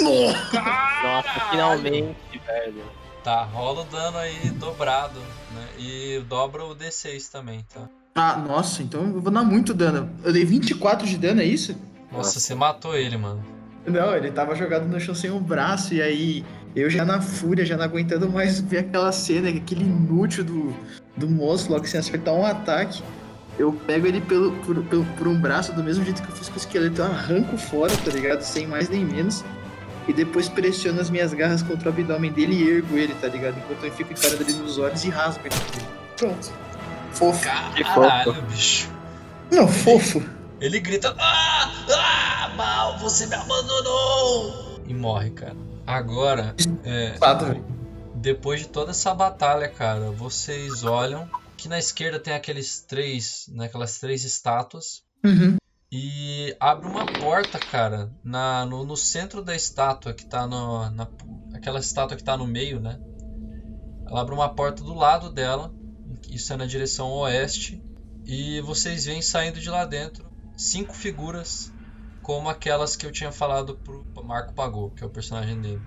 Nossa, 0.00 1.40
finalmente, 1.50 2.16
velho. 2.46 2.84
Tá, 3.24 3.44
rola 3.44 3.82
o 3.82 3.84
dano 3.84 4.18
aí 4.18 4.50
dobrado, 4.50 5.18
né? 5.54 5.66
E 5.78 6.20
dobra 6.28 6.64
o 6.64 6.74
D6 6.74 7.30
também, 7.30 7.64
tá? 7.72 7.88
Ah, 8.16 8.36
nossa, 8.36 8.82
então 8.82 9.02
eu 9.04 9.20
vou 9.20 9.32
dar 9.32 9.44
muito 9.44 9.72
dano. 9.72 10.10
Eu 10.24 10.32
dei 10.32 10.44
24 10.44 11.06
de 11.06 11.16
dano, 11.16 11.40
é 11.40 11.44
isso? 11.44 11.74
Nossa, 12.10 12.40
você 12.40 12.54
matou 12.54 12.96
ele, 12.96 13.16
mano. 13.16 13.42
Não, 13.86 14.14
ele 14.14 14.30
tava 14.30 14.54
jogado 14.54 14.86
no 14.86 15.00
chão 15.00 15.14
sem 15.14 15.30
um 15.30 15.40
braço, 15.40 15.94
e 15.94 16.02
aí 16.02 16.44
eu 16.74 16.90
já 16.90 17.04
na 17.04 17.20
fúria, 17.20 17.64
já 17.64 17.76
não 17.76 17.84
aguentando 17.84 18.28
mais 18.28 18.60
ver 18.60 18.78
aquela 18.78 19.10
cena, 19.12 19.48
aquele 19.48 19.84
inútil 19.84 20.44
do, 20.44 20.76
do 21.16 21.28
monstro 21.28 21.72
logo 21.74 21.86
sem 21.86 22.00
acertar 22.00 22.34
um 22.34 22.44
ataque. 22.44 23.02
Eu 23.58 23.72
pego 23.72 24.06
ele 24.06 24.20
pelo, 24.20 24.52
por, 24.64 24.82
pelo- 24.84 25.04
por 25.16 25.28
um 25.28 25.40
braço, 25.40 25.72
do 25.72 25.82
mesmo 25.82 26.04
jeito 26.04 26.22
que 26.22 26.28
eu 26.28 26.34
fiz 26.36 26.48
com 26.48 26.54
o 26.54 26.58
esqueleto, 26.58 27.00
eu 27.00 27.04
arranco 27.06 27.56
fora, 27.56 27.92
tá 27.98 28.10
ligado? 28.10 28.40
Sem 28.42 28.66
mais 28.66 28.88
nem 28.88 29.04
menos. 29.04 29.44
E 30.08 30.12
depois 30.12 30.48
pressiono 30.48 31.00
as 31.00 31.08
minhas 31.10 31.32
garras 31.32 31.62
contra 31.62 31.88
o 31.88 31.92
abdômen 31.92 32.32
dele 32.32 32.54
e 32.56 32.70
ergo 32.76 32.96
ele, 32.98 33.14
tá 33.14 33.28
ligado? 33.28 33.56
Enquanto 33.58 33.84
eu 33.84 33.92
fico 33.92 34.12
encarando 34.12 34.42
ele 34.42 34.52
nos 34.54 34.78
olhos 34.78 35.04
e 35.04 35.10
rasgo 35.10 35.42
ele. 35.46 35.54
Pronto. 36.16 36.52
Fofo. 37.12 37.44
Caralho, 37.44 38.34
fofo. 38.34 38.42
bicho. 38.46 38.90
Não, 39.50 39.68
fofo. 39.68 40.22
Ele 40.60 40.80
grita: 40.80 41.14
Ah! 41.18 41.72
Ah! 41.94 42.48
Mal, 42.56 42.98
você 42.98 43.26
me 43.26 43.34
abandonou! 43.34 44.80
E 44.86 44.94
morre, 44.94 45.30
cara. 45.30 45.56
Agora, 45.86 46.54
é, 46.84 47.14
Fato, 47.18 47.46
velho. 47.46 47.64
depois 48.14 48.60
de 48.60 48.68
toda 48.68 48.90
essa 48.92 49.14
batalha, 49.14 49.68
cara, 49.68 50.10
vocês 50.10 50.84
olham 50.84 51.28
que 51.56 51.68
na 51.68 51.78
esquerda 51.78 52.18
tem 52.20 52.34
aqueles 52.34 52.80
três, 52.80 53.46
né, 53.48 53.66
aquelas 53.66 53.98
três 53.98 54.24
estátuas. 54.24 55.02
Uhum. 55.24 55.56
E 55.94 56.56
abre 56.58 56.88
uma 56.88 57.04
porta, 57.04 57.58
cara, 57.58 58.10
na, 58.24 58.64
no, 58.64 58.82
no 58.82 58.96
centro 58.96 59.42
da 59.42 59.54
estátua 59.54 60.14
que 60.14 60.24
tá 60.24 60.46
no, 60.46 60.88
na, 60.88 61.06
aquela 61.52 61.78
estátua 61.78 62.16
que 62.16 62.24
tá 62.24 62.34
no 62.34 62.46
meio, 62.46 62.80
né? 62.80 62.98
Ela 64.06 64.22
abre 64.22 64.34
uma 64.34 64.48
porta 64.54 64.82
do 64.82 64.94
lado 64.94 65.28
dela, 65.28 65.70
isso 66.30 66.50
é 66.50 66.56
na 66.56 66.64
direção 66.64 67.10
oeste, 67.10 67.84
e 68.24 68.58
vocês 68.62 69.04
veem 69.04 69.20
saindo 69.20 69.60
de 69.60 69.68
lá 69.68 69.84
dentro 69.84 70.32
cinco 70.56 70.94
figuras 70.94 71.70
como 72.22 72.48
aquelas 72.48 72.96
que 72.96 73.04
eu 73.04 73.12
tinha 73.12 73.30
falado 73.30 73.76
pro 73.76 74.24
Marco 74.24 74.54
Pagou, 74.54 74.92
que 74.92 75.04
é 75.04 75.06
o 75.06 75.10
personagem 75.10 75.60
dele, 75.60 75.82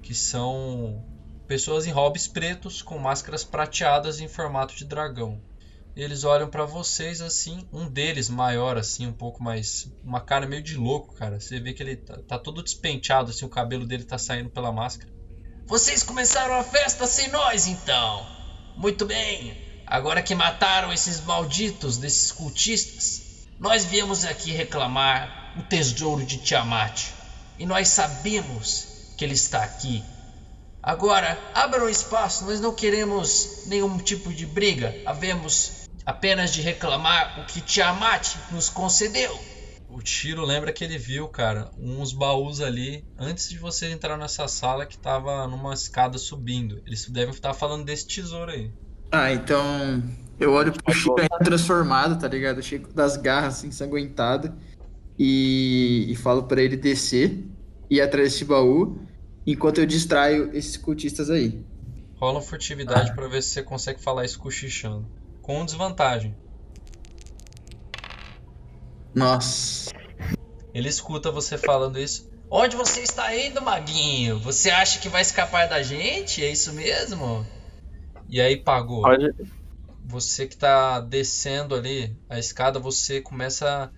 que 0.00 0.14
são 0.14 1.04
pessoas 1.48 1.88
em 1.88 1.90
hobbies 1.90 2.28
pretos 2.28 2.82
com 2.82 2.98
máscaras 3.00 3.42
prateadas 3.42 4.20
em 4.20 4.28
formato 4.28 4.76
de 4.76 4.84
dragão. 4.84 5.42
Eles 5.96 6.24
olham 6.24 6.48
pra 6.50 6.64
vocês 6.64 7.20
assim, 7.20 7.68
um 7.72 7.88
deles 7.88 8.28
maior 8.28 8.76
assim, 8.76 9.06
um 9.06 9.12
pouco 9.12 9.42
mais, 9.42 9.88
uma 10.02 10.20
cara 10.20 10.46
meio 10.46 10.62
de 10.62 10.76
louco, 10.76 11.14
cara. 11.14 11.38
Você 11.38 11.60
vê 11.60 11.72
que 11.72 11.82
ele 11.82 11.96
tá, 11.96 12.18
tá 12.26 12.38
todo 12.38 12.62
despenteado 12.64 13.30
assim, 13.30 13.44
o 13.44 13.48
cabelo 13.48 13.86
dele 13.86 14.02
tá 14.02 14.18
saindo 14.18 14.50
pela 14.50 14.72
máscara. 14.72 15.12
Vocês 15.66 16.02
começaram 16.02 16.54
a 16.54 16.64
festa 16.64 17.06
sem 17.06 17.28
nós, 17.28 17.68
então. 17.68 18.26
Muito 18.76 19.06
bem. 19.06 19.56
Agora 19.86 20.20
que 20.20 20.34
mataram 20.34 20.92
esses 20.92 21.20
malditos 21.20 21.96
desses 21.96 22.32
cultistas, 22.32 23.46
nós 23.58 23.84
viemos 23.84 24.24
aqui 24.24 24.50
reclamar 24.50 25.54
o 25.56 25.62
tesouro 25.62 26.24
de 26.24 26.38
Tiamat. 26.38 27.12
E 27.56 27.64
nós 27.64 27.88
sabemos 27.88 29.14
que 29.16 29.24
ele 29.24 29.34
está 29.34 29.62
aqui. 29.62 30.02
Agora, 30.82 31.38
abram 31.54 31.88
espaço, 31.88 32.44
nós 32.44 32.60
não 32.60 32.74
queremos 32.74 33.62
nenhum 33.66 33.96
tipo 33.96 34.32
de 34.32 34.44
briga. 34.44 34.94
Havemos 35.06 35.83
apenas 36.04 36.52
de 36.52 36.60
reclamar 36.60 37.40
o 37.40 37.46
que 37.46 37.60
Tiamat 37.60 38.36
nos 38.50 38.68
concedeu. 38.68 39.38
O 39.88 40.02
Tiro 40.02 40.44
lembra 40.44 40.72
que 40.72 40.82
ele 40.82 40.98
viu, 40.98 41.28
cara, 41.28 41.70
uns 41.78 42.12
baús 42.12 42.60
ali 42.60 43.04
antes 43.16 43.48
de 43.48 43.58
você 43.58 43.90
entrar 43.90 44.16
nessa 44.16 44.48
sala 44.48 44.86
que 44.86 44.98
tava 44.98 45.46
numa 45.46 45.72
escada 45.72 46.18
subindo. 46.18 46.82
Eles 46.84 47.08
devem 47.08 47.32
estar 47.32 47.54
falando 47.54 47.84
desse 47.84 48.06
tesouro 48.06 48.50
aí. 48.50 48.72
Ah, 49.12 49.32
então 49.32 50.02
eu 50.40 50.52
olho 50.52 50.72
pro 50.72 50.92
Chico 50.92 51.20
ainda 51.20 51.38
transformado, 51.38 52.18
tá 52.18 52.26
ligado? 52.26 52.60
Chico 52.60 52.92
das 52.92 53.16
garras 53.16 53.62
ensanguentado 53.62 54.52
e, 55.16 56.06
e 56.08 56.16
falo 56.16 56.42
pra 56.42 56.60
ele 56.60 56.76
descer 56.76 57.44
e 57.88 57.96
ir 57.96 58.00
atrás 58.00 58.32
desse 58.32 58.44
baú 58.44 58.98
enquanto 59.46 59.78
eu 59.78 59.86
distraio 59.86 60.50
esses 60.52 60.76
cultistas 60.76 61.30
aí. 61.30 61.64
Rola 62.16 62.38
uma 62.38 62.42
furtividade 62.42 63.14
pra 63.14 63.28
ver 63.28 63.42
se 63.42 63.50
você 63.50 63.62
consegue 63.62 64.02
falar 64.02 64.24
isso 64.24 64.40
cochichando. 64.40 65.06
Com 65.44 65.62
desvantagem. 65.62 66.34
Nossa. 69.14 69.92
Ele 70.72 70.88
escuta 70.88 71.30
você 71.30 71.58
falando 71.58 71.98
isso. 71.98 72.30
Onde 72.50 72.76
você 72.76 73.02
está 73.02 73.36
indo, 73.36 73.60
maguinho? 73.60 74.38
Você 74.38 74.70
acha 74.70 74.98
que 75.00 75.08
vai 75.10 75.20
escapar 75.20 75.68
da 75.68 75.82
gente? 75.82 76.42
É 76.42 76.50
isso 76.50 76.72
mesmo? 76.72 77.44
E 78.26 78.40
aí, 78.40 78.56
pagou. 78.56 79.02
Pode... 79.02 79.34
Você 80.06 80.46
que 80.46 80.56
tá 80.56 81.00
descendo 81.00 81.74
ali 81.74 82.16
a 82.26 82.38
escada, 82.38 82.78
você 82.78 83.20
começa 83.20 83.84
a 83.84 83.90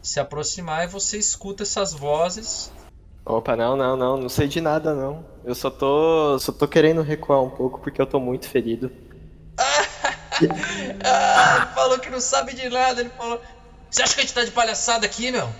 se 0.00 0.20
aproximar 0.20 0.84
e 0.84 0.88
você 0.88 1.18
escuta 1.18 1.64
essas 1.64 1.92
vozes. 1.92 2.72
Opa, 3.26 3.56
não, 3.56 3.76
não, 3.76 3.96
não, 3.96 4.16
não 4.16 4.28
sei 4.28 4.46
de 4.46 4.60
nada 4.60 4.94
não. 4.94 5.24
Eu 5.44 5.54
só 5.54 5.68
tô, 5.68 6.38
só 6.38 6.52
tô 6.52 6.68
querendo 6.68 7.02
recuar 7.02 7.42
um 7.42 7.50
pouco 7.50 7.80
porque 7.80 8.00
eu 8.00 8.06
tô 8.06 8.20
muito 8.20 8.48
ferido. 8.48 8.90
Ah, 11.04 11.56
ele 11.56 11.74
falou 11.74 11.98
que 11.98 12.10
não 12.10 12.20
sabe 12.20 12.54
de 12.54 12.68
nada, 12.68 13.00
ele 13.00 13.10
falou. 13.10 13.40
Você 13.90 14.02
acha 14.02 14.14
que 14.14 14.20
a 14.20 14.24
gente 14.24 14.34
tá 14.34 14.44
de 14.44 14.50
palhaçada 14.50 15.04
aqui, 15.06 15.30
meu? 15.30 15.52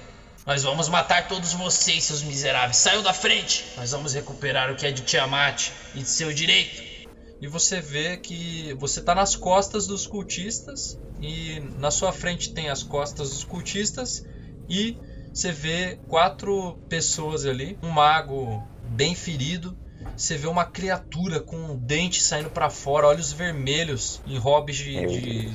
Nós 0.46 0.62
vamos 0.62 0.88
matar 0.88 1.28
todos 1.28 1.52
vocês, 1.52 2.04
seus 2.04 2.22
miseráveis. 2.22 2.76
Saiam 2.76 3.02
da 3.02 3.12
frente! 3.12 3.64
Nós 3.76 3.92
vamos 3.92 4.14
recuperar 4.14 4.72
o 4.72 4.76
que 4.76 4.86
é 4.86 4.90
de 4.90 5.02
Tiamat 5.02 5.70
e 5.94 5.98
de 5.98 6.08
seu 6.08 6.32
direito. 6.32 6.82
E 7.40 7.46
você 7.46 7.80
vê 7.80 8.16
que 8.16 8.74
você 8.78 9.00
tá 9.00 9.14
nas 9.14 9.36
costas 9.36 9.86
dos 9.86 10.06
cultistas 10.06 10.98
e 11.20 11.60
na 11.78 11.90
sua 11.90 12.12
frente 12.12 12.52
tem 12.52 12.70
as 12.70 12.82
costas 12.82 13.30
dos 13.30 13.44
cultistas 13.44 14.24
e 14.68 14.96
você 15.32 15.50
vê 15.50 15.98
quatro 16.08 16.78
pessoas 16.88 17.46
ali, 17.46 17.78
um 17.82 17.90
mago 17.90 18.62
bem 18.84 19.14
ferido, 19.14 19.76
você 20.16 20.36
vê 20.36 20.46
uma 20.46 20.64
criatura 20.64 21.40
com 21.40 21.56
um 21.56 21.76
dente 21.76 22.22
saindo 22.22 22.50
para 22.50 22.70
fora, 22.70 23.06
olhos 23.06 23.32
vermelhos 23.32 24.20
em 24.26 24.38
hobbies 24.38 24.76
de, 24.76 25.06
de 25.06 25.52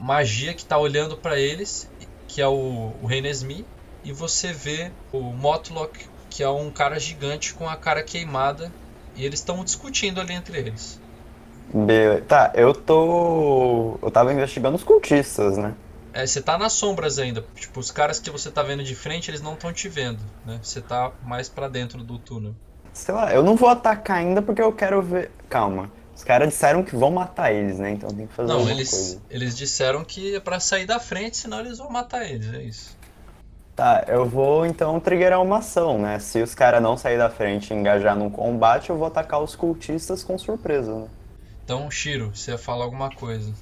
magia 0.00 0.54
que 0.54 0.64
tá 0.64 0.78
olhando 0.78 1.16
para 1.16 1.38
eles, 1.38 1.88
que 2.26 2.40
é 2.40 2.46
o, 2.48 2.92
o 3.02 3.06
Rei 3.06 3.20
Nesmi, 3.20 3.64
e 4.04 4.12
você 4.12 4.52
vê 4.52 4.90
o 5.12 5.20
Motlock, 5.20 6.06
que 6.30 6.42
é 6.42 6.48
um 6.48 6.70
cara 6.70 6.98
gigante 6.98 7.54
com 7.54 7.68
a 7.68 7.76
cara 7.76 8.02
queimada, 8.02 8.70
e 9.16 9.24
eles 9.24 9.40
estão 9.40 9.64
discutindo 9.64 10.20
ali 10.20 10.32
entre 10.34 10.58
eles. 10.58 11.00
Be- 11.72 12.22
Tá, 12.26 12.52
eu 12.54 12.72
tô. 12.72 13.98
Eu 14.00 14.10
tava 14.10 14.32
investigando 14.32 14.76
os 14.76 14.84
cultistas, 14.84 15.58
né? 15.58 15.74
É, 16.12 16.26
você 16.26 16.40
tá 16.40 16.56
nas 16.56 16.72
sombras 16.72 17.18
ainda. 17.18 17.44
Tipo, 17.54 17.80
os 17.80 17.90
caras 17.90 18.18
que 18.18 18.30
você 18.30 18.50
tá 18.50 18.62
vendo 18.62 18.82
de 18.82 18.94
frente, 18.94 19.30
eles 19.30 19.42
não 19.42 19.54
estão 19.54 19.72
te 19.72 19.88
vendo, 19.88 20.20
né? 20.46 20.58
Você 20.62 20.80
tá 20.80 21.12
mais 21.22 21.48
pra 21.48 21.68
dentro 21.68 22.02
do 22.02 22.18
túnel. 22.18 22.54
Sei 22.98 23.14
lá, 23.14 23.32
eu 23.32 23.44
não 23.44 23.54
vou 23.54 23.68
atacar 23.68 24.18
ainda 24.18 24.42
porque 24.42 24.60
eu 24.60 24.72
quero 24.72 25.00
ver. 25.00 25.30
Calma. 25.48 25.88
Os 26.14 26.24
caras 26.24 26.48
disseram 26.48 26.82
que 26.82 26.96
vão 26.96 27.12
matar 27.12 27.52
eles, 27.52 27.78
né? 27.78 27.92
Então 27.92 28.10
tem 28.10 28.26
que 28.26 28.34
fazer 28.34 28.48
Não, 28.48 28.56
alguma 28.56 28.72
eles, 28.72 28.90
coisa. 28.90 29.22
eles 29.30 29.56
disseram 29.56 30.04
que 30.04 30.34
é 30.34 30.40
pra 30.40 30.58
sair 30.58 30.84
da 30.84 30.98
frente, 30.98 31.36
senão 31.36 31.60
eles 31.60 31.78
vão 31.78 31.88
matar 31.88 32.28
eles, 32.28 32.52
é 32.52 32.60
isso. 32.60 32.98
Tá, 33.76 34.04
eu 34.08 34.26
vou 34.26 34.66
então 34.66 34.98
triggerar 34.98 35.40
uma 35.40 35.58
ação, 35.58 35.96
né? 35.96 36.18
Se 36.18 36.42
os 36.42 36.56
caras 36.56 36.82
não 36.82 36.96
sair 36.96 37.16
da 37.16 37.30
frente 37.30 37.72
e 37.72 37.76
engajar 37.76 38.16
num 38.16 38.28
combate, 38.28 38.90
eu 38.90 38.98
vou 38.98 39.06
atacar 39.06 39.40
os 39.40 39.54
cultistas 39.54 40.24
com 40.24 40.36
surpresa, 40.36 40.92
né? 40.92 41.06
Então, 41.64 41.88
Shiro, 41.88 42.32
você 42.34 42.50
ia 42.50 42.58
falar 42.58 42.84
alguma 42.84 43.10
coisa. 43.10 43.54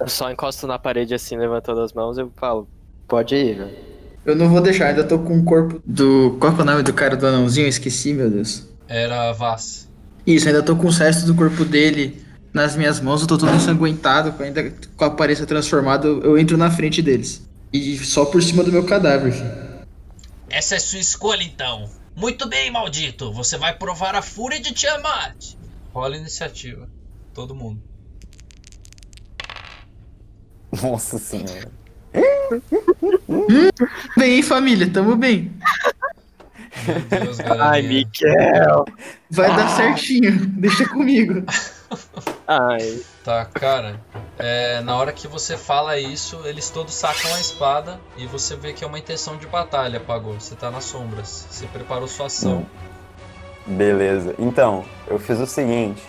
Eu 0.00 0.08
só 0.08 0.30
encosto 0.30 0.68
na 0.68 0.78
parede 0.78 1.12
assim, 1.12 1.36
levantando 1.36 1.80
as 1.80 1.92
mãos, 1.92 2.16
eu 2.16 2.30
falo, 2.36 2.68
pode 3.08 3.34
ir, 3.34 3.56
velho. 3.56 3.89
Eu 4.24 4.36
não 4.36 4.48
vou 4.48 4.60
deixar, 4.60 4.88
ainda 4.88 5.04
tô 5.04 5.18
com 5.18 5.38
o 5.38 5.44
corpo 5.44 5.80
do. 5.84 6.36
Qual 6.38 6.52
que 6.52 6.60
é 6.60 6.62
o 6.62 6.66
nome 6.66 6.82
do 6.82 6.92
cara 6.92 7.16
do 7.16 7.26
anãozinho? 7.26 7.64
Eu 7.64 7.70
esqueci, 7.70 8.12
meu 8.12 8.30
Deus. 8.30 8.66
Era 8.86 9.32
Vaz. 9.32 9.88
Isso, 10.26 10.46
ainda 10.46 10.62
tô 10.62 10.76
com 10.76 10.86
os 10.86 10.98
restos 10.98 11.24
do 11.24 11.34
corpo 11.34 11.64
dele 11.64 12.22
nas 12.52 12.76
minhas 12.76 13.00
mãos, 13.00 13.22
eu 13.22 13.26
tô 13.26 13.38
todo 13.38 13.54
ensanguentado, 13.54 14.34
ainda 14.42 14.70
com 14.96 15.04
a 15.04 15.08
aparência 15.08 15.46
transformada, 15.46 16.08
eu 16.08 16.36
entro 16.36 16.56
na 16.56 16.70
frente 16.70 17.00
deles. 17.00 17.48
E 17.72 17.96
só 17.98 18.24
por 18.24 18.42
cima 18.42 18.64
do 18.64 18.72
meu 18.72 18.84
cadáver. 18.84 19.32
Essa 20.48 20.74
é 20.74 20.78
sua 20.78 20.98
escolha, 20.98 21.42
então. 21.42 21.88
Muito 22.16 22.48
bem, 22.48 22.70
maldito. 22.70 23.32
Você 23.32 23.56
vai 23.56 23.76
provar 23.76 24.16
a 24.16 24.22
fúria 24.22 24.60
de 24.60 24.72
Tiamat. 24.72 25.54
Rola 25.92 26.16
a 26.16 26.18
iniciativa. 26.18 26.88
Todo 27.32 27.54
mundo. 27.54 27.80
Nossa 30.82 31.18
senhora. 31.18 31.70
Bem, 34.16 34.42
família, 34.42 34.90
tamo 34.92 35.16
bem. 35.16 35.52
Meu 36.86 37.00
Deus, 37.24 37.40
Ai. 37.40 37.82
Miguel! 37.82 38.84
Vai 39.30 39.54
dar 39.54 39.68
certinho, 39.68 40.32
deixa 40.46 40.88
comigo. 40.88 41.44
Ai, 42.46 43.00
Tá, 43.24 43.44
cara. 43.44 44.00
é, 44.38 44.80
na 44.80 44.96
hora 44.96 45.12
que 45.12 45.28
você 45.28 45.56
fala 45.56 45.98
isso, 45.98 46.40
eles 46.44 46.70
todos 46.70 46.94
sacam 46.94 47.34
a 47.34 47.40
espada 47.40 48.00
e 48.16 48.26
você 48.26 48.56
vê 48.56 48.72
que 48.72 48.82
é 48.82 48.86
uma 48.86 48.98
intenção 48.98 49.36
de 49.36 49.46
batalha, 49.46 50.00
Pagou. 50.00 50.34
Você 50.40 50.54
tá 50.54 50.70
nas 50.70 50.84
sombras. 50.84 51.46
Você 51.50 51.66
preparou 51.66 52.08
sua 52.08 52.26
ação. 52.26 52.66
Beleza. 53.66 54.34
Então, 54.38 54.84
eu 55.06 55.18
fiz 55.18 55.38
o 55.38 55.46
seguinte. 55.46 56.02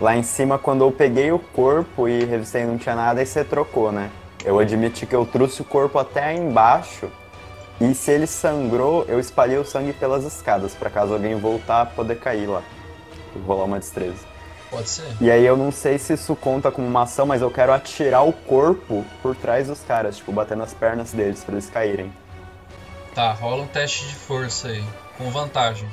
Lá 0.00 0.16
em 0.16 0.22
cima, 0.22 0.58
quando 0.58 0.84
eu 0.84 0.92
peguei 0.92 1.30
o 1.32 1.38
corpo 1.38 2.08
e 2.08 2.24
revistei 2.24 2.64
não 2.64 2.78
tinha 2.78 2.94
nada, 2.94 3.20
aí 3.20 3.26
você 3.26 3.44
trocou, 3.44 3.90
né? 3.92 4.10
Eu 4.44 4.58
admiti 4.58 5.06
que 5.06 5.14
eu 5.14 5.26
trouxe 5.26 5.60
o 5.62 5.64
corpo 5.64 5.98
até 5.98 6.34
embaixo 6.34 7.10
e 7.80 7.94
se 7.94 8.10
ele 8.10 8.26
sangrou, 8.26 9.04
eu 9.08 9.18
espalhei 9.18 9.56
o 9.56 9.64
sangue 9.64 9.92
pelas 9.92 10.24
escadas, 10.24 10.74
pra 10.74 10.90
caso 10.90 11.14
alguém 11.14 11.34
voltar 11.34 11.86
poder 11.86 12.18
cair 12.18 12.46
lá. 12.46 12.62
Vou 13.34 13.56
rolar 13.56 13.64
uma 13.64 13.78
destreza. 13.78 14.28
Pode 14.70 14.88
ser? 14.88 15.06
E 15.20 15.30
aí 15.30 15.44
eu 15.44 15.56
não 15.56 15.72
sei 15.72 15.98
se 15.98 16.12
isso 16.12 16.36
conta 16.36 16.70
como 16.70 16.86
uma 16.86 17.02
ação, 17.02 17.26
mas 17.26 17.42
eu 17.42 17.50
quero 17.50 17.72
atirar 17.72 18.26
o 18.26 18.32
corpo 18.32 19.04
por 19.22 19.34
trás 19.34 19.66
dos 19.66 19.80
caras, 19.80 20.18
tipo, 20.18 20.30
bater 20.30 20.56
nas 20.56 20.74
pernas 20.74 21.12
deles 21.12 21.42
pra 21.42 21.54
eles 21.54 21.68
caírem. 21.68 22.12
Tá, 23.14 23.32
rola 23.32 23.62
um 23.62 23.66
teste 23.66 24.06
de 24.06 24.14
força 24.14 24.68
aí. 24.68 24.84
Com 25.18 25.30
vantagem. 25.30 25.88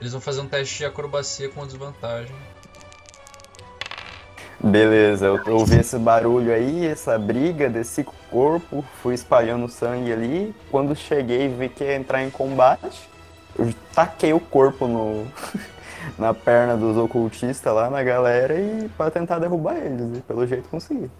Eles 0.00 0.12
vão 0.12 0.20
fazer 0.20 0.40
um 0.42 0.46
teste 0.46 0.78
de 0.78 0.84
acrobacia 0.84 1.48
com 1.48 1.66
desvantagem. 1.66 2.36
Beleza, 4.58 5.26
eu 5.26 5.56
ouvi 5.56 5.78
esse 5.78 5.98
barulho 5.98 6.52
aí, 6.52 6.86
essa 6.86 7.18
briga, 7.18 7.68
desci 7.68 8.02
com 8.02 8.12
o 8.12 8.30
corpo, 8.30 8.84
fui 9.02 9.14
espalhando 9.14 9.68
sangue 9.68 10.12
ali. 10.12 10.54
Quando 10.70 10.96
cheguei 10.96 11.48
vi 11.48 11.68
que 11.68 11.84
ia 11.84 11.94
entrar 11.94 12.22
em 12.22 12.30
combate, 12.30 13.08
eu 13.58 13.72
taquei 13.94 14.32
o 14.32 14.40
corpo 14.40 14.86
no, 14.86 15.26
na 16.18 16.32
perna 16.32 16.76
dos 16.76 16.96
ocultistas 16.96 17.72
lá 17.72 17.90
na 17.90 18.02
galera 18.02 18.58
e 18.58 18.88
para 18.96 19.10
tentar 19.10 19.38
derrubar 19.38 19.76
eles, 19.76 20.18
e 20.18 20.20
pelo 20.22 20.46
jeito 20.46 20.68
consegui. 20.68 21.10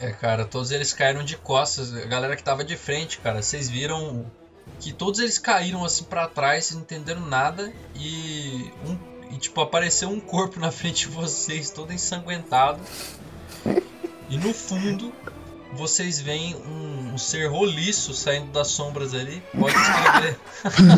É, 0.00 0.12
cara, 0.12 0.46
todos 0.46 0.70
eles 0.70 0.92
caíram 0.92 1.22
de 1.24 1.36
costas. 1.36 1.94
A 1.94 2.06
galera 2.06 2.34
que 2.34 2.42
tava 2.42 2.64
de 2.64 2.76
frente, 2.76 3.18
cara, 3.18 3.42
vocês 3.42 3.68
viram 3.68 4.24
que 4.78 4.92
todos 4.92 5.20
eles 5.20 5.38
caíram 5.38 5.84
assim 5.84 6.04
pra 6.04 6.26
trás, 6.26 6.70
não 6.70 6.80
entenderam 6.80 7.20
nada 7.20 7.70
e 7.94 8.72
um 8.86 8.96
e 9.30 9.36
tipo 9.36 9.60
apareceu 9.60 10.08
um 10.08 10.20
corpo 10.20 10.58
na 10.58 10.70
frente 10.70 11.08
de 11.08 11.14
vocês, 11.14 11.70
todo 11.70 11.92
ensanguentado. 11.92 12.80
E 14.28 14.38
no 14.38 14.52
fundo 14.54 15.12
vocês 15.72 16.20
veem 16.20 16.56
um, 16.56 17.14
um 17.14 17.18
ser 17.18 17.46
roliço 17.46 18.12
saindo 18.12 18.50
das 18.52 18.68
sombras 18.68 19.14
ali. 19.14 19.42
Pode 19.58 19.74
escrever. 19.76 20.36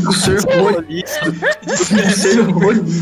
O 0.08 0.12
ser 0.12 0.40
roliço. 0.58 1.20
O 1.66 2.10
ser 2.10 2.40
roliço. 2.40 3.00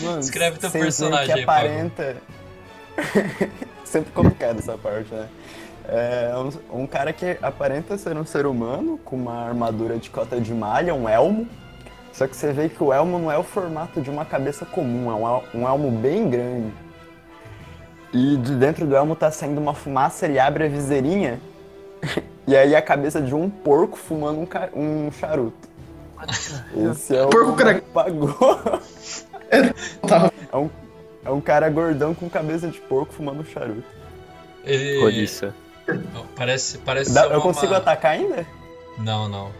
Mano, 0.00 0.20
Escreve 0.20 0.58
teu 0.58 0.70
personagem 0.70 1.26
que 1.26 1.32
aí, 1.32 1.42
aparenta. 1.42 2.16
Sempre 3.84 4.12
complicado 4.12 4.58
essa 4.58 4.76
parte, 4.76 5.12
né? 5.12 5.28
É 5.88 6.32
um, 6.36 6.82
um 6.82 6.86
cara 6.86 7.12
que 7.12 7.36
aparenta 7.42 7.98
ser 7.98 8.16
um 8.16 8.24
ser 8.24 8.46
humano 8.46 8.98
com 9.04 9.16
uma 9.16 9.46
armadura 9.46 9.98
de 9.98 10.08
cota 10.10 10.40
de 10.40 10.52
malha, 10.52 10.94
um 10.94 11.08
elmo. 11.08 11.48
Só 12.12 12.26
que 12.26 12.36
você 12.36 12.52
vê 12.52 12.68
que 12.68 12.82
o 12.82 12.92
elmo 12.92 13.18
não 13.18 13.32
é 13.32 13.38
o 13.38 13.42
formato 13.42 14.00
de 14.00 14.10
uma 14.10 14.24
cabeça 14.24 14.64
comum, 14.66 15.10
é 15.10 15.14
um, 15.14 15.26
el- 15.36 15.44
um 15.54 15.66
elmo 15.68 15.90
bem 15.90 16.28
grande. 16.28 16.72
E 18.12 18.36
de 18.36 18.54
dentro 18.56 18.86
do 18.86 18.94
elmo 18.94 19.16
tá 19.16 19.30
saindo 19.30 19.58
uma 19.60 19.72
fumaça, 19.74 20.26
ele 20.26 20.38
abre 20.38 20.64
a 20.64 20.68
viseirinha 20.68 21.40
e 22.46 22.54
aí 22.54 22.76
a 22.76 22.82
cabeça 22.82 23.20
de 23.20 23.34
um 23.34 23.48
porco 23.48 23.96
fumando 23.96 24.40
um, 24.40 24.46
ca- 24.46 24.68
um 24.74 25.10
charuto. 25.12 25.68
Esse 26.90 27.16
é 27.16 27.24
o 27.24 27.30
Porco 27.30 27.54
cara- 27.54 27.82
pagou. 27.92 28.36
É 30.52 30.56
um, 30.56 30.70
é 31.24 31.30
um 31.30 31.40
cara 31.40 31.68
gordão 31.70 32.14
com 32.14 32.28
cabeça 32.28 32.68
de 32.68 32.78
porco 32.80 33.12
fumando 33.12 33.40
um 33.40 33.44
charuto. 33.44 33.82
Ele 34.64 35.00
Roliça. 35.00 35.54
parece 36.36 36.78
parece 36.78 37.12
Dá- 37.12 37.22
ser 37.22 37.26
eu 37.28 37.32
uma- 37.38 37.40
consigo 37.42 37.74
atacar 37.74 38.12
ainda? 38.12 38.46
Não, 38.98 39.28
não. 39.28 39.50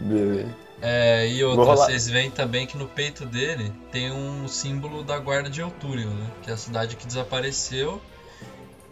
Beleza. 0.00 0.48
É, 0.82 1.28
e 1.28 1.42
outra, 1.44 1.64
vocês 1.64 2.08
veem 2.08 2.30
também 2.30 2.66
que 2.66 2.76
no 2.76 2.86
peito 2.86 3.24
dele 3.24 3.72
tem 3.90 4.12
um 4.12 4.46
símbolo 4.46 5.02
da 5.02 5.18
guarda 5.18 5.48
de 5.48 5.60
Eutúrio, 5.60 6.10
né? 6.10 6.30
Que 6.42 6.50
é 6.50 6.54
a 6.54 6.56
cidade 6.56 6.96
que 6.96 7.06
desapareceu. 7.06 8.00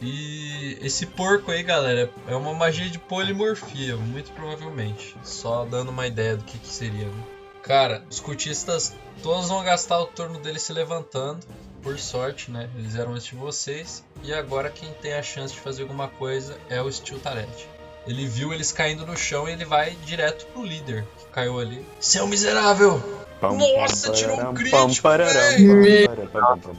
E 0.01 0.79
esse 0.81 1.07
porco 1.07 1.51
aí, 1.53 1.63
galera, 1.63 2.11
é 2.27 2.35
uma 2.35 2.53
magia 2.53 2.91
de 2.91 2.99
polimorfia, 2.99 3.97
muito 3.97 4.33
provavelmente. 4.33 5.17
Só 5.23 5.65
dando 5.65 5.91
uma 5.91 6.07
ideia 6.07 6.37
do 6.37 6.45
que, 6.45 6.59
que 6.59 6.69
seria, 6.69 7.07
né? 7.07 7.25
Cara, 7.63 8.03
os 8.11 8.19
cultistas 8.19 8.95
todos 9.23 9.49
vão 9.49 9.63
gastar 9.63 10.01
o 10.01 10.07
turno 10.07 10.41
deles 10.41 10.63
se 10.63 10.73
levantando. 10.73 11.47
Por 11.83 11.99
sorte, 11.99 12.51
né? 12.51 12.71
Eles 12.77 12.95
eram 12.95 13.13
antes 13.13 13.27
de 13.27 13.35
vocês. 13.35 14.05
E 14.23 14.33
agora 14.33 14.71
quem 14.71 14.93
tem 14.95 15.15
a 15.15 15.23
chance 15.23 15.55
de 15.55 15.61
fazer 15.61 15.83
alguma 15.83 16.09
coisa 16.09 16.57
é 16.69 16.81
o 16.81 16.91
Steel 16.91 17.19
Taret. 17.19 17.69
Ele 18.07 18.27
viu 18.27 18.53
eles 18.53 18.73
caindo 18.73 19.07
no 19.07 19.17
chão 19.17 19.49
e 19.49 19.53
ele 19.53 19.65
vai 19.65 19.97
direto 20.05 20.47
pro 20.47 20.65
líder 20.65 21.05
que 21.19 21.27
caiu 21.27 21.59
ali. 21.59 21.87
Seu 22.01 22.27
miserável! 22.27 23.01
Pam, 23.41 23.55
Nossa, 23.57 24.09
pam, 24.09 24.15
tirou 24.15 24.41
um 24.41 24.55
crítico, 24.55 24.77
pam. 24.77 24.89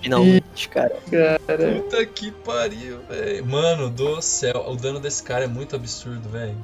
Finalmente, 0.02 0.70
cara. 0.70 0.98
Cara, 1.12 1.74
Puta 1.76 2.06
que 2.06 2.32
pariu, 2.32 3.00
velho. 3.10 3.46
Mano 3.46 3.90
do 3.90 4.22
céu, 4.22 4.66
o 4.68 4.76
dano 4.76 5.00
desse 5.00 5.22
cara 5.24 5.44
é 5.46 5.48
muito 5.48 5.76
absurdo, 5.76 6.30
velho. 6.30 6.56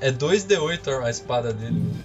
É 0.00 0.10
2d8 0.10 1.02
a 1.04 1.10
espada 1.10 1.52
dele. 1.52 1.80
velho. 1.80 2.04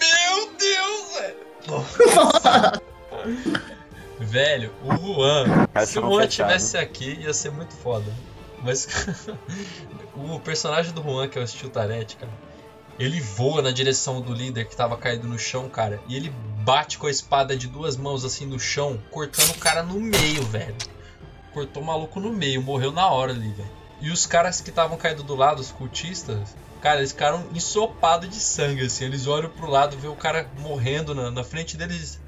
Meu 0.00 0.52
Deus, 0.58 1.12
velho. 1.18 2.80
velho, 4.20 4.72
o 4.84 4.96
Juan. 4.96 5.68
Se 5.86 5.98
o 5.98 6.02
Juan 6.02 6.26
tivesse 6.26 6.78
aqui, 6.78 7.18
ia 7.20 7.32
ser 7.34 7.50
muito 7.50 7.74
foda. 7.74 8.10
Mas 8.62 8.88
o 10.14 10.38
personagem 10.40 10.92
do 10.92 11.02
Juan, 11.02 11.28
que 11.28 11.38
é 11.38 11.42
o 11.42 11.46
Steel 11.46 11.70
Tarete, 11.70 12.16
cara, 12.16 12.32
ele 12.98 13.20
voa 13.20 13.62
na 13.62 13.70
direção 13.70 14.20
do 14.20 14.32
líder 14.32 14.68
que 14.68 14.76
tava 14.76 14.96
caído 14.96 15.26
no 15.26 15.38
chão, 15.38 15.68
cara, 15.68 16.00
e 16.08 16.16
ele 16.16 16.30
bate 16.64 16.98
com 16.98 17.06
a 17.06 17.10
espada 17.10 17.56
de 17.56 17.66
duas 17.66 17.96
mãos 17.96 18.24
assim 18.24 18.46
no 18.46 18.60
chão, 18.60 19.00
cortando 19.10 19.50
o 19.50 19.58
cara 19.58 19.82
no 19.82 19.98
meio, 19.98 20.42
velho. 20.44 20.76
Cortou 21.52 21.82
o 21.82 21.86
maluco 21.86 22.20
no 22.20 22.32
meio, 22.32 22.62
morreu 22.62 22.92
na 22.92 23.08
hora 23.08 23.32
ali, 23.32 23.52
velho. 23.52 23.82
E 24.00 24.10
os 24.10 24.26
caras 24.26 24.60
que 24.60 24.70
estavam 24.70 24.96
caídos 24.96 25.24
do 25.24 25.34
lado, 25.34 25.60
os 25.60 25.70
cultistas, 25.70 26.56
cara, 26.80 26.98
eles 26.98 27.12
ficaram 27.12 27.46
ensopados 27.54 28.28
de 28.28 28.36
sangue, 28.36 28.82
assim. 28.82 29.04
Eles 29.04 29.26
olham 29.26 29.48
pro 29.50 29.70
lado, 29.70 29.96
vê 29.96 30.08
o 30.08 30.16
cara 30.16 30.50
morrendo 30.58 31.14
na, 31.14 31.30
na 31.30 31.44
frente 31.44 31.76
deles. 31.76 32.20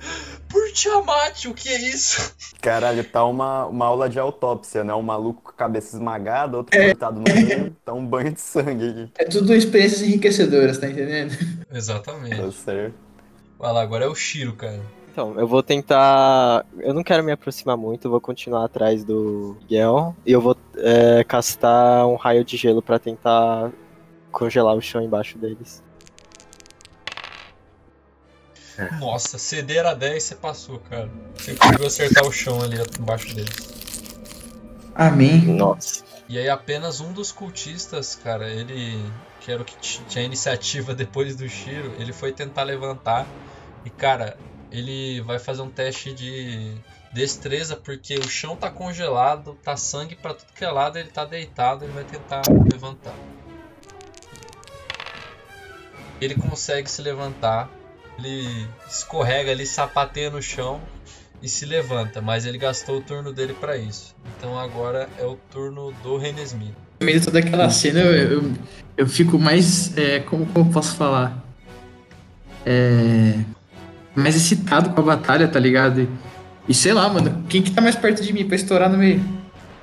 Tiamat, 0.75 1.47
o 1.47 1.55
que 1.55 1.69
é 1.69 1.81
isso? 1.89 2.35
Caralho, 2.61 3.05
tá 3.05 3.25
uma, 3.25 3.65
uma 3.67 3.87
aula 3.87 4.09
de 4.09 4.19
autópsia, 4.19 4.83
né? 4.83 4.93
Um 4.93 5.03
maluco 5.03 5.41
com 5.43 5.51
a 5.51 5.55
cabeça 5.55 5.97
esmagada, 5.97 6.57
outro 6.57 6.77
cortado 6.77 7.21
no 7.21 7.33
meio, 7.33 7.77
tá 7.85 7.93
um 7.93 8.05
banho 8.05 8.33
de 8.33 8.41
sangue 8.41 8.89
aqui. 8.89 9.11
é 9.17 9.25
tudo 9.25 9.55
experiências 9.55 10.03
enriquecedoras, 10.03 10.79
tá 10.79 10.89
entendendo? 10.89 11.33
Exatamente. 11.73 12.37
Tá 12.37 12.51
certo. 12.51 12.95
Vai 13.57 13.73
lá, 13.73 13.83
agora 13.83 14.05
é 14.05 14.09
o 14.09 14.15
Shiro, 14.15 14.55
cara. 14.55 14.81
Então, 15.13 15.39
eu 15.39 15.47
vou 15.47 15.63
tentar. 15.63 16.67
Eu 16.81 16.93
não 16.93 17.05
quero 17.05 17.23
me 17.23 17.31
aproximar 17.31 17.77
muito, 17.77 18.07
eu 18.07 18.11
vou 18.11 18.21
continuar 18.21 18.65
atrás 18.65 19.05
do 19.05 19.57
Miguel. 19.61 20.17
E 20.27 20.33
eu 20.33 20.41
vou 20.41 20.57
é, 20.77 21.23
castar 21.23 22.05
um 22.09 22.17
raio 22.17 22.45
de 22.45 22.57
gelo 22.57 22.83
pra 22.83 22.99
tentar 22.99 23.71
congelar 24.33 24.75
o 24.75 24.83
chão 24.83 25.01
embaixo 25.01 25.39
deles. 25.39 25.84
Nossa, 28.99 29.39
CD 29.39 29.77
era 29.77 29.95
10, 29.95 30.23
você 30.23 30.35
passou, 30.35 30.79
cara. 30.91 31.09
Você 31.37 31.55
conseguiu 31.55 31.87
acertar 31.87 32.25
o 32.27 32.33
chão 32.33 32.61
ali 32.63 32.77
embaixo 33.01 33.35
deles. 33.35 33.55
Amém. 34.95 35.41
Nossa. 35.45 36.05
E 36.29 36.39
aí 36.39 36.49
apenas 36.49 37.01
um 37.01 37.13
dos 37.13 37.31
cultistas, 37.33 38.15
cara, 38.15 38.49
ele 38.49 39.05
que 39.41 39.53
era 39.53 39.61
o 39.61 39.65
que 39.65 39.77
ti- 39.77 40.03
tinha 40.09 40.25
iniciativa 40.25 40.95
depois 40.97 41.37
do 41.37 41.49
Shiro, 41.49 41.93
ele 41.99 42.13
foi 42.13 42.33
tentar 42.33 42.63
levantar 42.63 43.27
e 43.85 43.91
cara, 43.91 44.37
ele 44.73 45.21
vai 45.21 45.39
fazer 45.39 45.61
um 45.63 45.69
teste 45.69 46.13
de 46.15 46.75
destreza 47.13 47.77
porque 47.77 48.15
o 48.17 48.27
chão 48.29 48.57
tá 48.57 48.71
congelado, 48.71 49.57
tá 49.63 49.77
sangue 49.77 50.17
pra 50.17 50.33
tudo 50.35 50.47
que 50.55 50.65
é 50.65 50.71
lado, 50.71 50.99
ele 50.99 51.11
tá 51.11 51.25
deitado, 51.25 51.85
ele 51.85 51.93
vai 51.93 52.05
tentar 52.05 52.43
levantar. 52.73 53.15
Ele 56.21 56.35
consegue 56.35 56.91
se 56.91 57.03
levantar, 57.03 57.69
ele 58.19 58.67
escorrega 58.89 59.51
ali, 59.51 59.67
sapateia 59.67 60.31
no 60.31 60.41
chão 60.41 60.81
e 61.43 61.49
se 61.49 61.67
levanta, 61.67 62.21
mas 62.21 62.47
ele 62.47 62.59
gastou 62.59 62.99
o 62.99 63.01
turno 63.01 63.33
dele 63.33 63.55
pra 63.55 63.77
isso. 63.77 64.15
Então 64.37 64.59
agora 64.59 65.09
é 65.19 65.25
o 65.25 65.37
turno 65.51 65.93
do 66.03 66.17
Renesmi. 66.17 66.75
No 67.01 67.07
meio 67.07 67.19
de 67.19 67.27
toda 67.27 67.39
aquela 67.39 67.69
cena, 67.71 68.01
eu, 68.01 68.41
eu, 68.41 68.53
eu 68.97 69.07
fico 69.07 69.39
mais. 69.39 69.97
é, 69.97 70.21
como, 70.21 70.47
como 70.47 70.69
eu 70.69 70.73
posso 70.73 70.97
falar? 70.97 71.45
É, 72.65 73.39
mais 74.15 74.37
excitado 74.37 74.91
com 74.91 75.01
a 75.01 75.05
batalha, 75.05 75.49
tá 75.49 75.59
ligado? 75.59 76.03
E, 76.03 76.09
e 76.69 76.75
sei 76.75 76.93
lá, 76.93 77.09
mano, 77.09 77.45
quem 77.49 77.63
que 77.63 77.71
tá 77.71 77.81
mais 77.81 77.97
perto 77.97 78.23
de 78.23 78.33
mim 78.33 78.47
pra 78.47 78.57
estourar 78.57 78.89
no 78.89 78.97
meio? 78.97 79.23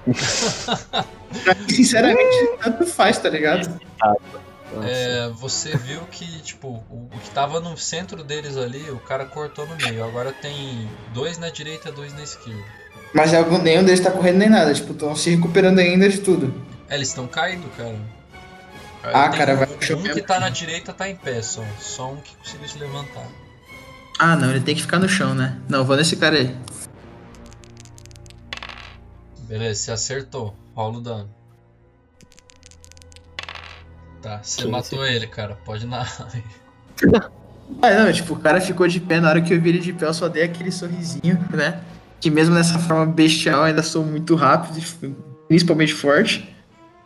Pra 1.45 1.55
mim, 1.55 1.69
sinceramente, 1.69 2.57
tanto 2.61 2.85
faz, 2.85 3.17
tá 3.17 3.29
ligado? 3.29 3.79
Nossa. 4.01 4.41
É, 4.83 5.29
você 5.29 5.75
viu 5.77 6.01
que, 6.11 6.25
tipo, 6.41 6.67
o, 6.89 7.09
o 7.13 7.19
que 7.19 7.29
tava 7.31 7.59
no 7.59 7.77
centro 7.77 8.23
deles 8.23 8.55
ali, 8.57 8.89
o 8.89 8.99
cara 8.99 9.25
cortou 9.25 9.67
no 9.67 9.75
meio. 9.75 10.03
Agora 10.03 10.31
tem 10.31 10.89
dois 11.13 11.37
na 11.37 11.49
direita, 11.49 11.91
dois 11.91 12.13
na 12.13 12.23
esquerda. 12.23 12.63
Mas 13.13 13.33
algum, 13.33 13.57
nenhum 13.57 13.83
deles 13.83 13.99
tá 13.99 14.09
correndo 14.09 14.37
nem 14.37 14.49
nada, 14.49 14.73
tipo, 14.73 14.93
estão 14.93 15.15
se 15.15 15.29
recuperando 15.29 15.79
ainda 15.79 16.07
de 16.07 16.19
tudo. 16.19 16.53
É, 16.87 16.95
eles 16.95 17.09
estão 17.09 17.27
caindo, 17.27 17.67
cara. 17.75 17.99
Aí 19.03 19.11
Ah, 19.13 19.29
tem 19.29 19.39
cara, 19.39 19.53
um, 19.53 19.57
vai 19.57 19.67
pro 19.67 19.85
chão 19.85 19.99
um 19.99 20.03
que 20.03 20.21
tá 20.21 20.39
na 20.39 20.49
direita 20.49 20.93
tá 20.93 21.09
em 21.09 21.15
pé 21.15 21.41
só. 21.41 21.63
Só 21.79 22.11
um 22.11 22.17
que 22.17 22.35
conseguiu 22.37 22.67
se 22.69 22.77
levantar. 22.77 23.25
Ah, 24.19 24.35
não, 24.35 24.51
ele 24.51 24.61
tem 24.61 24.75
que 24.75 24.81
ficar 24.81 24.99
no 24.99 25.09
chão, 25.09 25.33
né? 25.33 25.59
Não, 25.67 25.83
vou 25.83 25.97
nesse 25.97 26.15
cara 26.15 26.37
aí. 26.37 26.55
Beleza, 29.39 29.81
você 29.81 29.91
acertou. 29.91 30.55
Rola 30.75 30.97
o 30.99 31.01
dano. 31.01 31.40
Tá, 34.21 34.39
você 34.43 34.63
15. 34.63 34.71
matou 34.71 35.05
ele, 35.05 35.25
cara. 35.27 35.57
Pode 35.65 35.87
na. 35.87 36.05
Ah, 37.81 37.89
não, 38.05 38.13
tipo, 38.13 38.33
o 38.33 38.39
cara 38.39 38.61
ficou 38.61 38.87
de 38.87 38.99
pé, 38.99 39.19
na 39.19 39.29
hora 39.29 39.41
que 39.41 39.53
eu 39.53 39.59
vi 39.59 39.69
ele 39.69 39.79
de 39.79 39.93
pé, 39.93 40.05
eu 40.05 40.13
só 40.13 40.27
dei 40.27 40.43
aquele 40.43 40.71
sorrisinho, 40.71 41.43
né? 41.51 41.81
Que 42.19 42.29
mesmo 42.29 42.53
nessa 42.53 42.77
forma 42.77 43.05
bestial, 43.05 43.59
eu 43.59 43.63
ainda 43.65 43.81
sou 43.81 44.05
muito 44.05 44.35
rápido, 44.35 44.77
e 44.77 45.15
principalmente 45.47 45.93
forte. 45.93 46.55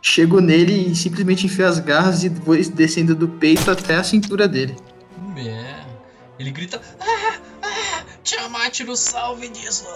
Chego 0.02 0.40
nele 0.40 0.92
e 0.92 0.94
simplesmente 0.94 1.46
enfio 1.46 1.66
as 1.66 1.78
garras 1.78 2.22
e 2.22 2.28
vou 2.28 2.56
descendo 2.56 3.14
do 3.14 3.26
peito 3.26 3.68
até 3.70 3.96
a 3.96 4.04
cintura 4.04 4.46
dele. 4.46 4.76
É. 5.36 5.84
Ele 6.38 6.50
grita: 6.50 6.80
Ah! 7.00 7.38
Ah! 7.62 8.04
Tiamat 8.22 8.80
no 8.80 8.94
salve 8.94 9.48
disso! 9.48 9.86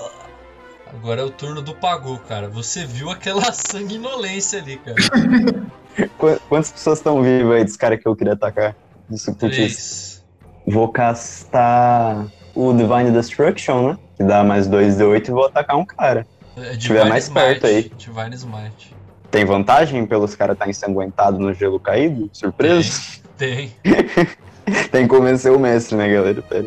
Agora 0.93 1.21
é 1.21 1.25
o 1.25 1.31
turno 1.31 1.63
do 1.63 1.75
Pagu, 1.75 2.19
cara. 2.27 2.49
Você 2.49 2.85
viu 2.85 3.11
aquela 3.11 3.51
sanguinolência 3.53 4.61
ali, 4.61 4.79
cara. 4.79 4.97
Qu- 6.19 6.41
Quantas 6.49 6.71
pessoas 6.73 6.99
estão 6.99 7.23
vivas 7.23 7.57
aí 7.57 7.65
dos 7.65 7.77
caras 7.77 8.01
que 8.01 8.07
eu 8.09 8.17
queria 8.17 8.33
atacar? 8.35 8.75
Cultistas. 9.09 9.37
Três. 9.37 10.25
Vou 10.67 10.89
castar 10.89 12.27
o 12.55 12.73
Divine 12.73 13.11
Destruction, 13.11 13.89
né? 13.91 13.99
Que 14.17 14.25
dá 14.25 14.45
mais 14.45 14.69
2d8 14.69 15.29
e 15.29 15.31
vou 15.31 15.47
atacar 15.47 15.77
um 15.77 15.85
cara. 15.85 16.27
É, 16.57 16.77
tiver 16.77 17.05
mais 17.07 17.29
perto 17.29 17.67
aí. 17.67 17.91
Divine 17.97 18.35
Smite. 18.35 18.95
Tem 19.31 19.45
vantagem 19.45 20.05
pelos 20.07 20.35
caras 20.35 20.55
estar 20.55 20.69
ensanguentados 20.69 21.41
no 21.41 21.53
gelo 21.55 21.79
caído? 21.81 22.29
Surpresa? 22.33 23.01
Tem. 23.37 23.73
Tem 24.93 25.03
que 25.03 25.09
convencer 25.09 25.51
o 25.53 25.59
mestre, 25.59 25.97
né, 25.97 26.13
galera? 26.13 26.43
Pera. 26.43 26.67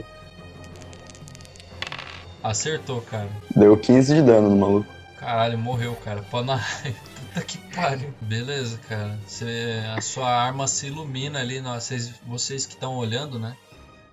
Acertou, 2.41 3.01
cara. 3.01 3.27
Deu 3.55 3.77
15 3.77 4.15
de 4.15 4.21
dano 4.21 4.49
no 4.49 4.55
maluco. 4.57 4.87
Caralho, 5.17 5.57
morreu, 5.57 5.95
cara. 6.03 6.21
Panai. 6.29 6.59
Puta 7.33 7.45
que 7.45 7.57
pariu. 7.75 8.13
Beleza, 8.21 8.77
cara. 8.87 9.17
Você, 9.27 9.81
a 9.95 10.01
sua 10.01 10.29
arma 10.29 10.67
se 10.67 10.87
ilumina 10.87 11.39
ali. 11.39 11.59
Vocês, 11.61 12.13
vocês 12.27 12.65
que 12.65 12.73
estão 12.73 12.95
olhando, 12.95 13.39
né? 13.39 13.55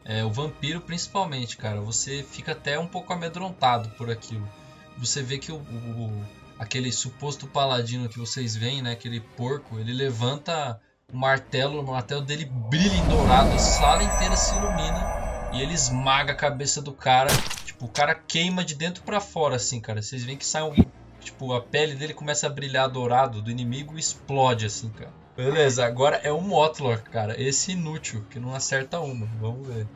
É, 0.05 0.25
o 0.25 0.31
vampiro, 0.31 0.81
principalmente, 0.81 1.57
cara. 1.57 1.81
Você 1.83 2.23
fica 2.23 2.53
até 2.53 2.79
um 2.79 2.87
pouco 2.87 3.13
amedrontado 3.13 3.91
por 3.91 4.11
aquilo. 4.11 4.49
Você 4.97 5.23
vê 5.23 5.39
que 5.39 5.53
o, 5.53 5.57
o- 5.57 6.25
aquele 6.59 6.91
suposto 6.91 7.47
paladino 7.47 8.09
que 8.09 8.19
vocês 8.19 8.57
veem, 8.57 8.81
né? 8.83 8.93
Aquele 8.93 9.21
porco, 9.21 9.79
ele 9.79 9.93
levanta 9.93 10.81
o 11.13 11.17
martelo. 11.17 11.81
O 11.83 11.87
martelo 11.87 12.23
dele 12.23 12.47
brilha 12.47 12.95
em 12.95 13.07
dourado. 13.09 13.53
A 13.53 13.59
sala 13.59 14.03
inteira 14.03 14.37
se 14.37 14.55
ilumina. 14.57 15.21
E 15.53 15.61
ele 15.61 15.75
esmaga 15.75 16.33
a 16.33 16.37
cabeça 16.37 16.81
do 16.81 16.93
cara. 16.93 17.29
Tipo, 17.67 17.85
o 17.85 17.89
cara 17.89 18.15
queima 18.15 18.65
de 18.65 18.75
dentro 18.75 19.03
pra 19.03 19.21
fora, 19.21 19.57
assim, 19.57 19.79
cara. 19.81 20.01
Vocês 20.01 20.25
veem 20.25 20.39
que 20.39 20.47
sai 20.47 20.63
um. 20.63 20.75
Tipo, 21.21 21.53
a 21.53 21.61
pele 21.61 21.95
dele 21.95 22.15
começa 22.15 22.47
a 22.47 22.51
brilhar 22.51 22.89
dourado 22.89 23.43
do 23.43 23.51
inimigo 23.51 23.97
e 23.97 24.01
explode, 24.01 24.67
assim, 24.67 24.89
cara. 24.91 25.13
Beleza, 25.37 25.85
agora 25.87 26.17
é 26.17 26.33
o 26.33 26.41
Motlor, 26.41 27.03
cara. 27.03 27.41
Esse 27.41 27.73
inútil, 27.73 28.25
que 28.31 28.39
não 28.39 28.55
acerta 28.55 29.01
uma. 29.01 29.27
Vamos 29.41 29.67
ver. 29.67 29.87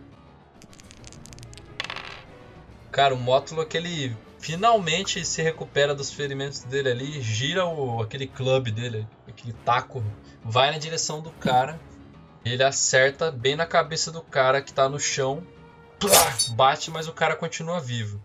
Cara, 2.90 3.14
o 3.14 3.18
Motlor 3.18 3.66
que 3.66 3.76
ele 3.76 4.16
finalmente 4.38 5.24
se 5.24 5.42
recupera 5.42 5.94
dos 5.94 6.12
ferimentos 6.12 6.60
dele 6.60 6.90
ali, 6.90 7.20
gira 7.22 7.66
o, 7.66 8.02
aquele 8.02 8.26
clube 8.26 8.70
dele, 8.70 9.06
aquele 9.26 9.54
taco, 9.64 10.04
vai 10.44 10.70
na 10.70 10.78
direção 10.78 11.20
do 11.20 11.30
cara. 11.30 11.80
Ele 12.44 12.62
acerta 12.62 13.30
bem 13.30 13.56
na 13.56 13.66
cabeça 13.66 14.12
do 14.12 14.20
cara 14.20 14.60
que 14.60 14.72
tá 14.72 14.88
no 14.88 15.00
chão. 15.00 15.42
Bate, 16.50 16.90
mas 16.90 17.08
o 17.08 17.12
cara 17.12 17.34
continua 17.34 17.80
vivo. 17.80 18.22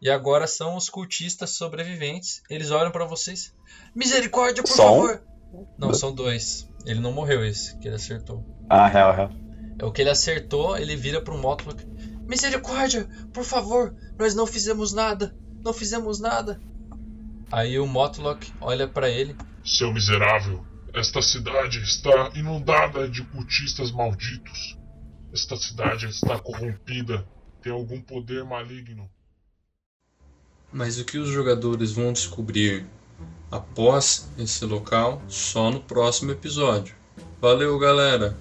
E 0.00 0.10
agora 0.10 0.46
são 0.46 0.76
os 0.76 0.88
cultistas 0.88 1.50
sobreviventes. 1.50 2.42
Eles 2.50 2.70
olham 2.70 2.90
pra 2.90 3.04
vocês. 3.06 3.54
Misericórdia, 3.94 4.62
por 4.62 4.70
Só 4.70 4.92
um? 4.92 5.06
favor! 5.06 5.22
Não, 5.78 5.94
são 5.94 6.12
dois. 6.14 6.68
Ele 6.84 7.00
não 7.00 7.12
morreu 7.12 7.44
esse, 7.44 7.78
que 7.78 7.88
ele 7.88 7.96
acertou. 7.96 8.44
Ah, 8.68 8.86
real, 8.88 9.14
real. 9.14 9.30
É 9.78 9.84
o 9.84 9.92
que 9.92 10.02
ele 10.02 10.10
acertou, 10.10 10.76
ele 10.76 10.96
vira 10.96 11.20
pro 11.20 11.38
Motlok. 11.38 11.84
Misericórdia, 12.26 13.08
por 13.32 13.44
favor, 13.44 13.94
nós 14.18 14.34
não 14.34 14.46
fizemos 14.46 14.92
nada. 14.92 15.34
Não 15.64 15.72
fizemos 15.72 16.20
nada. 16.20 16.60
Aí 17.50 17.78
o 17.78 17.86
Motlok 17.86 18.52
olha 18.60 18.86
pra 18.88 19.08
ele. 19.08 19.36
Seu 19.64 19.92
miserável, 19.92 20.64
esta 20.92 21.22
cidade 21.22 21.78
está 21.82 22.30
inundada 22.34 23.08
de 23.08 23.22
cultistas 23.24 23.90
malditos. 23.90 24.78
Esta 25.32 25.56
cidade 25.56 26.06
está 26.06 26.38
corrompida, 26.38 27.26
tem 27.62 27.72
algum 27.72 28.00
poder 28.00 28.44
maligno. 28.44 29.08
Mas 30.74 30.98
o 30.98 31.04
que 31.04 31.18
os 31.18 31.28
jogadores 31.28 31.92
vão 31.92 32.12
descobrir 32.12 32.84
após 33.48 34.28
esse 34.36 34.64
local 34.64 35.22
só 35.28 35.70
no 35.70 35.78
próximo 35.78 36.32
episódio. 36.32 36.96
Valeu, 37.40 37.78
galera! 37.78 38.36